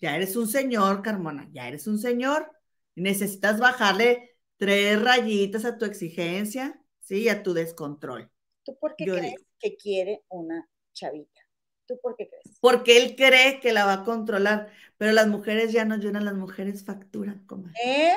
[0.00, 2.50] ya eres un señor, Carmona, ya eres un señor,
[2.94, 8.30] necesitas bajarle tres rayitas a tu exigencia, sí, a tu descontrol.
[8.64, 11.40] ¿Tú por qué crees que quiere una chavita?
[11.86, 12.58] ¿Tú por qué crees?
[12.60, 16.34] Porque él cree que la va a controlar, pero las mujeres ya no lloran, las
[16.34, 17.74] mujeres facturan, comadre.
[17.82, 18.16] ¿Eh?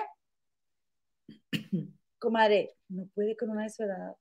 [2.22, 4.16] Comadre, no puede con una de su edad.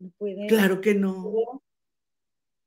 [0.00, 0.48] No puede.
[0.48, 1.62] Claro que no.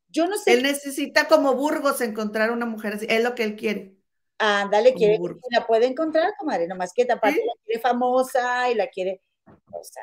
[0.07, 0.53] Yo no sé.
[0.53, 3.05] Él necesita como Burgos encontrar una mujer así.
[3.09, 3.97] Es lo que él quiere.
[4.37, 5.19] Ándale, quiere
[5.51, 10.01] la puede encontrar, comadre, nomás que aparte la quiere famosa y la quiere, o sea,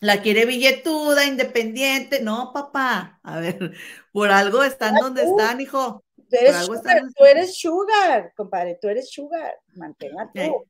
[0.00, 2.22] la quiere billetuda, independiente.
[2.22, 3.20] No, papá.
[3.22, 3.74] A ver,
[4.12, 6.02] por algo están donde están, hijo.
[6.16, 9.54] Tú eres, sugar, tú eres sugar, compadre, tú eres sugar.
[9.74, 10.64] Manténla tú.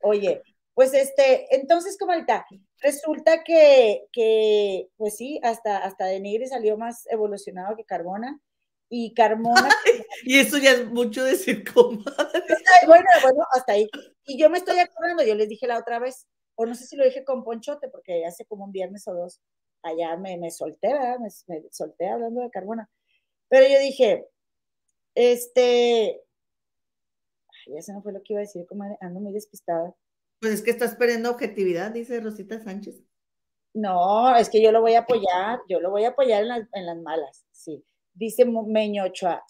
[0.00, 0.42] Oye,
[0.74, 2.46] pues este, entonces, comadita,
[2.80, 8.40] resulta que, que, pues sí, hasta, hasta Denigre salió más evolucionado que Carbona.
[8.90, 9.70] Y Carmona.
[10.24, 12.04] y eso ya es mucho decir, comadre.
[12.86, 13.88] Bueno, bueno, hasta ahí.
[14.26, 16.96] Y yo me estoy acordando, yo les dije la otra vez, o no sé si
[16.96, 19.40] lo dije con Ponchote, porque hace como un viernes o dos,
[19.82, 21.18] allá me, me solté, ¿verdad?
[21.18, 21.30] Me,
[21.70, 22.90] solté hablando de Carbona.
[23.48, 24.26] Pero yo dije,
[25.14, 26.20] este,
[27.66, 29.94] ya se me fue lo que iba a decir, como ando muy despistada.
[30.44, 33.02] Pues es que estás perdiendo objetividad, dice Rosita Sánchez.
[33.72, 36.68] No, es que yo lo voy a apoyar, yo lo voy a apoyar en las,
[36.74, 37.82] en las malas, sí.
[38.12, 39.42] Dice Meño Ochoa.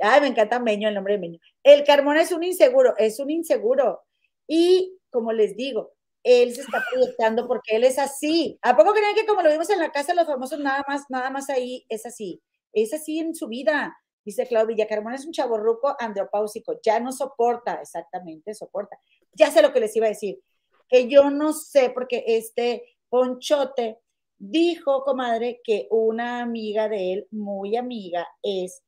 [0.00, 1.38] Ay, me encanta Meño, el nombre de Meño.
[1.62, 4.00] El Carmona es un inseguro, es un inseguro.
[4.46, 5.92] Y como les digo,
[6.22, 8.58] él se está proyectando porque él es así.
[8.62, 11.02] ¿A poco creen que como lo vimos en la casa de los famosos, nada más,
[11.10, 12.40] nada más ahí es así?
[12.72, 13.94] Es así en su vida.
[14.24, 18.98] Dice Claudia Villacarmón es un chaborruco andropáusico, ya no soporta, exactamente, soporta.
[19.32, 20.40] Ya sé lo que les iba a decir,
[20.88, 23.98] que yo no sé, porque este Ponchote
[24.38, 28.82] dijo, comadre, que una amiga de él, muy amiga, es,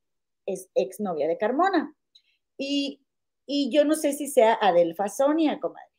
[0.47, 1.95] es exnovia de Carmona.
[2.59, 3.01] Y,
[3.47, 5.93] y yo no sé si sea Adelfa Sonia, comadre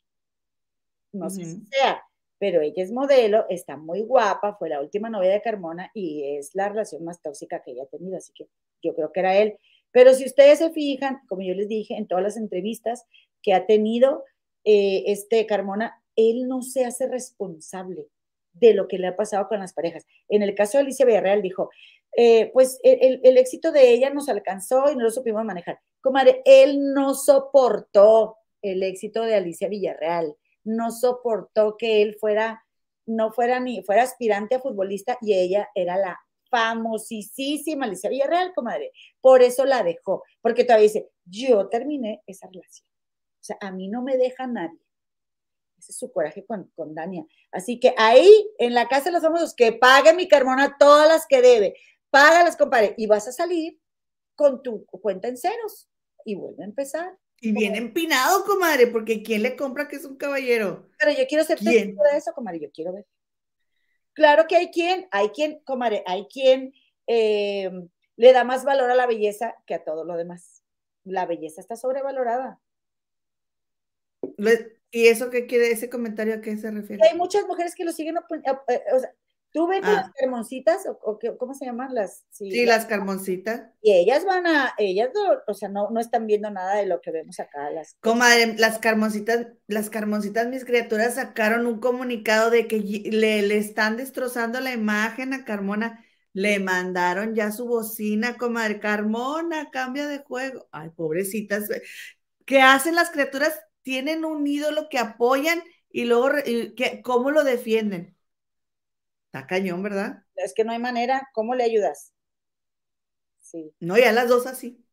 [1.13, 2.03] no sé si sea,
[2.39, 6.53] pero ella es modelo, está muy guapa, fue la última novia de Carmona y es
[6.55, 8.49] la relación más tóxica que ella ha tenido, así que
[8.83, 9.57] yo creo que era él.
[9.91, 13.05] Pero si ustedes se fijan, como yo les dije en todas las entrevistas
[13.41, 14.23] que ha tenido
[14.63, 18.07] eh, este Carmona, él no se hace responsable
[18.53, 20.05] de lo que le ha pasado con las parejas.
[20.29, 21.69] En el caso de Alicia Villarreal dijo,
[22.15, 25.79] eh, pues el, el, éxito de ella nos alcanzó y no lo supimos manejar.
[26.01, 32.63] Comadre, él no soportó el éxito de Alicia Villarreal no soportó que él fuera,
[33.05, 36.19] no fuera ni, fuera aspirante a futbolista y ella era la
[36.53, 38.91] famosísima Alicia Villarreal, comadre.
[39.19, 42.87] Por eso la dejó, porque todavía dice, yo terminé esa relación.
[42.87, 44.79] O sea, a mí no me deja nadie.
[45.79, 47.25] Ese es su coraje con, con Dania.
[47.51, 51.25] Así que ahí, en la casa de los famosos, que pague mi Carmona todas las
[51.25, 51.75] que debe.
[52.11, 52.93] Págalas, compadre.
[52.97, 53.79] Y vas a salir
[54.35, 55.89] con tu cuenta en ceros.
[56.23, 57.17] Y vuelve a empezar.
[57.41, 60.87] Y bien empinado, comadre, porque ¿quién le compra que es un caballero?
[60.97, 63.05] Pero yo quiero ser testigo de eso, comadre, yo quiero ver.
[64.13, 66.73] Claro que hay quien, hay quien, comadre, hay quien
[67.07, 67.71] eh,
[68.15, 70.63] le da más valor a la belleza que a todo lo demás.
[71.03, 72.59] La belleza está sobrevalorada.
[74.91, 77.07] ¿Y eso qué quiere, ese comentario a qué se refiere?
[77.07, 79.13] Hay muchas mujeres que lo siguen, eh, o sea,
[79.53, 80.13] Tú ves las ah.
[80.19, 82.25] carmoncitas, o, ¿cómo se llaman las?
[82.31, 83.61] Sí, las carmoncitas.
[83.83, 85.09] Y ellas van a, ellas,
[85.45, 87.69] o sea, no, no están viendo nada de lo que vemos acá.
[87.69, 93.57] Las, Comadre, las carmoncitas, las carmoncitas, mis criaturas sacaron un comunicado de que le, le
[93.57, 96.03] están destrozando la imagen a Carmona.
[96.33, 98.79] Le mandaron ya su bocina, comadre.
[98.79, 100.67] Carmona, cambia de juego.
[100.71, 101.69] Ay, pobrecitas.
[102.45, 103.53] ¿Qué hacen las criaturas?
[103.83, 105.61] Tienen un ídolo que apoyan
[105.91, 106.31] y luego,
[107.03, 108.17] ¿cómo lo defienden?
[109.33, 110.23] Está cañón, ¿verdad?
[110.35, 111.27] Es que no hay manera.
[111.33, 112.13] ¿Cómo le ayudas?
[113.39, 113.73] Sí.
[113.79, 114.85] No, ya las dos así.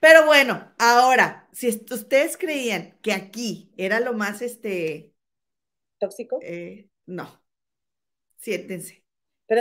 [0.00, 5.14] Pero bueno, ahora, si ustedes creían que aquí era lo más, este...
[6.00, 6.40] ¿Tóxico?
[6.42, 7.40] Eh, no.
[8.38, 9.04] Siéntense.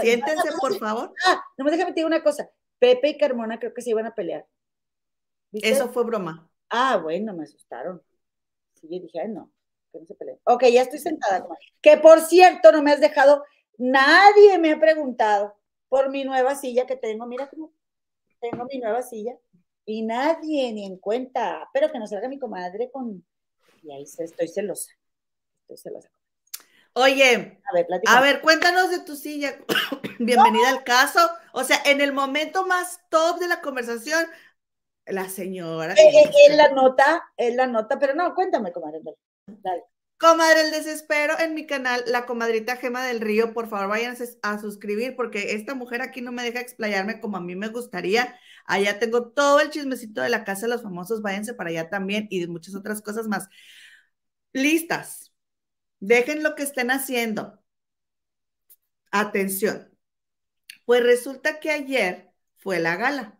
[0.01, 1.13] Siéntense, por favor.
[1.27, 2.49] Ah, no me déjame decir una cosa.
[2.79, 4.47] Pepe y Carmona creo que se iban a pelear.
[5.51, 6.49] Eso fue broma.
[6.71, 8.01] Ah, bueno, me asustaron.
[8.73, 9.51] Sí, yo dije, ay, no,
[9.91, 10.39] que no se peleen.
[10.45, 11.47] Ok, ya estoy sentada.
[11.79, 13.45] Que por cierto, no me has dejado
[13.77, 15.55] Nadie me ha preguntado
[15.89, 17.25] por mi nueva silla que tengo.
[17.25, 17.71] Mira cómo
[18.39, 19.37] tengo mi nueva silla.
[19.85, 21.69] Y nadie ni en cuenta.
[21.73, 23.25] Pero que no salga mi comadre con.
[23.81, 24.91] Y ahí estoy celosa.
[25.61, 26.09] Estoy celosa.
[26.95, 27.59] Oye,
[28.05, 29.57] a ver, cuéntanos de tu silla.
[30.19, 31.19] Bienvenida al caso.
[31.51, 34.25] O sea, en el momento más top de la conversación,
[35.07, 35.93] la señora.
[35.93, 39.01] Eh, eh, es la nota, es la nota, pero no, cuéntame, comadre.
[39.47, 39.83] Dale.
[40.17, 44.57] Comadre el desespero en mi canal, la comadrita Gema del Río, por favor vayan a
[44.59, 48.39] suscribir porque esta mujer aquí no me deja explayarme como a mí me gustaría.
[48.65, 52.27] Allá tengo todo el chismecito de la casa de los famosos, váyanse para allá también
[52.29, 53.49] y de muchas otras cosas más.
[54.53, 55.33] Listas,
[55.99, 57.61] dejen lo que estén haciendo.
[59.11, 59.89] Atención,
[60.85, 63.39] pues resulta que ayer fue la gala,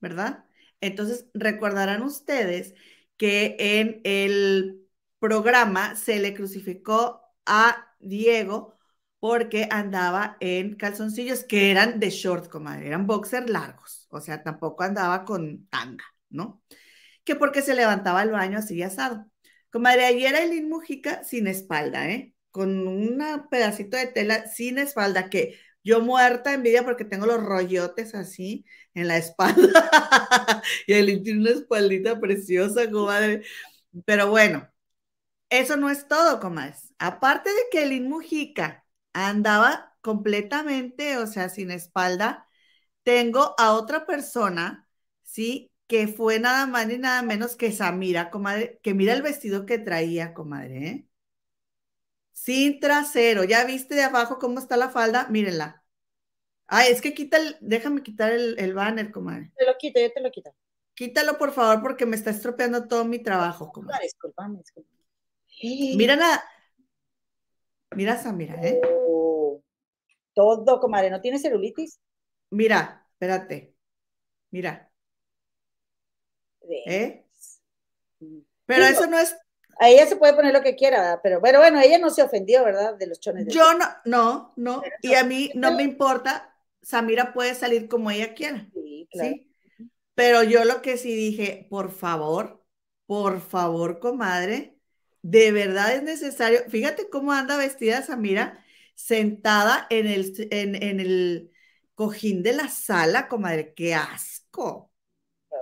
[0.00, 0.44] ¿verdad?
[0.80, 2.74] Entonces, recordarán ustedes
[3.16, 4.81] que en el
[5.22, 8.76] programa se le crucificó a Diego
[9.20, 14.82] porque andaba en calzoncillos que eran de short, comadre, eran boxers largos, o sea, tampoco
[14.82, 16.60] andaba con tanga, ¿no?
[17.22, 19.26] Que porque se levantaba al baño así asado.
[19.70, 22.34] Comadre, ayer Aileen Mujica sin espalda, ¿eh?
[22.50, 28.16] Con un pedacito de tela sin espalda, que yo muerta envidia porque tengo los rollotes
[28.16, 30.62] así en la espalda.
[30.88, 33.42] y Aileen tiene una espaldita preciosa, comadre.
[34.04, 34.71] Pero bueno,
[35.52, 36.94] eso no es todo, comadres.
[36.98, 42.48] Aparte de que Lin Mujica andaba completamente, o sea, sin espalda,
[43.02, 44.88] tengo a otra persona,
[45.22, 45.70] ¿sí?
[45.86, 49.78] Que fue nada más ni nada menos que Samira, comadre, que mira el vestido que
[49.78, 51.08] traía, comadre, ¿eh?
[52.32, 53.44] Sin trasero.
[53.44, 55.28] ¿Ya viste de abajo cómo está la falda?
[55.28, 55.84] Mírenla.
[56.66, 59.52] Ay, es que quita el, déjame quitar el, banner, comadre.
[59.54, 60.54] Te lo quito, yo te lo quito.
[60.94, 64.04] Quítalo, por favor, porque me está estropeando todo mi trabajo, comadre.
[64.04, 64.91] Disculpame, disculpame.
[65.62, 66.42] Mira la.
[67.94, 68.80] Mira esa, mira, ¿eh?
[68.84, 69.62] Oh,
[70.34, 71.10] todo, comadre.
[71.10, 72.00] ¿No tiene celulitis?
[72.50, 73.74] Mira, espérate.
[74.50, 74.90] Mira.
[76.86, 77.24] ¿Eh?
[78.66, 79.36] Pero eso no es.
[79.78, 82.64] A ella se puede poner lo que quiera, pero bueno, bueno, ella no se ofendió,
[82.64, 82.96] ¿verdad?
[82.96, 83.46] De los chones.
[83.46, 84.82] De Yo no, no, no.
[85.00, 86.54] y a mí no me importa.
[86.82, 88.68] Samira puede salir como ella quiera.
[88.74, 89.30] Sí, claro.
[89.30, 89.52] ¿sí?
[90.14, 92.64] Pero yo lo que sí dije, por favor,
[93.06, 94.71] por favor, comadre,
[95.22, 96.60] de verdad es necesario.
[96.68, 101.52] Fíjate cómo anda vestida Samira, sentada en el, en, el
[101.94, 103.72] cojín de la sala, comadre.
[103.74, 104.92] ¡Qué asco!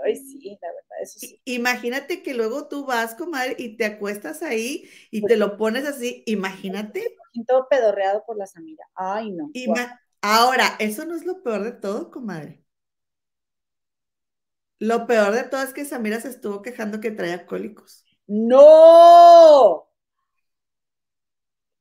[0.04, 1.42] Ay, sí, la verdad, eso sí.
[1.44, 6.22] Imagínate que luego tú vas, comadre, y te acuestas ahí y te lo pones así.
[6.26, 7.16] Imagínate.
[7.46, 8.84] Todo pedorreado por la Samira.
[8.94, 9.50] Ay, no.
[10.22, 12.64] Ahora, eso no es lo peor de todo, comadre.
[14.78, 18.06] Lo peor de todo es que Samira se estuvo quejando que traía cólicos.
[18.32, 19.88] ¡No!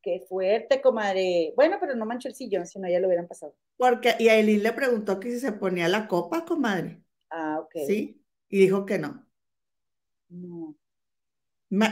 [0.01, 1.53] Qué fuerte, comadre.
[1.55, 3.55] Bueno, pero no mancho el sillón, si no ya lo hubieran pasado.
[3.77, 7.03] Porque, y a Eileen le preguntó que si se ponía la copa, comadre.
[7.29, 7.73] Ah, ok.
[7.85, 8.19] Sí,
[8.49, 9.27] y dijo que no.
[10.29, 10.75] No.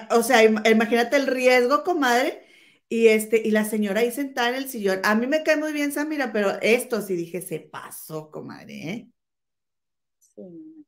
[0.09, 2.43] O sea, imagínate el riesgo, comadre,
[2.89, 5.01] y este, y la señora ahí sentada en el sillón.
[5.03, 9.09] A mí me cae muy bien Samira, pero esto sí dije, se pasó, comadre, ¿eh?
[10.19, 10.85] Sí.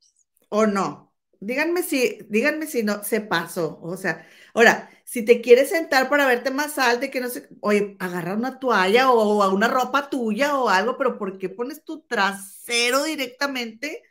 [0.49, 1.08] ¿O no?
[1.39, 3.79] Díganme si, díganme si no se pasó.
[3.81, 7.49] O sea, ahora, si te quieres sentar para verte más alto y que no sé,
[7.61, 12.01] oye, agarra una toalla o, una ropa tuya o algo, pero ¿por qué pones tu
[12.03, 14.03] trasero directamente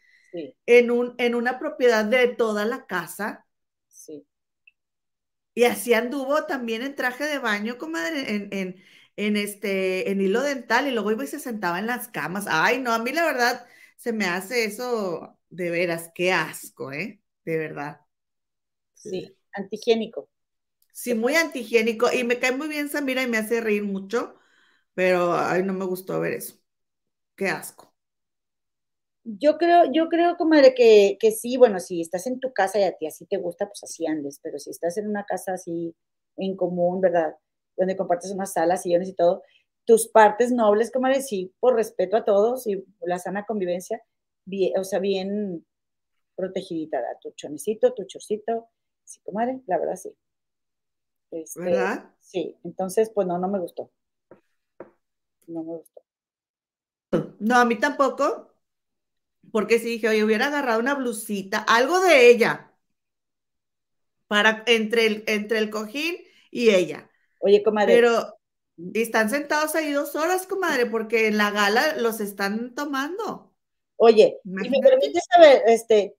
[0.67, 3.47] en, un, en una propiedad de toda la casa?
[3.89, 4.27] Sí.
[5.55, 8.77] Y así anduvo también en traje de baño, comadre, en, en,
[9.17, 12.47] en, este, en hilo dental y luego iba y se sentaba en las camas.
[12.49, 17.23] Ay, no, a mí la verdad se me hace eso de veras, qué asco, ¿eh?
[17.45, 18.01] De verdad.
[18.93, 20.29] Sí, antihigiénico.
[20.93, 22.13] Sí, muy antihigiénico.
[22.13, 24.35] Y me cae muy bien Samira y me hace reír mucho.
[24.95, 26.57] pero ay, no me gustó ver eso.
[27.37, 27.95] Qué asco.
[29.25, 32.85] Yo creo, yo creo, comadre, que, que sí, bueno, si estás en tu casa y
[32.85, 35.95] a ti así te gusta, pues así andes, pero si estás en una casa así
[36.37, 37.35] en común, ¿verdad?
[37.77, 39.43] Donde compartes unas salas, sillones y todo,
[39.85, 44.01] tus partes nobles, comadre, sí, por respeto a todos y la sana convivencia,
[44.49, 45.65] bien, o sea, bien
[46.35, 48.69] protegidita, tu chonecito, tu chorcito,
[49.05, 50.15] sí, comadre, la verdad sí.
[51.31, 52.15] Este, ¿Verdad?
[52.21, 53.91] Sí, entonces, pues no, no me gustó.
[55.47, 56.03] No me gustó.
[57.39, 58.53] No, a mí tampoco,
[59.53, 62.73] porque si dije, oye, hubiera agarrado una blusita, algo de ella,
[64.27, 66.17] para entre el, entre el cojín
[66.51, 67.11] y ella.
[67.41, 67.95] Oye, comadre.
[67.95, 68.39] Pero
[68.95, 73.48] están sentados ahí dos horas, comadre, porque en la gala los están tomando.
[74.01, 76.17] Oye, y me permite saber, este,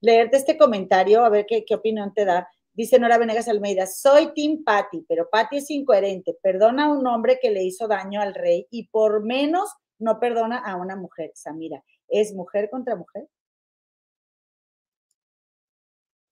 [0.00, 2.48] leerte este comentario, a ver qué, qué opinión te da.
[2.74, 6.36] Dice Nora Venegas Almeida, soy Tim Patty, pero Patty es incoherente.
[6.42, 10.58] Perdona a un hombre que le hizo daño al rey y por menos no perdona
[10.58, 11.30] a una mujer.
[11.34, 13.28] Samira, ¿es mujer contra mujer?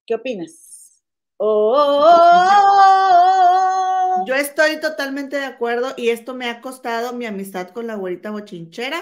[0.07, 1.05] ¿Qué opinas?
[1.37, 2.05] Oh.
[4.27, 8.31] Yo estoy totalmente de acuerdo y esto me ha costado mi amistad con la güerita
[8.31, 8.99] bochinchera.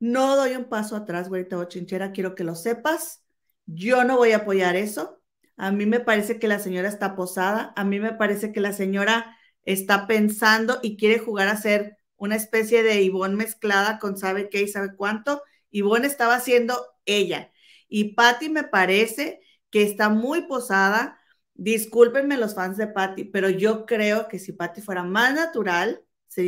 [0.00, 3.24] No doy un paso atrás, güerita bochinchera, quiero que lo sepas.
[3.66, 5.20] Yo no voy a apoyar eso.
[5.56, 7.72] A mí me parece que la señora está posada.
[7.76, 12.36] A mí me parece que la señora está pensando y quiere jugar a ser una
[12.36, 15.42] especie de Ivonne mezclada con sabe qué y sabe cuánto.
[15.70, 17.52] Ivonne estaba siendo ella.
[17.88, 21.18] Y Patty me parece que está muy posada.
[21.54, 26.42] Discúlpenme los fans de Patty, pero yo creo que si Patty fuera más natural, se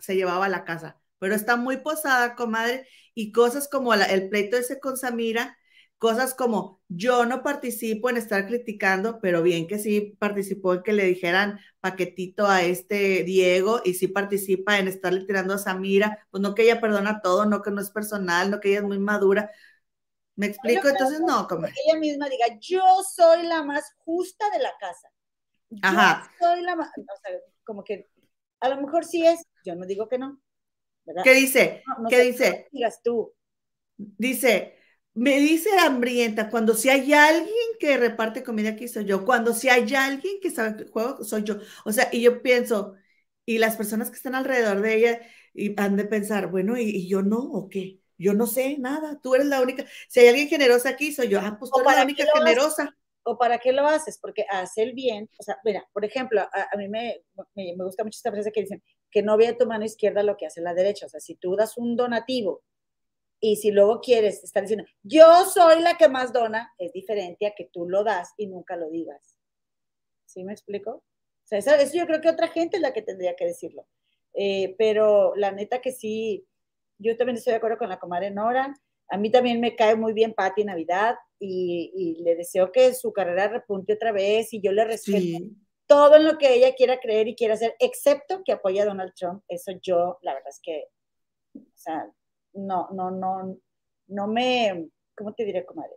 [0.00, 1.00] se llevaba a la casa.
[1.18, 5.56] Pero está muy posada, comadre, y cosas como el pleito ese con Samira,
[5.98, 10.92] cosas como yo no participo en estar criticando, pero bien que sí participó en que
[10.92, 16.42] le dijeran paquetito a este Diego y sí participa en estarle tirando a Samira, pues
[16.42, 18.98] no que ella perdona todo, no que no es personal, no que ella es muy
[18.98, 19.50] madura.
[20.36, 20.88] ¿Me explico?
[20.88, 22.82] Entonces no, como ella misma diga, yo
[23.16, 25.08] soy la más justa de la casa.
[25.80, 26.30] Ajá.
[26.38, 28.08] soy la más, o sea, como que
[28.60, 30.40] a lo mejor sí es, yo no digo que no.
[31.22, 31.82] ¿Qué dice?
[32.08, 32.68] ¿Qué dice?
[32.72, 33.32] Digas tú.
[33.96, 34.76] Dice,
[35.14, 39.68] me dice hambrienta, cuando si hay alguien que reparte comida aquí soy yo, cuando si
[39.68, 41.58] hay alguien que sabe juego soy yo.
[41.84, 42.94] O sea, y yo pienso,
[43.46, 45.20] y las personas que están alrededor de ella
[45.52, 48.00] y han de pensar, bueno, ¿y, yo no o qué?
[48.18, 49.84] Yo no sé nada, tú eres la única.
[50.08, 51.40] Si hay alguien generosa aquí, soy yo.
[51.40, 52.96] Ah, pues tú eres la única generosa.
[53.22, 54.18] ¿O para qué lo haces?
[54.18, 57.22] Porque hace el bien, o sea, mira, por ejemplo, a, mí me,
[57.54, 58.82] me, me, gusta mucho esta frase que dicen
[59.14, 61.06] que no vea tu mano izquierda lo que hace la derecha.
[61.06, 62.64] O sea, si tú das un donativo
[63.38, 67.54] y si luego quieres estar diciendo, yo soy la que más dona, es diferente a
[67.54, 69.38] que tú lo das y nunca lo digas.
[70.26, 70.90] ¿Sí me explico?
[70.90, 71.04] O
[71.44, 73.86] sea, eso, yo creo que otra gente es la que tendría que decirlo.
[74.34, 76.44] Eh, pero la neta que sí,
[76.98, 78.74] yo también estoy de acuerdo con la comadre Nora.
[79.10, 83.46] A mí también me cae muy bien Patti Navidad y, le deseo que su carrera
[83.46, 85.38] repunte otra vez y yo le respeto
[85.86, 89.12] todo en lo que ella quiera creer y quiera hacer, excepto que apoya a Donald
[89.14, 89.42] Trump.
[89.48, 90.84] Eso yo, la verdad es que,
[91.54, 92.10] o sea,
[92.54, 93.58] no, no, no,
[94.08, 95.96] no me, ¿cómo te diré, comadre?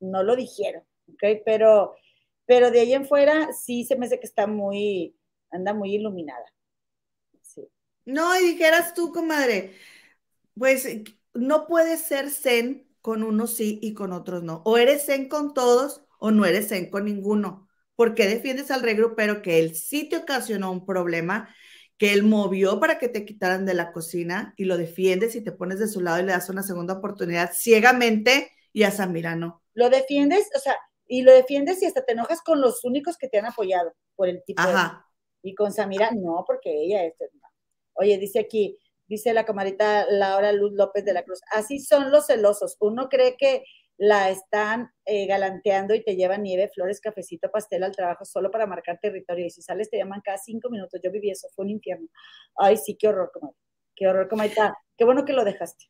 [0.00, 1.42] No lo dijeron, ¿ok?
[1.44, 1.94] Pero,
[2.46, 5.16] pero de ahí en fuera sí se me hace que está muy,
[5.50, 6.52] anda muy iluminada.
[8.04, 9.76] No, y dijeras tú, comadre,
[10.58, 10.88] pues
[11.34, 14.62] no puedes ser zen con unos sí y con otros no.
[14.64, 17.61] O eres zen con todos o no eres zen con ninguno.
[17.96, 21.54] Porque defiendes al regrupero que él sí te ocasionó un problema
[22.02, 25.52] que él movió para que te quitaran de la cocina y lo defiendes y te
[25.52, 29.62] pones de su lado y le das una segunda oportunidad ciegamente y a Samira no.
[29.74, 33.28] Lo defiendes, o sea, y lo defiendes y hasta te enojas con los únicos que
[33.28, 34.60] te han apoyado por el tipo.
[34.60, 35.06] Ajá.
[35.42, 37.14] y con Samira no, porque ella es...
[37.94, 42.26] Oye, dice aquí, dice la camarita Laura Luz López de la Cruz, así son los
[42.26, 42.76] celosos.
[42.80, 43.62] Uno cree que
[44.02, 48.66] la están eh, galanteando y te llevan nieve, flores, cafecito, pastel al trabajo solo para
[48.66, 49.46] marcar territorio.
[49.46, 51.00] Y si sales te llaman cada cinco minutos.
[51.04, 52.08] Yo viví eso, fue un infierno.
[52.56, 53.56] Ay, sí, qué horror, comadre.
[53.94, 54.54] Qué horror, comadre.
[54.96, 55.84] Qué bueno que lo dejaste.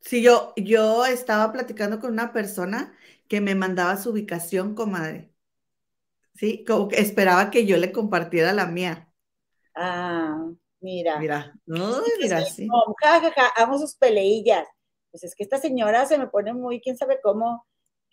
[0.00, 2.96] Sí, yo, yo estaba platicando con una persona
[3.28, 5.30] que me mandaba su ubicación, comadre.
[6.36, 9.12] Sí, como que esperaba que yo le compartiera la mía.
[9.74, 10.48] Ah,
[10.80, 11.18] mira.
[11.18, 12.66] Mira, no, mira, sí.
[13.02, 14.66] ja, ja, ja, amo sus peleillas
[15.10, 17.66] pues es que esta señora se me pone muy, quién sabe cómo,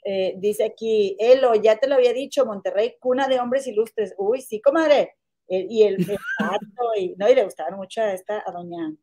[0.03, 4.15] eh, dice aquí, Elo, ya te lo había dicho, Monterrey, cuna de hombres ilustres.
[4.18, 5.15] Uy, sí, comadre.
[5.48, 5.98] y el,
[6.98, 8.94] y, no, y le gustaron mucho a esta, a doña,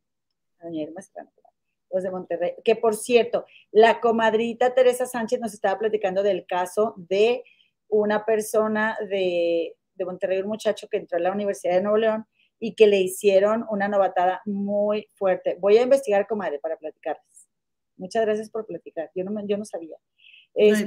[0.60, 1.00] a doña Irma
[1.88, 2.54] pues de Monterrey.
[2.64, 7.44] Que por cierto, la comadrita Teresa Sánchez nos estaba platicando del caso de
[7.88, 12.26] una persona de, de Monterrey, un muchacho que entró a la Universidad de Nuevo León
[12.58, 15.56] y que le hicieron una novatada muy fuerte.
[15.60, 17.33] Voy a investigar, comadre, para platicarles.
[17.96, 19.10] Muchas gracias por platicar.
[19.14, 19.96] Yo no, yo no sabía.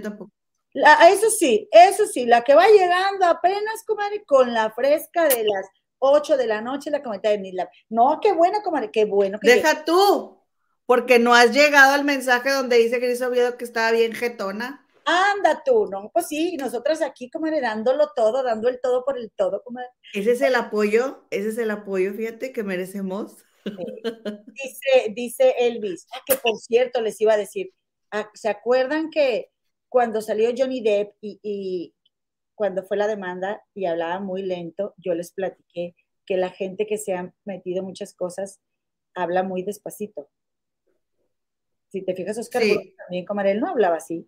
[0.01, 0.31] tampoco.
[0.73, 5.65] eso sí, eso sí, la que va llegando apenas, comadre, con la fresca de las
[5.99, 7.69] 8 de la noche, la comentaria de la...
[7.89, 9.39] No, qué bueno, comadre, qué bueno.
[9.39, 10.37] Que Deja tú,
[10.85, 14.85] porque no has llegado al mensaje donde dice Cris Oviedo que estaba bien jetona.
[15.05, 16.09] Anda tú, ¿no?
[16.13, 19.89] Pues sí, nosotras aquí, comadre, dándolo todo, dando el todo por el todo, comadre.
[20.13, 23.37] Ese es el apoyo, ese es el apoyo, fíjate, que merecemos.
[24.53, 27.73] Dice, dice Elvis, ah, que por cierto les iba a decir,
[28.11, 29.49] ah, ¿se acuerdan que
[29.89, 31.93] cuando salió Johnny Depp y,
[32.55, 35.95] cuando fue la demanda y hablaba muy lento, yo les platiqué
[36.25, 38.59] que la gente que se ha metido muchas cosas
[39.13, 40.27] habla muy despacito.
[41.89, 42.63] Si te fijas, Oscar
[42.97, 44.27] también como él no hablaba así.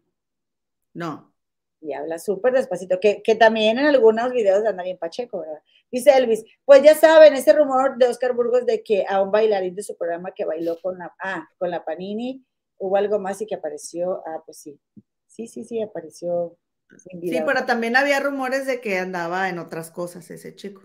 [0.93, 1.33] No.
[1.81, 5.61] Y habla súper despacito, que, también en algunos videos anda bien Pacheco, ¿verdad?
[5.89, 9.75] Dice Elvis, pues ya saben, ese rumor de Oscar Burgos de que a un bailarín
[9.75, 12.45] de su programa que bailó con la, ah, con la Panini,
[12.77, 14.79] hubo algo más y que apareció, ah, pues sí,
[15.25, 16.57] sí, sí, sí, apareció.
[16.97, 20.81] Sí, pero también había rumores de que andaba en otras cosas ese chico.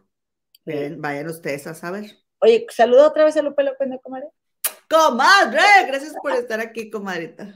[0.65, 2.05] vayan ustedes a saber.
[2.41, 4.29] Oye, saludo otra vez a Lupe López de Comadre.
[4.89, 7.55] Comadre, gracias por estar aquí, comadrita.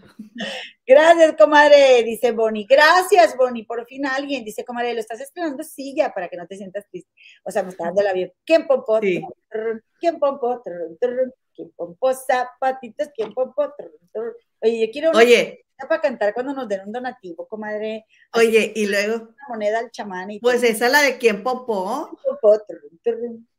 [0.87, 2.67] Gracias, comadre, dice Bonnie.
[2.69, 3.65] Gracias, Bonnie.
[3.65, 7.11] Por fin alguien dice, comadre, lo estás estrenando silla para que no te sientas triste.
[7.45, 8.31] O sea, me está dando la vida.
[8.45, 9.01] ¿Quién pompó?
[9.01, 10.63] ¿Quién pompó?
[11.55, 13.09] ¿Quién pompó zapatitos?
[13.15, 13.75] ¿Quién pompó?
[14.61, 18.07] Oye, yo quiero Oye, para cantar cuando nos den un donativo, comadre.
[18.35, 19.17] Oye, y luego.
[19.17, 20.31] Una moneda al chamán.
[20.31, 22.17] Y pues esa es la de quién popó.
[22.25, 22.63] Popó.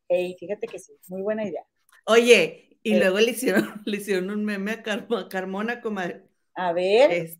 [0.08, 1.64] Hey, fíjate que sí, muy buena idea.
[2.06, 4.84] Oye, y luego le hicieron, le hicieron un meme a,
[5.30, 6.24] Carmona, comadre.
[6.56, 7.38] A ver.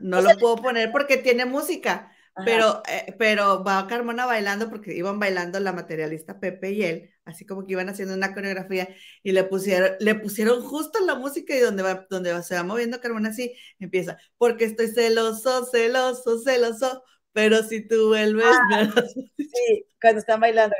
[0.00, 2.12] no lo puedo poner porque tiene música,
[2.44, 7.46] pero, eh, pero va Carmona bailando porque iban bailando la materialista Pepe y él, así
[7.46, 8.88] como que iban haciendo una coreografía
[9.22, 13.00] y le pusieron, le pusieron justo la música y donde va, donde se va moviendo
[13.00, 18.92] Carmona así, empieza, porque estoy celoso, celoso, celoso, pero si tú vuelves, ah,
[19.36, 20.74] Sí, cuando están bailando,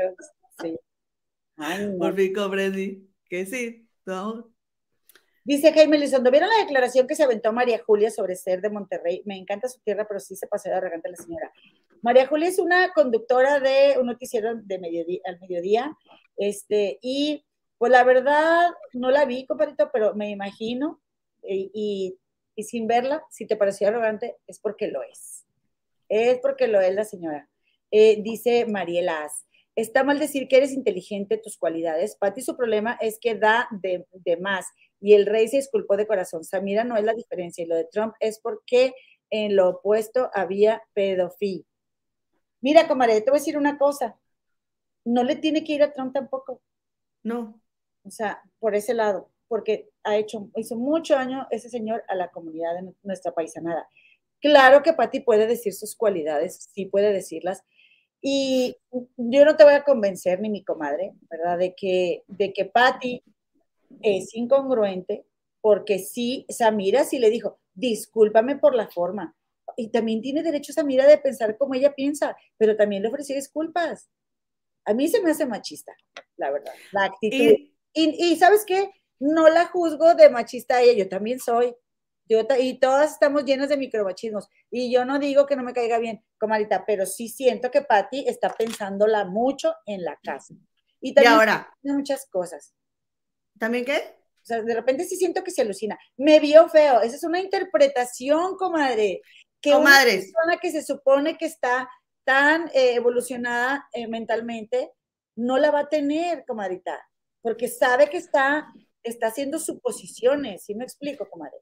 [0.60, 0.76] sí.
[1.98, 4.54] Por fin comprendí que sí, ¿no?
[5.44, 9.22] Dice Jaime Lizondo, ¿vieron la declaración que se aventó María Julia sobre ser de Monterrey?
[9.26, 11.52] Me encanta su tierra, pero sí se pasó de arrogante la señora.
[12.00, 15.96] María Julia es una conductora de un noticiero de mediodía, al mediodía,
[16.38, 17.44] este, y
[17.76, 21.02] pues la verdad no la vi, compadrito, pero me imagino,
[21.42, 22.18] y,
[22.56, 25.44] sin verla, si te pareció arrogante, es porque lo es.
[26.08, 27.50] Es porque lo es la señora.
[27.90, 29.28] Eh, dice Mariela
[29.76, 32.16] Está mal decir que eres inteligente, tus cualidades.
[32.16, 34.06] Pati, su problema es que da de,
[34.40, 34.66] más
[35.00, 36.44] y el rey se disculpó de corazón.
[36.44, 38.94] Samira no es la diferencia y lo de Trump es porque
[39.30, 41.64] en lo opuesto había pedofilia.
[42.60, 44.18] Mira, comadre, te voy a decir una cosa.
[45.04, 46.62] No le tiene que ir a Trump tampoco.
[47.22, 47.60] No.
[48.04, 52.30] O sea, por ese lado, porque ha hecho, hizo mucho daño ese señor a la
[52.30, 53.88] comunidad de nuestra paisanada.
[54.40, 57.64] Claro que Pati puede decir sus cualidades, sí puede decirlas,
[58.26, 58.74] y
[59.18, 61.58] yo no te voy a convencer, ni mi comadre, ¿verdad?
[61.58, 63.22] De que, de que Patty
[64.00, 65.26] es incongruente,
[65.60, 69.36] porque sí, Samira sí le dijo, discúlpame por la forma.
[69.76, 74.08] Y también tiene derecho Samira de pensar como ella piensa, pero también le ofreció disculpas.
[74.86, 75.94] A mí se me hace machista,
[76.38, 77.58] la verdad, la actitud.
[77.92, 78.90] Y, y ¿sabes qué?
[79.20, 81.76] No la juzgo de machista a ella, yo también soy,
[82.26, 84.48] y todas estamos llenas de micromachismos.
[84.70, 88.26] Y yo no digo que no me caiga bien, comadita, pero sí siento que Patty
[88.28, 90.54] está pensándola mucho en la casa.
[91.00, 91.74] Y también ahora?
[91.82, 92.74] tiene muchas cosas.
[93.58, 94.16] ¿También qué?
[94.42, 95.98] O sea, de repente sí siento que se alucina.
[96.16, 97.00] Me vio feo.
[97.02, 99.20] Esa es una interpretación, comadre.
[99.60, 101.88] Que una persona que se supone que está
[102.24, 104.92] tan eh, evolucionada eh, mentalmente,
[105.36, 106.98] no la va a tener, comadrita,
[107.42, 108.66] porque sabe que está,
[109.02, 110.64] está haciendo suposiciones.
[110.64, 111.56] ¿Sí me explico, comadre?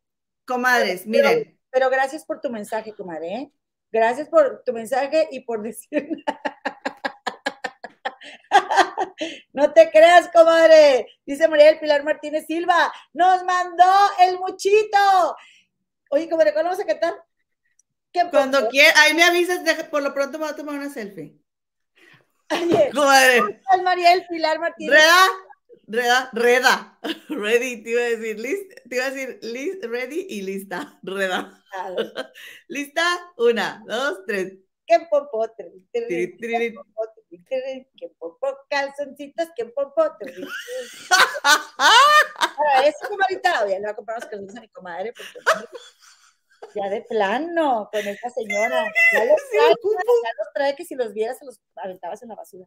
[0.44, 1.58] Comadres, miren.
[1.70, 3.34] Pero, gracias por tu mensaje, comadre.
[3.34, 3.52] ¿eh?
[3.90, 6.08] Gracias por tu mensaje y por decir.
[9.52, 11.06] no te creas, comadre.
[11.24, 12.92] Dice María del Pilar Martínez Silva.
[13.12, 15.36] Nos mandó el muchito.
[16.10, 17.14] Oye, comadre, ¿cuándo vamos a cantar?
[18.30, 21.38] Cuando quieras, ahí me avisas, por lo pronto me voy a tomar una selfie.
[22.48, 23.40] Ayer, comadre.
[23.82, 24.94] María del Pilar Martínez.
[24.94, 25.26] ¿Reda?
[25.86, 30.42] Reda, Reda, ready, te iba a decir, list, te iba a decir, list, ready y
[30.42, 31.58] lista, Reda.
[32.68, 33.02] Lista,
[33.36, 34.54] una, dos, tres.
[34.86, 35.46] ¿Qué popó?
[35.56, 35.64] ¿Qué
[38.18, 38.58] popó?
[38.68, 40.02] Calzoncitos, ¿qué popó?
[40.02, 40.16] Ahora,
[42.84, 45.38] eso como ahorita, ya le voy a comprar los calzones a mi comadre, porque
[46.74, 48.84] ya de plano, con esta señora.
[49.12, 52.34] Ya los trae, ya los trae que si los vieras se los aventabas en la
[52.34, 52.66] basura.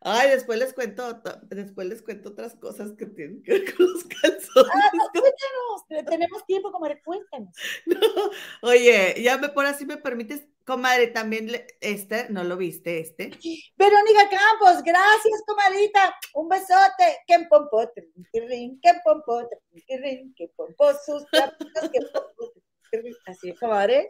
[0.00, 1.20] Ay, después les cuento,
[1.50, 4.72] después les cuento otras cosas que tienen que ver con los calzones.
[4.72, 7.54] Ah, cuéntanos, tenemos tiempo, comadre, cuéntanos.
[7.86, 11.50] No, oye, ya me por así me permites, comadre, también
[11.80, 13.30] este, no lo viste, este.
[13.76, 18.02] Verónica Campos, gracias, comadita, un besote, que pompo, que
[19.04, 19.48] pompo,
[20.36, 21.24] que pompo, sus
[21.92, 22.52] que pompo,
[23.26, 24.08] así, comadre.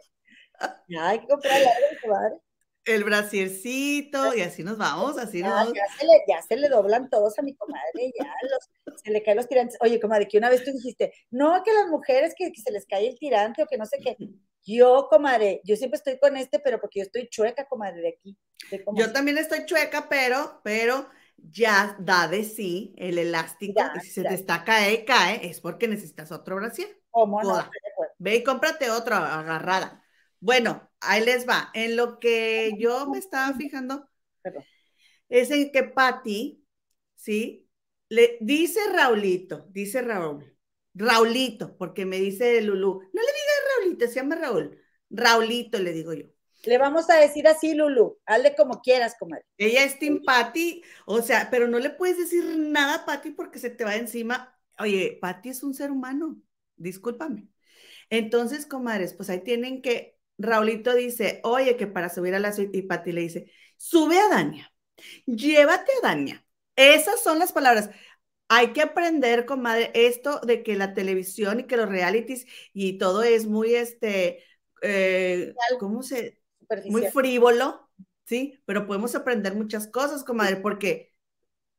[0.99, 2.48] Hay que comprarle algo, comadre
[2.95, 5.73] el brasiercito y así nos vamos, así nos vamos.
[5.73, 9.23] Ya se, le, ya se le doblan todos a mi comadre, ya los, se le
[9.23, 9.77] caen los tirantes.
[9.81, 13.07] Oye, comadre, que una vez tú dijiste, no, que las mujeres que, se les cae
[13.07, 14.17] el tirante o que no sé qué.
[14.65, 18.37] Yo, comadre, yo siempre estoy con este, pero porque yo estoy chueca, comadre, de aquí.
[18.95, 21.07] yo también estoy chueca, pero, pero
[21.37, 25.87] ya da de sí el elástico y si se te está cae, cae, es porque
[25.87, 26.99] necesitas otro brasier.
[27.09, 27.69] ¿Cómo no?
[28.17, 30.03] Ve y cómprate otro agarrada.
[30.39, 31.69] Bueno, ahí les va.
[31.73, 34.07] En lo que yo me estaba fijando
[35.29, 36.63] es en que Patty,
[37.15, 37.67] ¿sí?
[38.09, 40.57] Le dice Raulito, dice Raúl,
[40.95, 43.01] Raulito, porque me dice Lulú.
[43.13, 44.79] No le digas Raulito, se llama Raúl.
[45.09, 46.25] Raulito le digo yo.
[46.65, 48.19] Le vamos a decir así, Lulú.
[48.25, 49.45] Hazle como quieras, comadre.
[49.57, 53.59] Ella es Tim Patty, o sea, pero no le puedes decir nada a Patty porque
[53.59, 54.57] se te va encima.
[54.77, 56.41] Oye, Patty es un ser humano,
[56.75, 57.47] discúlpame.
[58.09, 62.77] Entonces, comadres, pues ahí tienen que Raulito dice, oye, que para subir a la suite,
[62.77, 64.73] y Pati le dice, sube a Dania,
[65.25, 66.45] llévate a Dania.
[66.75, 67.89] Esas son las palabras.
[68.47, 73.21] Hay que aprender, comadre, esto de que la televisión y que los realities y todo
[73.21, 74.43] es muy, este,
[74.81, 76.41] eh, ¿cómo se?
[76.85, 77.89] Muy frívolo,
[78.25, 78.59] ¿sí?
[78.65, 81.13] Pero podemos aprender muchas cosas, comadre, porque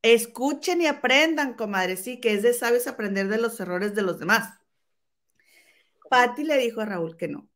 [0.01, 4.19] escuchen y aprendan, comadre, sí, que es de sabios aprender de los errores de los
[4.19, 4.53] demás.
[6.09, 7.49] Patti le dijo a Raúl que no,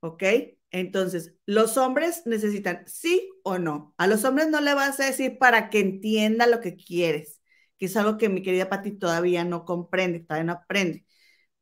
[0.00, 0.22] ¿ok?
[0.70, 3.94] Entonces, los hombres necesitan sí o no.
[3.98, 7.40] A los hombres no le vas a decir para que entienda lo que quieres,
[7.78, 11.06] que es algo que mi querida Pati todavía no comprende, todavía no aprende.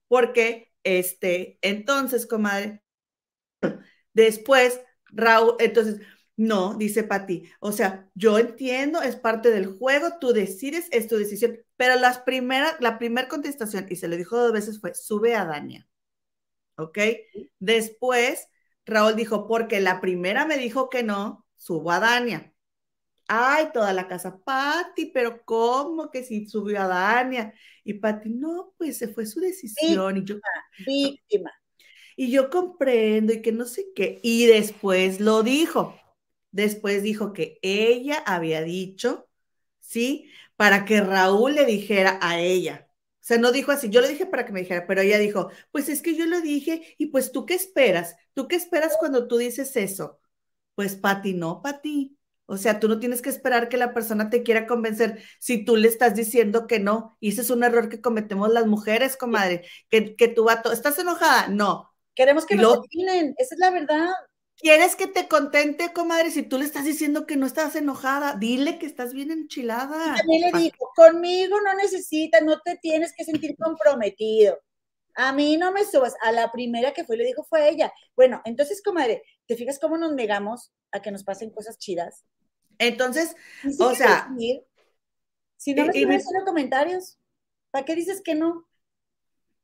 [0.08, 2.82] Porque, este, entonces, comadre,
[4.12, 6.00] después, Raúl, entonces,
[6.36, 11.16] no, dice Pati, o sea, yo entiendo, es parte del juego, tú decides, es tu
[11.16, 15.34] decisión, pero las primeras, la primera contestación, y se le dijo dos veces, fue, sube
[15.34, 15.88] a Dania.
[16.78, 16.98] ¿Ok?
[17.58, 18.48] Después,
[18.86, 22.54] Raúl dijo, porque la primera me dijo que no, subo a Dania.
[23.26, 27.52] Ay, toda la casa, Patti, pero ¿cómo que si subió a Dania?
[27.84, 30.16] Y Patti, no, pues se fue su decisión.
[30.16, 30.36] y yo,
[30.86, 31.52] víctima.
[32.16, 34.20] Y yo comprendo y que no sé qué.
[34.22, 35.94] Y después lo dijo.
[36.50, 39.28] Después dijo que ella había dicho,
[39.80, 40.30] ¿sí?
[40.56, 42.87] Para que Raúl le dijera a ella
[43.28, 45.88] sea, no dijo así, yo le dije para que me dijera, pero ella dijo, pues
[45.88, 49.36] es que yo lo dije y pues tú qué esperas, tú qué esperas cuando tú
[49.36, 50.18] dices eso.
[50.74, 52.16] Pues Pati, no, Pati.
[52.46, 55.76] O sea, tú no tienes que esperar que la persona te quiera convencer si tú
[55.76, 57.16] le estás diciendo que no.
[57.20, 59.66] Y ese es un error que cometemos las mujeres, comadre.
[59.90, 61.48] Que, que tú vato, ¿estás enojada?
[61.48, 61.92] No.
[62.14, 64.08] Queremos que lo opinen, esa es la verdad.
[64.58, 66.30] ¿Quieres que te contente, comadre?
[66.30, 70.14] Si tú le estás diciendo que no estás enojada, dile que estás bien enchilada.
[70.14, 74.58] Y también le dijo, conmigo no necesitas, no te tienes que sentir comprometido.
[75.14, 76.14] A mí no me subas.
[76.22, 77.92] A la primera que fue le dijo fue ella.
[78.16, 82.24] Bueno, entonces, comadre, ¿te fijas cómo nos negamos a que nos pasen cosas chidas?
[82.78, 83.36] Entonces,
[83.78, 84.28] o sea...
[85.58, 87.18] Si no me en comentarios,
[87.72, 88.68] ¿para qué dices que no?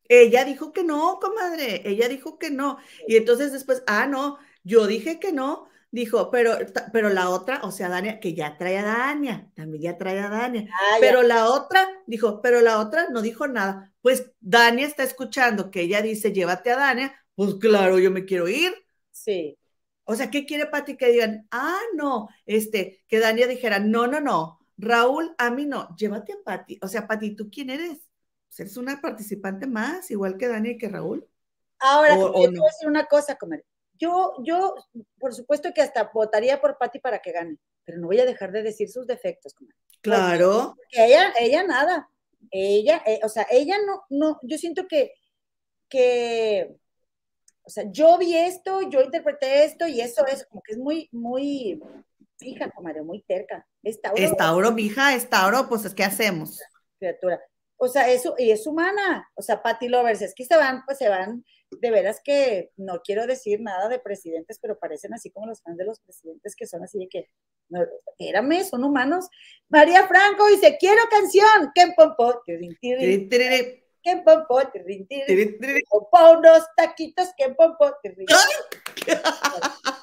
[0.09, 1.89] Ella dijo que no, comadre.
[1.89, 2.79] Ella dijo que no.
[3.07, 6.57] Y entonces después, ah, no, yo dije que no, dijo, pero,
[6.93, 10.29] pero la otra, o sea, Dania, que ya trae a Dania, también ya trae a
[10.29, 10.69] Dania.
[10.73, 13.93] Ah, pero la otra, dijo, pero la otra no dijo nada.
[14.01, 18.49] Pues Dania está escuchando que ella dice, llévate a Dania, pues claro, yo me quiero
[18.49, 18.75] ir.
[19.13, 19.57] Sí.
[20.03, 21.47] O sea, ¿qué quiere Pati que digan?
[21.53, 26.43] Ah, no, este, que Dania dijera, no, no, no, Raúl, a mí no, llévate a
[26.45, 26.79] Pati.
[26.83, 28.01] O sea, Pati, ¿tú quién eres?
[28.49, 31.25] Pues eres una participante más, igual que Dania y que Raúl.
[31.79, 33.65] Ahora, o, quiero decir una cosa, comer
[33.99, 34.75] yo, yo,
[35.19, 38.53] por supuesto que hasta votaría por Patti para que gane, pero no voy a dejar
[38.53, 39.55] de decir sus defectos.
[40.01, 40.75] Claro.
[40.77, 42.09] Porque ella, ella nada.
[42.51, 45.15] Ella, eh, o sea, ella no, no, yo siento que,
[45.89, 46.77] que,
[47.63, 51.09] o sea, yo vi esto, yo interpreté esto y eso es como que es muy,
[51.11, 51.81] muy
[52.39, 53.67] fija, comadre, muy terca.
[53.83, 54.01] Es
[54.37, 54.73] Tauro.
[54.73, 56.61] mija, es Tauro, pues es que hacemos.
[56.99, 57.41] Criatura.
[57.77, 59.29] O sea, eso, y es humana.
[59.35, 61.45] O sea, Patti Lovers, es que se van, pues se van
[61.81, 65.77] de veras que no quiero decir nada de presidentes, pero parecen así como los fans
[65.77, 67.29] de los presidentes que son así de que,
[67.69, 67.81] no,
[68.19, 69.29] érame, son humanos.
[69.69, 71.73] María Franco dice, quiero canción.
[71.75, 72.43] ¿Qué pompo?
[72.45, 74.61] ¿Qué pompo?
[76.39, 77.29] unos taquitos.
[77.37, 77.93] ¿Qué pompo?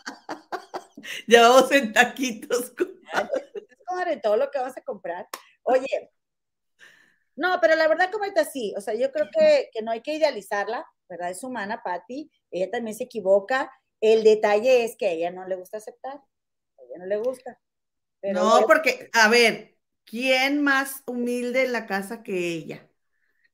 [1.27, 2.73] Ya vamos en taquitos.
[4.21, 5.27] todo lo que vas a comprar.
[5.63, 6.11] Oye,
[7.35, 10.01] no, pero la verdad, como está sí, o sea, yo creo que, que no hay
[10.01, 11.29] que idealizarla, ¿verdad?
[11.29, 13.71] Es humana, Patti, ella también se equivoca.
[13.99, 17.59] El detalle es que a ella no le gusta aceptar, a ella no le gusta.
[18.23, 22.89] no, porque, a ver, ¿quién más humilde en la casa que ella?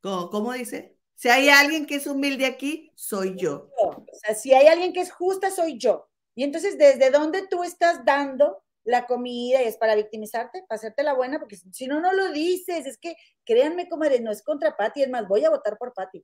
[0.01, 0.97] ¿Cómo, ¿Cómo, dice?
[1.15, 3.71] Si hay alguien que es humilde aquí, soy yo.
[3.77, 6.09] O sea, si hay alguien que es justa, soy yo.
[6.35, 11.13] Y entonces, ¿desde dónde tú estás dando la comida es para victimizarte, para hacerte la
[11.13, 12.85] buena, porque si no, no lo dices.
[12.85, 16.23] Es que créanme, comadre, no es contra Patti, es más, voy a votar por Patti.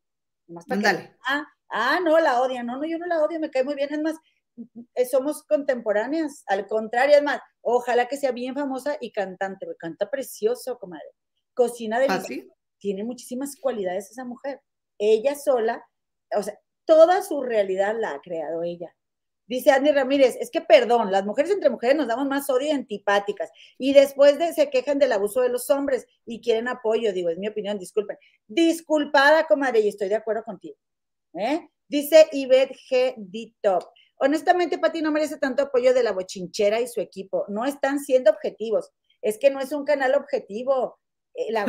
[1.28, 3.94] ah, ah, no, la odia, no, no, yo no la odio, me cae muy bien,
[3.94, 4.16] es más,
[4.96, 9.80] eh, somos contemporáneas, al contrario, es más, ojalá que sea bien famosa y cantante, porque
[9.80, 11.12] canta precioso, comadre.
[11.54, 12.24] Cocina de ¿Ah,
[12.80, 14.62] tiene muchísimas cualidades esa mujer.
[14.98, 15.86] Ella sola,
[16.34, 18.96] o sea, toda su realidad la ha creado ella.
[19.54, 22.72] Dice Andy Ramírez, es que perdón, las mujeres entre mujeres nos damos más odio y
[22.72, 23.52] antipáticas.
[23.78, 27.38] Y después de, se quejan del abuso de los hombres y quieren apoyo, digo, es
[27.38, 28.18] mi opinión, disculpen.
[28.48, 30.76] Disculpada, comadre, y estoy de acuerdo contigo.
[31.36, 31.70] ¿eh?
[31.88, 33.14] Dice Ivette G.
[33.16, 33.54] D.
[33.62, 33.84] Top.
[34.16, 37.46] Honestamente, Pati no merece tanto apoyo de la bochinchera y su equipo.
[37.48, 38.90] No están siendo objetivos.
[39.22, 40.98] Es que no es un canal objetivo.
[41.36, 41.66] Eh, la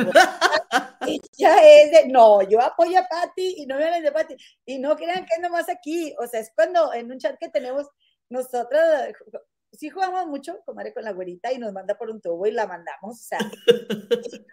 [1.37, 4.35] ya es de, no, yo apoyo a Patti y no me hablen de Patti.
[4.65, 6.13] Y no crean que es nomás aquí.
[6.19, 7.87] O sea, es cuando en un chat que tenemos
[8.29, 9.13] nosotras,
[9.71, 12.67] sí jugamos mucho, comadre, con la güerita y nos manda por un tubo y la
[12.67, 13.19] mandamos.
[13.19, 13.39] O sea,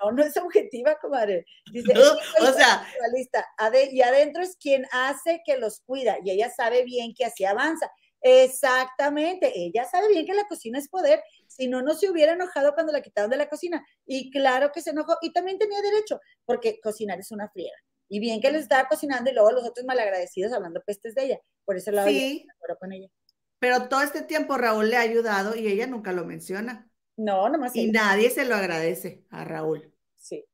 [0.03, 1.47] no, no es objetiva, comadre.
[1.73, 2.87] Dice, o sea,
[3.91, 7.91] y adentro es quien hace que los cuida y ella sabe bien que así avanza.
[8.23, 12.73] Exactamente, ella sabe bien que la cocina es poder si no, no se hubiera enojado
[12.75, 13.85] cuando la quitaron de la cocina.
[14.07, 17.77] Y claro que se enojó y también tenía derecho, porque cocinar es una friega.
[18.09, 21.41] Y bien que les estaba cocinando y luego los otros malagradecidos hablando pestes de ella.
[21.65, 22.47] Por eso la sí,
[22.79, 23.09] con ella.
[23.59, 26.91] Pero todo este tiempo Raúl le ha ayudado y ella nunca lo menciona.
[27.17, 27.75] No, nomás.
[27.77, 29.95] Y nadie se lo agradece a Raúl.
[30.17, 30.45] Sí.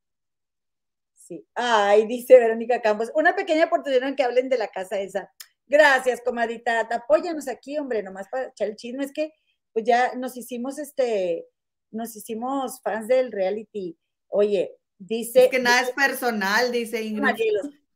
[1.14, 1.46] Sí.
[1.54, 5.32] Ay, dice Verónica Campos, una pequeña oportunidad en que hablen de la casa esa.
[5.68, 6.80] Gracias, comadita.
[6.80, 9.04] Apóyanos aquí, hombre, nomás para echar el chisme.
[9.04, 9.32] Es que
[9.72, 11.46] pues ya nos hicimos este,
[11.90, 13.98] nos hicimos fans del reality.
[14.28, 15.44] Oye, dice.
[15.44, 17.36] Es que nada es personal, dice Ingrid.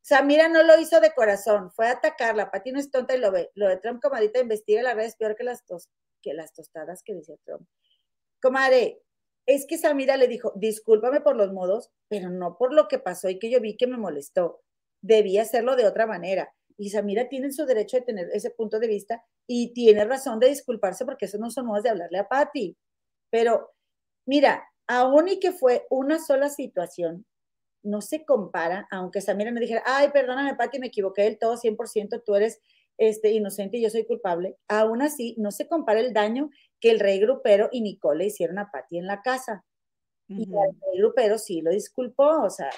[0.00, 2.50] Samira no lo hizo de corazón, fue a atacarla.
[2.50, 3.50] Pati no es tonta y lo ve.
[3.54, 5.62] Lo de Trump, comadita, investiga la red es peor que las,
[6.20, 7.66] que las tostadas que dice Trump.
[8.40, 9.00] Comadre,
[9.46, 13.28] es que Samira le dijo, discúlpame por los modos, pero no por lo que pasó
[13.28, 14.62] y que yo vi que me molestó.
[15.02, 16.52] Debía hacerlo de otra manera.
[16.76, 20.48] Y Samira tiene su derecho de tener ese punto de vista y tiene razón de
[20.48, 22.76] disculparse porque eso no son modos de hablarle a Patti.
[23.30, 23.72] Pero
[24.26, 27.26] mira, aún y que fue una sola situación,
[27.82, 32.22] no se compara, aunque Samira me dijera, ay, perdóname, Patti, me equivoqué del todo, 100%,
[32.24, 32.60] tú eres
[32.98, 34.56] este, inocente y yo soy culpable.
[34.68, 36.50] Aún así, no se compara el daño
[36.80, 39.64] que el rey grupero y Nicole le hicieron a Patti en la casa.
[40.28, 42.70] Y el rey grupero sí lo disculpó, o sea,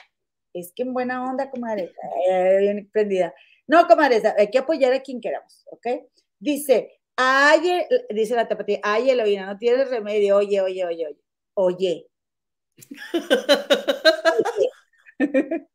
[0.54, 1.92] es que en buena onda, comadre,
[2.28, 3.34] eh, bien prendida.
[3.66, 5.86] No, comadre, hay que apoyar a quien queramos, ¿ok?
[6.38, 11.18] Dice, ay, dice la tapatía, ay, Eloína, no tienes remedio, oye, oye, oye, oye,
[11.54, 12.06] oye.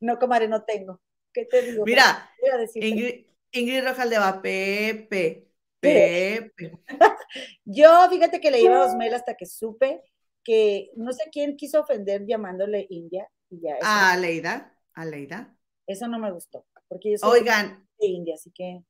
[0.00, 1.00] no, comadre, no tengo.
[1.32, 1.84] ¿Qué te digo?
[1.84, 2.30] Mira,
[2.74, 5.48] Ingrid, Ingrid va, Pepe,
[5.80, 6.78] Pepe.
[7.64, 10.02] Yo, fíjate que le iba a Osmel hasta que supe
[10.44, 13.28] que no sé quién quiso ofender llamándole India.
[13.48, 15.56] Y ya, a Leida, a Leida.
[15.86, 16.66] Eso no me gustó.
[16.92, 17.88] Porque soy Oigan.
[17.98, 18.82] de India, así que.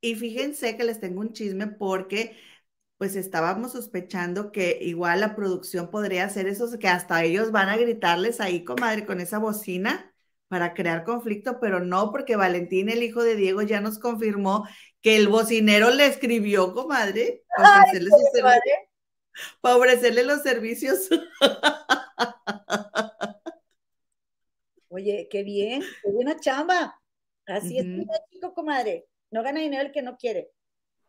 [0.00, 2.34] Y fíjense que les tengo un chisme porque
[2.96, 7.76] pues estábamos sospechando que igual la producción podría hacer eso, que hasta ellos van a
[7.76, 10.14] gritarles ahí, comadre, con esa bocina
[10.48, 14.66] para crear conflicto, pero no, porque Valentín, el hijo de Diego, ya nos confirmó
[15.00, 18.10] que el bocinero le escribió, comadre, para ofrecerle,
[19.60, 21.08] para ofrecerle los servicios.
[24.88, 27.01] Oye, qué bien, qué buena chamba.
[27.46, 27.86] Así es,
[28.30, 29.06] chico, comadre.
[29.30, 30.50] No gana dinero el que no quiere.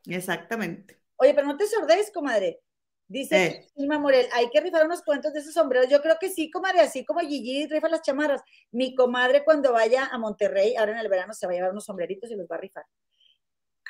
[0.05, 0.99] Exactamente.
[1.17, 2.61] Oye, pero no te sordes, comadre.
[3.07, 5.89] Dice Irma Morel, hay que rifar unos cuentos de esos sombreros.
[5.89, 8.41] Yo creo que sí, comadre, así como Gigi rifa las chamarras.
[8.71, 11.85] Mi comadre cuando vaya a Monterrey, ahora en el verano, se va a llevar unos
[11.85, 12.85] sombreritos y los va a rifar.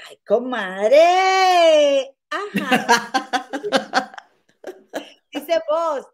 [0.10, 2.15] ¡Ay, comadre!
[2.30, 3.48] Ajá.
[5.32, 6.06] Dice vos,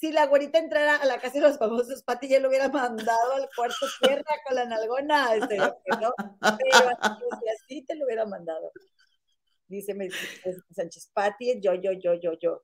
[0.00, 3.34] si la güerita entrara a la casa de los famosos, Pati ya lo hubiera mandado
[3.34, 5.76] al cuarto tierra con la nalgona, este, ¿no?
[6.40, 6.88] Pero
[7.54, 8.72] así te lo hubiera mandado.
[9.68, 9.94] Dice
[10.70, 12.62] Sánchez, Pati, yo, yo, yo, yo, yo.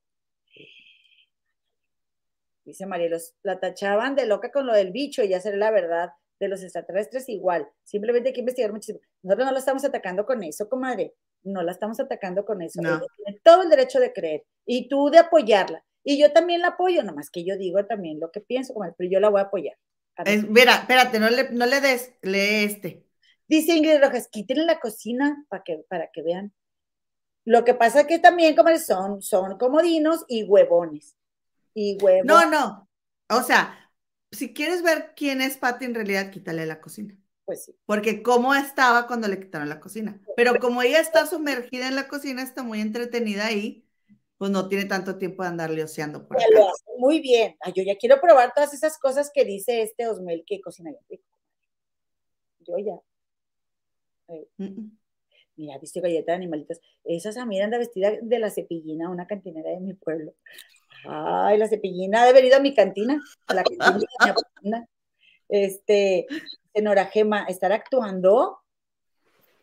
[2.64, 6.10] Dice Marielos, la tachaban de loca con lo del bicho y ya será la verdad
[6.40, 7.68] de los extraterrestres igual.
[7.84, 9.00] Simplemente hay que investigar muchísimo.
[9.22, 11.14] Nosotros no la estamos atacando con eso, comadre.
[11.42, 12.80] No la estamos atacando con eso.
[12.80, 12.98] No.
[13.16, 17.02] tiene todo el derecho de creer y tú de apoyarla Y yo también la apoyo,
[17.02, 19.76] nomás que yo digo también lo que pienso, pero yo la voy a apoyar.
[20.48, 23.04] mira, espérate, no le, no le des, lee este.
[23.48, 26.54] Dice Ingrid Rojas, quítenle la cocina para que, para que vean.
[27.44, 31.16] Lo que pasa es que también como son, son comodinos y huevones.
[31.74, 32.24] Y huevos.
[32.24, 32.88] No, no.
[33.28, 33.90] O sea,
[34.30, 37.18] si quieres ver quién es Pati en realidad, quítale la cocina.
[37.44, 37.76] Pues sí.
[37.84, 40.20] Porque cómo estaba cuando le quitaron la cocina.
[40.36, 43.85] Pero como ella está sumergida en la cocina, está muy entretenida ahí,
[44.38, 46.36] pues no tiene tanto tiempo de andarle oceando por
[46.98, 47.56] Muy bien.
[47.74, 51.20] yo ya quiero probar todas esas cosas que dice este Osmel que cocina bien
[52.60, 53.00] Yo ya.
[55.56, 56.80] Mira, viste galleta de animalitos.
[57.04, 60.34] Esa Samira anda vestida de la cepillina, una cantinera de mi pueblo.
[61.08, 64.86] Ay, la cepillina ha venido a mi cantina, a la cantina
[65.48, 66.26] Este,
[66.74, 68.58] Senora Gema, ¿estar actuando?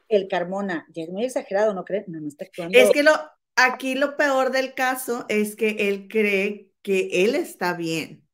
[0.07, 2.05] El Carmona, ya es muy exagerado, ¿no creen?
[2.07, 2.77] No, no está actuando.
[2.77, 3.11] Es que lo,
[3.55, 8.27] aquí lo peor del caso es que él cree que él está bien.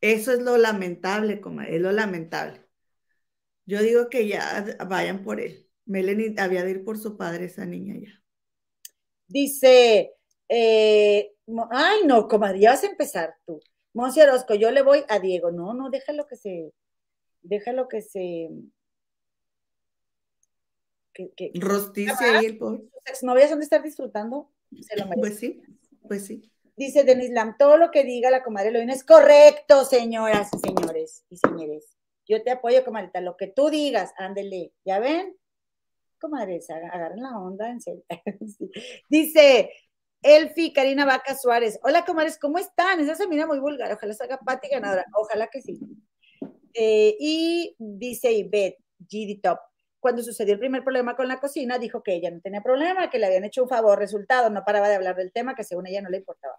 [0.00, 2.64] Eso es lo lamentable, como es lo lamentable.
[3.66, 5.68] Yo digo que ya vayan por él.
[5.84, 8.22] Melanie había de ir por su padre, esa niña ya.
[9.26, 10.14] Dice,
[10.48, 11.34] eh,
[11.70, 13.60] ay no, comadre, ya vas a empezar tú.
[13.92, 15.50] Monsi Orozco, yo le voy a Diego.
[15.50, 16.72] No, no, déjalo que se,
[17.42, 18.48] déjalo que se,
[21.12, 22.84] que, que Rostice ahí el pobre.
[23.08, 24.50] Exnovias han de estar disfrutando.
[24.80, 25.60] Se lo Pues sí,
[26.06, 26.50] pues sí.
[26.76, 31.24] Dice Denis Lam, todo lo que diga la comadre Eloína es correcto, señoras y señores
[31.28, 31.96] y señores.
[32.26, 35.36] Yo te apoyo, comadrita, lo que tú digas, ándele, ¿ya ven?
[36.20, 38.04] Comadres, agarren la onda, en serio.
[39.08, 39.70] Dice
[40.22, 41.78] Elfi Karina Vaca Suárez.
[41.82, 43.00] Hola, comadres, ¿cómo están?
[43.00, 45.80] Esa se mira muy vulgar, ojalá se haga Pati ganadora, ojalá que sí.
[46.74, 49.58] Eh, y dice Ivette, GD Top,
[50.00, 53.18] cuando sucedió el primer problema con la cocina, dijo que ella no tenía problema, que
[53.18, 56.02] le habían hecho un favor, resultado, no paraba de hablar del tema, que según ella
[56.02, 56.54] no le importaba.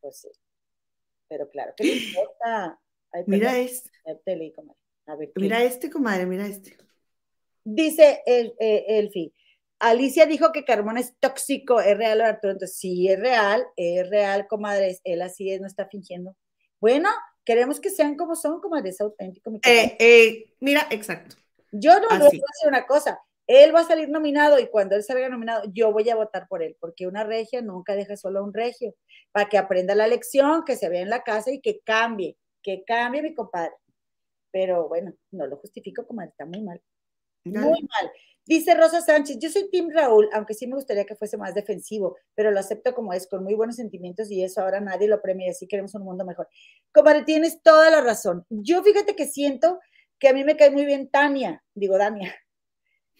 [0.00, 0.28] Pues sí.
[1.28, 2.80] Pero claro, ¿qué le importa?
[3.26, 3.90] mira este.
[5.36, 6.76] mira este, comadre, mira este.
[7.64, 9.34] Dice el, eh, Elfi,
[9.80, 12.52] Alicia dijo que Carmona es tóxico, es real, Arturo.
[12.52, 15.00] Entonces, sí, es real, es real, comadres.
[15.04, 16.36] Él así es, no está fingiendo.
[16.80, 17.08] Bueno,
[17.44, 19.54] queremos que sean como son, comadres, auténticos.
[19.64, 21.36] Eh, eh, mira, exacto.
[21.70, 23.20] Yo no, voy a decir una cosa.
[23.46, 26.62] Él va a salir nominado y cuando él salga nominado, yo voy a votar por
[26.62, 28.94] él, porque una regia nunca deja solo a un regio,
[29.32, 32.84] para que aprenda la lección, que se vea en la casa y que cambie que
[32.84, 33.74] cambie mi compadre.
[34.50, 36.80] Pero bueno, no lo justifico como está muy mal.
[37.44, 38.12] Muy mal.
[38.44, 42.16] Dice Rosa Sánchez, yo soy Tim Raúl, aunque sí me gustaría que fuese más defensivo,
[42.34, 45.50] pero lo acepto como es, con muy buenos sentimientos y eso ahora nadie lo premia
[45.50, 46.48] así queremos un mundo mejor.
[46.92, 48.44] Comadre, tienes toda la razón.
[48.48, 49.78] Yo fíjate que siento
[50.18, 52.34] que a mí me cae muy bien Tania, digo Dania,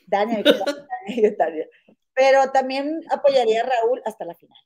[0.06, 0.42] Dania,
[2.14, 4.58] pero también apoyaría a Raúl hasta la final.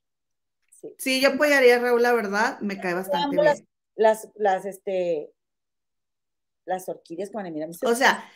[0.99, 1.21] Sí.
[1.21, 3.45] yo apoyaría a Raúl, la verdad, me cae bastante bien
[3.95, 5.33] las, las, este,
[6.65, 8.29] las orquídeas como mira, O sea,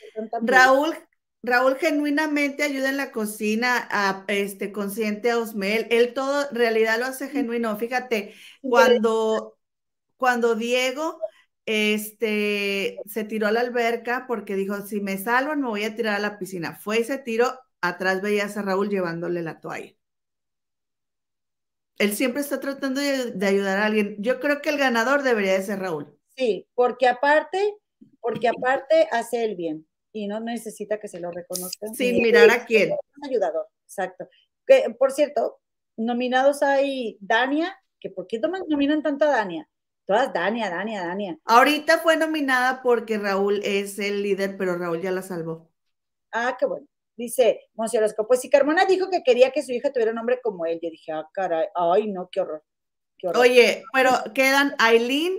[0.42, 0.94] Raúl,
[1.42, 6.98] Raúl genuinamente ayuda en la cocina, a, este, consciente a Osmel, él todo, en realidad
[6.98, 7.76] lo hace genuino.
[7.76, 9.56] Fíjate, cuando,
[10.16, 11.20] cuando Diego
[11.66, 16.14] este, se tiró a la alberca porque dijo, si me salvan me voy a tirar
[16.14, 16.76] a la piscina.
[16.76, 19.92] Fue y se tiró, atrás veías a Raúl llevándole la toalla.
[21.98, 24.16] Él siempre está tratando de, ayudar a alguien.
[24.18, 26.16] Yo creo que el ganador debería de ser Raúl.
[26.36, 27.74] Sí, porque aparte,
[28.20, 31.94] porque aparte hace el bien y no necesita que se lo reconozcan.
[31.94, 32.90] Sin mirar a quién.
[32.92, 34.28] Un ayudador, exacto.
[34.66, 35.58] Que, por cierto,
[35.96, 39.68] nominados hay Dania, que ¿por qué nominan tanto a Dania?
[40.06, 41.38] Todas Dania, Dania, Dania.
[41.44, 45.68] Ahorita fue nominada porque Raúl es el líder, pero Raúl ya la salvó.
[46.32, 46.86] Ah, qué bueno.
[47.16, 50.64] Dice Monserosco, pues si Carmona dijo que quería que su hija tuviera un nombre como
[50.66, 52.62] él, yo dije, ah, caray, ay, no, qué horror.
[53.34, 55.38] Oye, pero quedan Aileen,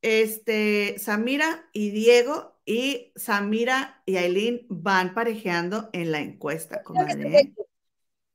[0.00, 7.52] este, Samira y Diego, y Samira y Aileen van parejeando en la encuesta, comadre.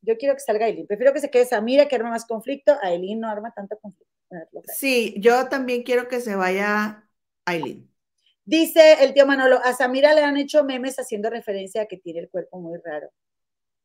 [0.01, 0.88] Yo quiero que salga Aileen.
[0.88, 2.77] Prefiero que se quede Samira, que arma más conflicto.
[2.81, 4.09] Aileen no arma tanto conflicto.
[4.76, 7.07] Sí, yo también quiero que se vaya
[7.45, 7.89] Aileen.
[8.45, 12.22] Dice el tío Manolo, a Samira le han hecho memes haciendo referencia a que tiene
[12.22, 13.10] el cuerpo muy raro.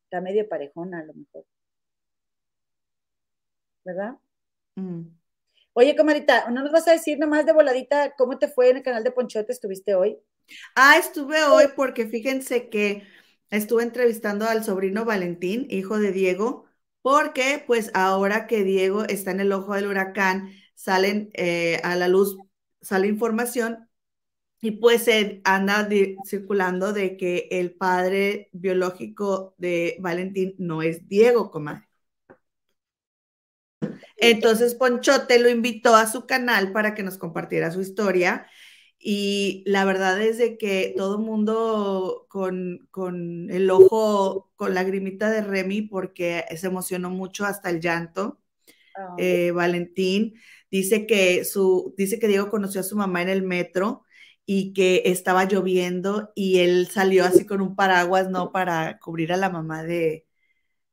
[0.04, 1.44] Está medio parejona a lo mejor.
[3.84, 4.14] ¿Verdad?
[4.76, 5.02] Mm.
[5.74, 8.82] Oye, comadita, ¿no nos vas a decir nomás de voladita cómo te fue en el
[8.82, 9.52] canal de Ponchote?
[9.52, 10.18] ¿Estuviste hoy?
[10.74, 13.02] Ah, estuve hoy porque fíjense que
[13.50, 16.66] estuve entrevistando al sobrino Valentín, hijo de Diego,
[17.04, 22.08] porque pues ahora que Diego está en el ojo del huracán, salen eh, a la
[22.08, 22.38] luz,
[22.80, 23.90] sale información
[24.62, 25.86] y pues se anda
[26.26, 31.86] circulando de que el padre biológico de Valentín no es Diego, comadre.
[34.16, 38.46] Entonces Ponchote lo invitó a su canal para que nos compartiera su historia
[39.06, 45.42] y la verdad es de que todo mundo con, con, el ojo, con lagrimita de
[45.42, 48.40] Remy, porque se emocionó mucho hasta el llanto.
[48.96, 49.14] Ah.
[49.18, 50.36] Eh, Valentín
[50.70, 54.04] dice que, su, dice que Diego conoció a su mamá en el metro
[54.46, 58.52] y que estaba lloviendo y él salió así con un paraguas, ¿no?
[58.52, 60.26] Para cubrir a la mamá de,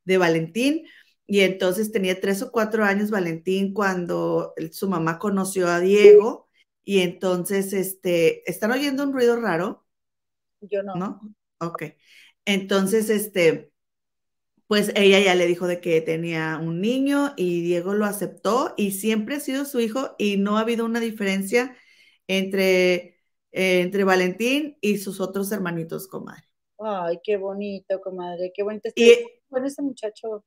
[0.03, 0.85] de Valentín.
[1.27, 6.49] Y entonces tenía tres o cuatro años Valentín cuando su mamá conoció a Diego
[6.91, 9.85] y entonces, este, ¿están oyendo un ruido raro?
[10.59, 10.93] Yo no.
[10.93, 11.21] ¿No?
[11.61, 11.83] Ok.
[12.43, 13.71] Entonces, este,
[14.67, 18.91] pues ella ya le dijo de que tenía un niño y Diego lo aceptó y
[18.91, 21.77] siempre ha sido su hijo y no ha habido una diferencia
[22.27, 23.21] entre,
[23.53, 26.43] entre Valentín y sus otros hermanitos, comadre.
[26.77, 28.89] Ay, qué bonito, comadre, qué bonito.
[28.89, 30.43] Este, bueno, ese muchacho.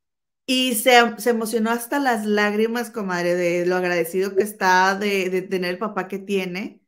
[0.46, 5.78] Y se, emocionó hasta las lágrimas, comadre, de lo agradecido que está de, tener el
[5.78, 6.82] papá que tiene,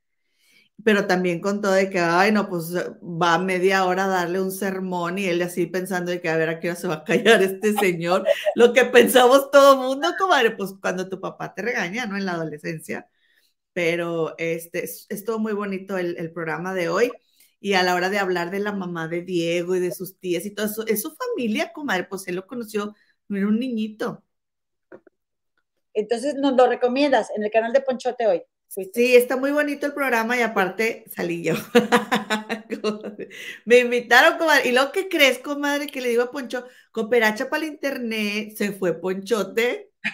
[0.85, 5.19] pero también contó de que, ay, no, pues va media hora a darle un sermón
[5.19, 7.43] y él así pensando de que a ver a qué hora se va a callar
[7.43, 8.27] este señor.
[8.55, 12.17] Lo que pensamos todo mundo, comadre, pues cuando tu papá te regaña, ¿no?
[12.17, 13.09] En la adolescencia.
[13.73, 17.13] Pero este, estuvo muy bonito el, el programa de hoy
[17.61, 20.47] y a la hora de hablar de la mamá de Diego y de sus tías
[20.47, 22.95] y todo eso, es su familia, comadre, pues él lo conoció
[23.31, 24.23] era un niñito.
[25.95, 28.43] Entonces, ¿nos lo recomiendas en el canal de Ponchote hoy?
[28.69, 31.55] Sí, está muy bonito el programa y aparte salí yo.
[33.65, 34.69] Me invitaron, comadre.
[34.69, 35.87] ¿Y lo que crees, comadre?
[35.87, 39.93] Que le digo a Poncho, cooperacha para el internet, se fue Ponchote.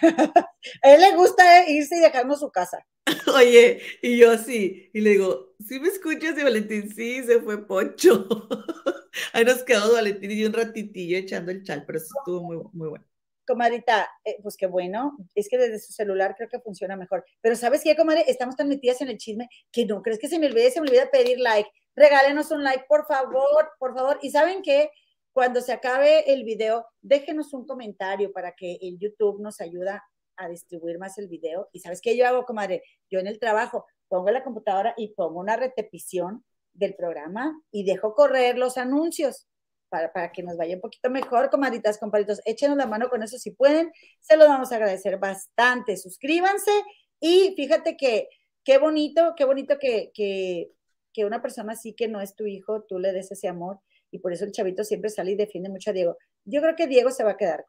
[0.81, 2.85] a él le gusta irse y dejarnos su casa.
[3.35, 6.37] Oye, y yo sí, y le digo, ¿sí me escuchas?
[6.37, 8.27] Y Valentín, sí, se fue Poncho.
[9.33, 12.89] Ahí nos quedó Valentín y un ratitillo echando el chal, pero eso estuvo muy, muy
[12.89, 13.05] bueno.
[13.45, 17.25] Comadita, eh, pues qué bueno, es que desde su celular creo que funciona mejor.
[17.41, 18.23] Pero ¿sabes qué, comadre?
[18.27, 20.87] Estamos tan metidas en el chisme que no crees que se me olvide, se me
[20.87, 21.69] olvida pedir like.
[21.95, 24.17] Regálenos un like, por favor, por favor.
[24.21, 24.91] Y ¿saben qué?
[25.33, 30.03] Cuando se acabe el video, déjenos un comentario para que el YouTube nos ayuda
[30.37, 31.69] a distribuir más el video.
[31.71, 32.83] Y ¿sabes qué yo hago, comadre?
[33.09, 36.43] Yo en el trabajo pongo la computadora y pongo una repetición
[36.73, 39.47] del programa y dejo correr los anuncios
[39.89, 42.41] para, para, que nos vaya un poquito mejor, comadritas, compadritos.
[42.45, 43.91] Échenos la mano con eso si pueden.
[44.19, 45.97] Se los vamos a agradecer bastante.
[45.97, 46.71] Suscríbanse
[47.19, 48.27] y fíjate que
[48.63, 50.71] qué bonito, qué bonito que, que,
[51.13, 53.79] que una persona así que no es tu hijo, tú le des ese amor.
[54.09, 56.17] Y por eso el chavito siempre sale y defiende mucho a Diego.
[56.45, 57.65] Yo creo que Diego se va a quedar.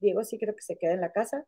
[0.00, 1.44] Diego sí creo que se queda en la casa.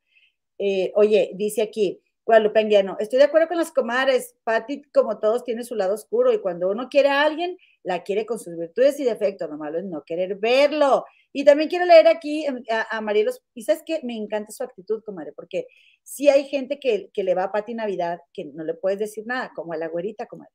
[0.59, 5.45] Eh, oye, dice aquí, Guadalupe Anguiano, estoy de acuerdo con las comadres, Patti, como todos,
[5.45, 8.99] tiene su lado oscuro y cuando uno quiere a alguien, la quiere con sus virtudes
[8.99, 11.05] y defectos, lo malo es no querer verlo.
[11.33, 15.05] Y también quiero leer aquí em, a, Marielos, y sabes que me encanta su actitud,
[15.05, 15.69] comadre, porque
[16.03, 19.25] si hay gente que, que le va a Patti Navidad que no le puedes decir
[19.27, 20.53] nada, como a la güerita, comadre.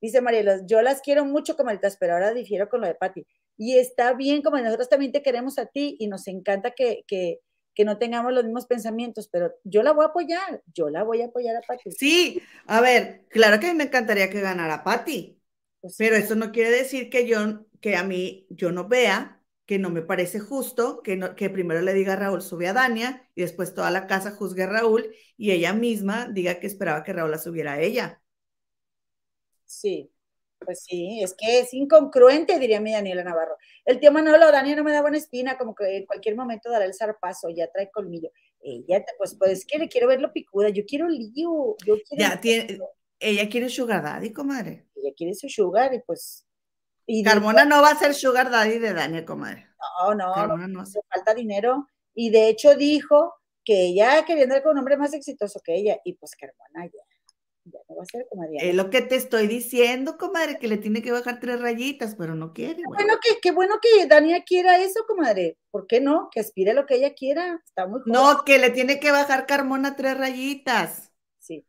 [0.00, 3.24] Dice Marielos, yo las quiero mucho, comadritas, pero ahora difiero con lo de Patti.
[3.56, 7.38] Y está bien, como nosotros también te queremos a ti y nos encanta que, que
[7.74, 11.22] que no tengamos los mismos pensamientos, pero yo la voy a apoyar, yo la voy
[11.22, 11.90] a apoyar a Patti.
[11.90, 15.40] Sí, a ver, claro que a mí me encantaría que ganara Patti,
[15.80, 19.78] pues pero eso no quiere decir que yo, que a mí, yo no vea que
[19.78, 23.28] no me parece justo que, no, que primero le diga a Raúl sube a Dania
[23.34, 27.12] y después toda la casa juzgue a Raúl y ella misma diga que esperaba que
[27.12, 28.20] Raúl la subiera a ella.
[29.66, 30.12] Sí,
[30.64, 33.56] pues sí, es que es incongruente, diría mi Daniela Navarro.
[33.84, 36.84] El tío Manolo, Daniel no me da buena espina, como que en cualquier momento dará
[36.84, 38.30] el zarpazo, ya trae colmillo.
[38.60, 42.18] Ella, pues, pues, quiere, quiero verlo picuda, yo quiero lío, yo quiero...
[42.18, 42.78] Ya tiene,
[43.18, 44.88] ella quiere sugar daddy, comadre.
[44.94, 46.46] Ella quiere su sugar y pues...
[47.06, 49.66] Y Carmona no va a ser sugar daddy de Daniel, comadre.
[50.00, 51.88] No, no, no, hace falta dinero.
[52.14, 53.34] Y de hecho dijo
[53.64, 57.02] que ella quería andar con un hombre más exitoso que ella, y pues Carmona ya
[57.92, 58.56] no va a ser comadre.
[58.60, 62.34] Es lo que te estoy diciendo, comadre, que le tiene que bajar tres rayitas, pero
[62.34, 62.82] no quiere.
[62.86, 65.58] Bueno, que, qué bueno que Dania quiera eso, comadre.
[65.70, 66.28] ¿Por qué no?
[66.32, 67.60] Que aspire lo que ella quiera.
[67.64, 71.12] Está muy No, que le tiene que bajar Carmona tres rayitas.
[71.38, 71.66] Sí.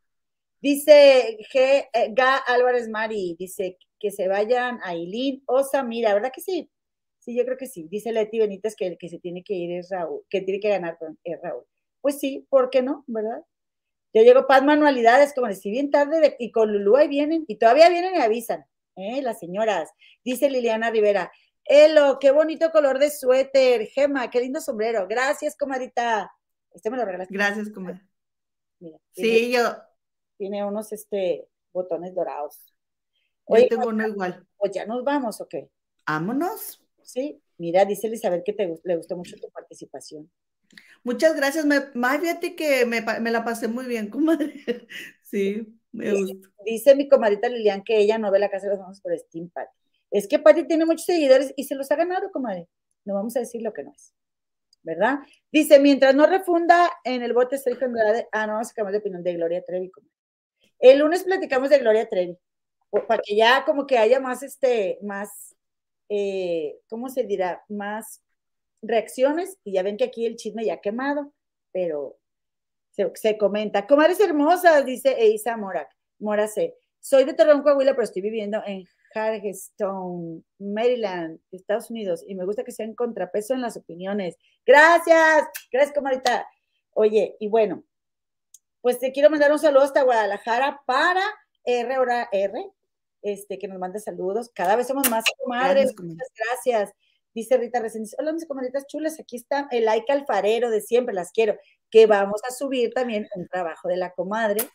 [0.62, 6.32] Dice G, eh, Ga Álvarez Mari, dice que se vayan a Ilín o Samira, ¿verdad
[6.34, 6.70] que sí?
[7.20, 7.88] Sí, yo creo que sí.
[7.90, 10.70] Dice Leti Benítez que el que se tiene que ir es Raúl, que tiene que
[10.70, 11.64] ganar es Raúl.
[12.02, 13.06] Pues sí, ¿por qué no?
[13.08, 13.44] ¿Verdad?
[14.14, 17.90] Yo llego Paz Manualidades, como decía, bien tarde, y con Lulú ahí vienen, y todavía
[17.90, 18.66] vienen y avisan,
[18.96, 19.22] ¿eh?
[19.22, 19.90] las señoras.
[20.24, 21.32] Dice Liliana Rivera,
[21.66, 25.08] Elo, qué bonito color de suéter, Gema, qué lindo sombrero.
[25.08, 26.32] Gracias, comadita.
[26.74, 27.34] Este me lo regalaste.
[27.34, 28.02] Gracias, comadre.
[29.14, 29.76] sí, yo.
[30.38, 32.60] Tiene unos este, botones dorados.
[33.46, 34.46] Oye, tengo uno igual.
[34.58, 35.70] Pues ya nos vamos, ¿o qué?
[36.06, 36.84] Vámonos.
[37.02, 40.30] Sí, mira, dice Elizabeth que te, le gustó mucho tu participación.
[41.04, 41.66] Muchas gracias.
[41.66, 44.54] Me, más fíjate que me, me, la pasé muy bien, comadre.
[45.22, 46.50] Sí, me gusta.
[46.64, 49.50] Dice mi comadita Lilian que ella no ve la casa de los famosos por Steam
[49.50, 49.72] Patty.
[50.12, 52.70] Es que Patty tiene muchos seguidores y se los ha ganado, comadre.
[53.04, 54.14] No vamos a decir lo que no es.
[54.84, 55.20] ¿Verdad?
[55.52, 59.00] Dice, mientras no refunda en el bote Sergio Andrade, ah, no, vamos a cambiar de
[59.00, 59.90] opinión de Gloria Trevi.
[59.90, 60.14] Comadre.
[60.80, 62.38] El lunes platicamos de Gloria Trevi,
[63.08, 65.56] para que ya como que haya más, este, más,
[66.10, 67.64] eh, ¿cómo se dirá?
[67.70, 68.22] Más
[68.84, 71.34] reacciones y ya ven que aquí el chisme ya ha quemado,
[71.72, 72.18] pero
[72.92, 73.88] se, comenta.
[73.88, 75.90] Comadres hermosas, dice Eisa Morak,
[76.20, 76.76] Morase.
[77.00, 82.64] Soy de Torreón, Coahuila, pero estoy viviendo en Hargestone, Maryland, Estados Unidos, y me gusta
[82.64, 84.38] que sean contrapeso en las opiniones.
[84.66, 86.48] Gracias, gracias, comadita.
[86.92, 87.84] Oye, y bueno,
[88.82, 91.24] pues te quiero mandar un saludo hasta Guadalajara para
[91.66, 92.72] R hora R,
[93.22, 94.50] este, que nos mande saludos.
[94.54, 95.94] Cada vez somos más comadres.
[96.00, 96.94] Muchas gracias.
[97.34, 101.32] Dice Rita Recién, hola mis comadritas chulas, aquí está el like alfarero de siempre, las
[101.32, 101.58] quiero,
[101.90, 104.68] que vamos a subir también un trabajo de la comadre,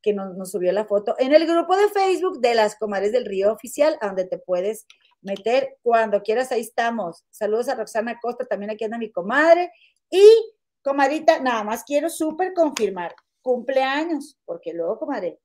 [0.00, 3.52] que nos, subió la foto en el grupo de Facebook de las comadres del río
[3.52, 4.86] oficial, a donde te puedes
[5.22, 7.24] meter cuando quieras, ahí estamos.
[7.30, 9.72] Saludos a Roxana Costa, también aquí anda mi comadre.
[10.10, 10.22] Y,
[10.82, 15.40] comadrita, nada más quiero súper confirmar, cumpleaños, porque luego, comadre.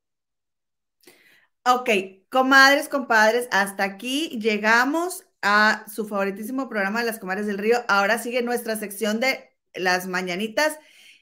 [1.64, 1.90] Ok,
[2.30, 7.78] comadres, compadres, hasta aquí llegamos a su favoritísimo programa de las comadres del río.
[7.88, 10.78] Ahora sigue nuestra sección de las mañanitas.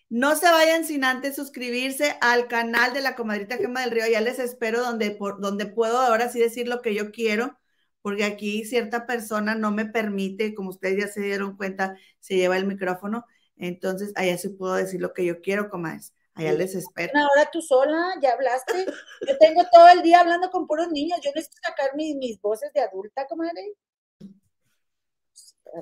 [0.09, 4.07] No se vayan sin antes suscribirse al canal de la comadrita Gema del Río.
[4.11, 7.59] Ya les espero donde, por, donde puedo ahora sí decir lo que yo quiero,
[8.01, 12.57] porque aquí cierta persona no me permite, como ustedes ya se dieron cuenta, se lleva
[12.57, 13.27] el micrófono.
[13.57, 16.15] Entonces, allá sí puedo decir lo que yo quiero, comadres.
[16.33, 17.13] Allá les espero.
[17.15, 18.87] Ahora tú sola, ya hablaste.
[19.27, 21.19] Yo tengo todo el día hablando con puros niños.
[21.23, 23.75] Yo necesito sacar mis, mis voces de adulta, comadre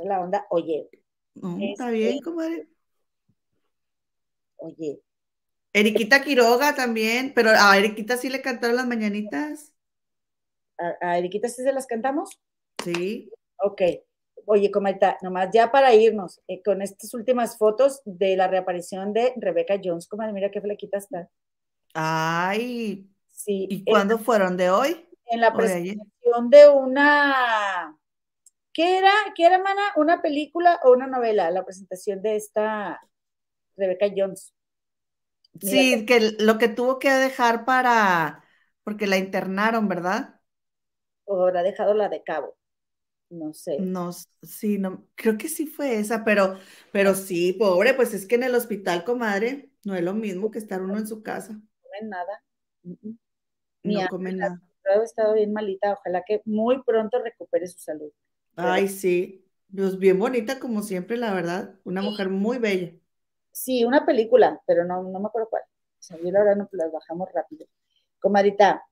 [0.04, 0.88] la onda, oye.
[1.60, 2.68] está bien, este, comadre.
[4.56, 5.00] Oye.
[5.72, 9.74] Eriquita Quiroga también, pero a Eriquita sí le cantaron las mañanitas.
[10.78, 12.40] ¿A, Eriquita sí se las cantamos?
[12.82, 13.30] Sí.
[13.58, 13.82] Ok.
[14.46, 19.34] Oye, comadita, nomás ya para irnos eh, con estas últimas fotos de la reaparición de
[19.36, 21.28] Rebecca Jones, comadre, mira qué flequita está.
[21.92, 23.10] Ay.
[23.26, 23.66] Sí.
[23.68, 24.56] ¿Y cuándo fueron?
[24.56, 25.06] ¿De hoy?
[25.26, 27.98] En la presentación de una
[28.76, 29.82] ¿Qué era, qué era, mana?
[29.96, 31.50] ¿Una película o una novela?
[31.50, 33.00] La presentación de esta
[33.76, 34.54] Rebecca Jones.
[35.60, 38.44] sí, que lo que tuvo que dejar para,
[38.84, 40.40] porque la internaron, ¿verdad?
[41.24, 42.56] O habrá dejado la de cabo.
[43.30, 43.76] No sé.
[43.78, 44.10] No,
[44.42, 46.58] sí, no, creo que sí fue esa, pero,
[46.92, 50.58] pero sí, pobre, pues es que en el hospital, comadre, no es lo mismo que
[50.58, 51.52] estar uno en su casa.
[51.52, 52.42] No comen nada.
[53.92, 54.60] No comen nada.
[54.86, 58.10] Ha estado bien malita, ojalá que muy pronto recupere su salud.
[58.56, 59.46] Ay, sí.
[59.74, 61.78] Pues bien bonita como siempre, la verdad.
[61.84, 62.92] Una mujer muy bella.
[63.52, 65.62] Sí, una película, pero no, no me acuerdo cuál.
[65.64, 67.66] O sea, yo la verdad no las bajamos rápido.
[68.20, 68.84] Comadita,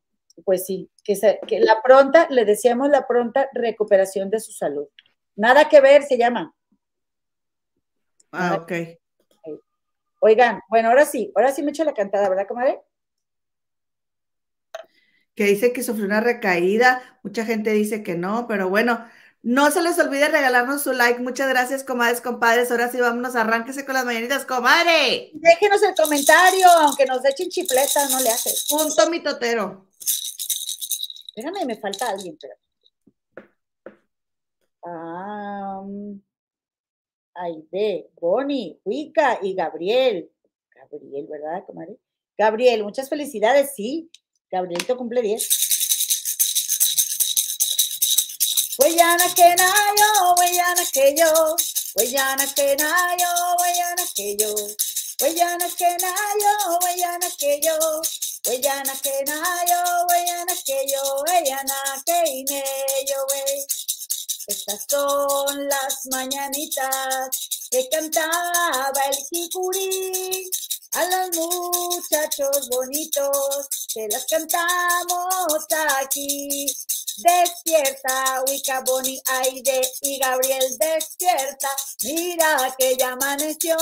[0.44, 1.14] pues sí, que,
[1.46, 4.88] que la pronta, le decíamos la pronta recuperación de su salud.
[5.36, 6.54] Nada que ver se llama.
[8.32, 8.72] Ah, ok.
[10.20, 12.80] Oigan, bueno, ahora sí, ahora sí me echo la cantada, ¿verdad, comadre?
[15.34, 19.04] Que dice que sufrió una recaída, mucha gente dice que no, pero bueno,
[19.44, 21.20] no se les olvide regalarnos su like.
[21.20, 22.70] Muchas gracias, comadres, compadres.
[22.70, 25.32] Ahora sí, vámonos, arránquese con las mañanitas, comadre.
[25.34, 28.50] Déjenos el comentario, aunque nos echen chifleta, no le hace.
[28.70, 29.86] Punto mitotero.
[31.36, 32.54] Espérame, me falta alguien, pero.
[34.86, 35.82] Ah,
[37.34, 40.30] Aide, Bonnie, Wicca y Gabriel.
[40.74, 41.98] Gabriel, ¿verdad, comadre?
[42.38, 44.10] Gabriel, muchas felicidades, sí.
[44.50, 45.63] Gabrielito cumple 10.
[58.98, 62.64] Que nayo, weyana que yo, weyana que ine
[63.06, 63.66] yo, wey.
[64.48, 67.30] Estas son las mañanitas
[67.70, 70.50] que cantaba el jicurí
[70.94, 75.64] a los muchachos bonitos que las cantamos
[76.00, 76.66] aquí.
[77.16, 81.68] Despierta, Wicca, Bonnie, Aide y Gabriel, despierta.
[82.02, 83.76] Mira que ya amaneció,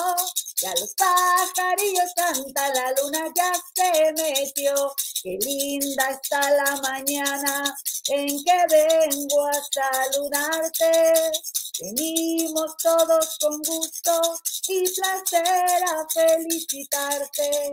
[0.60, 4.94] ya los pajarillos cantan, la luna ya se metió.
[5.22, 7.74] Qué linda está la mañana
[8.08, 11.12] en que vengo a saludarte.
[11.80, 17.72] Venimos todos con gusto y placer a felicitarte.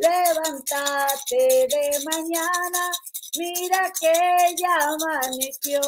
[0.00, 2.90] Levántate de mañana,
[3.36, 5.82] mira que ya amaneció.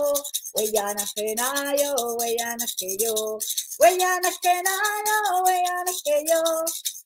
[0.53, 3.39] Huellana que nayo, huellana que yo.
[3.79, 6.43] Huellana que nayo, huellana que yo.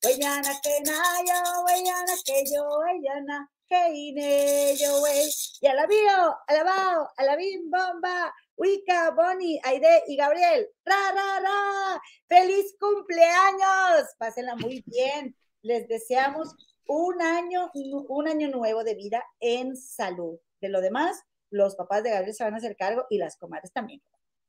[0.03, 2.69] Huellana que nayo, huellana que yo.
[2.81, 5.31] Huellana que yo, wey.
[5.61, 8.35] Y alabío, alabao, alabim bomba.
[8.57, 10.67] Wicca, Bonnie, Aide y Gabriel.
[10.85, 12.03] ¡Ra, ra, ra!
[12.27, 14.09] ¡Feliz cumpleaños!
[14.19, 15.37] Pásenla muy bien.
[15.63, 16.57] Les deseamos
[16.87, 20.39] un año, un año nuevo de vida en salud.
[20.61, 23.73] De lo demás, los papás de Gabriel se van a hacer cargo y las comadres
[23.73, 24.03] también,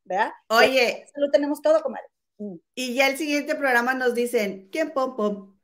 [0.03, 0.31] ¿verdad?
[0.49, 1.05] Oye.
[1.15, 2.07] Lo tenemos todo, comadre.
[2.37, 2.55] Mm.
[2.75, 5.59] Y ya el siguiente programa nos dicen, ¿quién pom pom?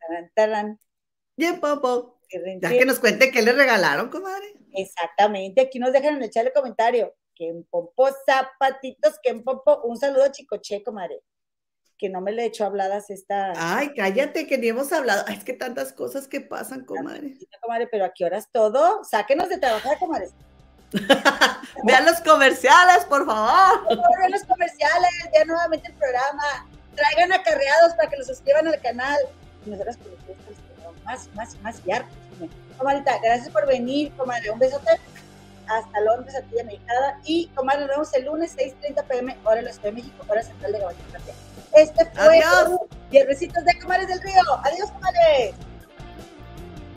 [1.35, 2.13] ¿Quién pom pom?
[2.61, 4.53] Ya que nos cuente qué le regalaron, comadre.
[4.73, 7.15] Exactamente, aquí nos dejan en el comentario.
[7.35, 9.19] ¿Quién pompo zapatitos?
[9.21, 9.81] ¿Quién pompo?
[9.83, 11.21] Un saludo Chicoche, comadre
[12.03, 13.53] que no me le he hecho habladas esta.
[13.55, 15.23] Ay, cállate, que ni hemos hablado.
[15.25, 17.37] Ay, es que tantas cosas que pasan, comadre.
[17.61, 19.05] comadre, pero ¿a qué horas todo?
[19.05, 20.27] Sáquenos de trabajar, comadre.
[21.85, 23.87] vean los comerciales, por favor.
[24.19, 26.67] vean los comerciales, vean nuevamente el programa.
[26.93, 29.17] Traigan acarreados para que los suscriban al canal.
[29.65, 29.97] Nosotras
[31.05, 32.17] más, más, más y hartos.
[32.77, 34.51] Comadita, gracias por venir, comadre.
[34.51, 34.91] Un besote
[35.67, 37.19] hasta Londres, a ti, Mexicana.
[37.25, 40.43] Y, comadre, nos vemos el lunes 6.30 pm, hora en la Ciudad de México, hora
[40.43, 41.03] central de Gabriel.
[41.73, 42.79] Este fue Adiós.
[43.09, 44.41] Vierrecitos de Comares del Río.
[44.63, 45.55] Adiós, comadres.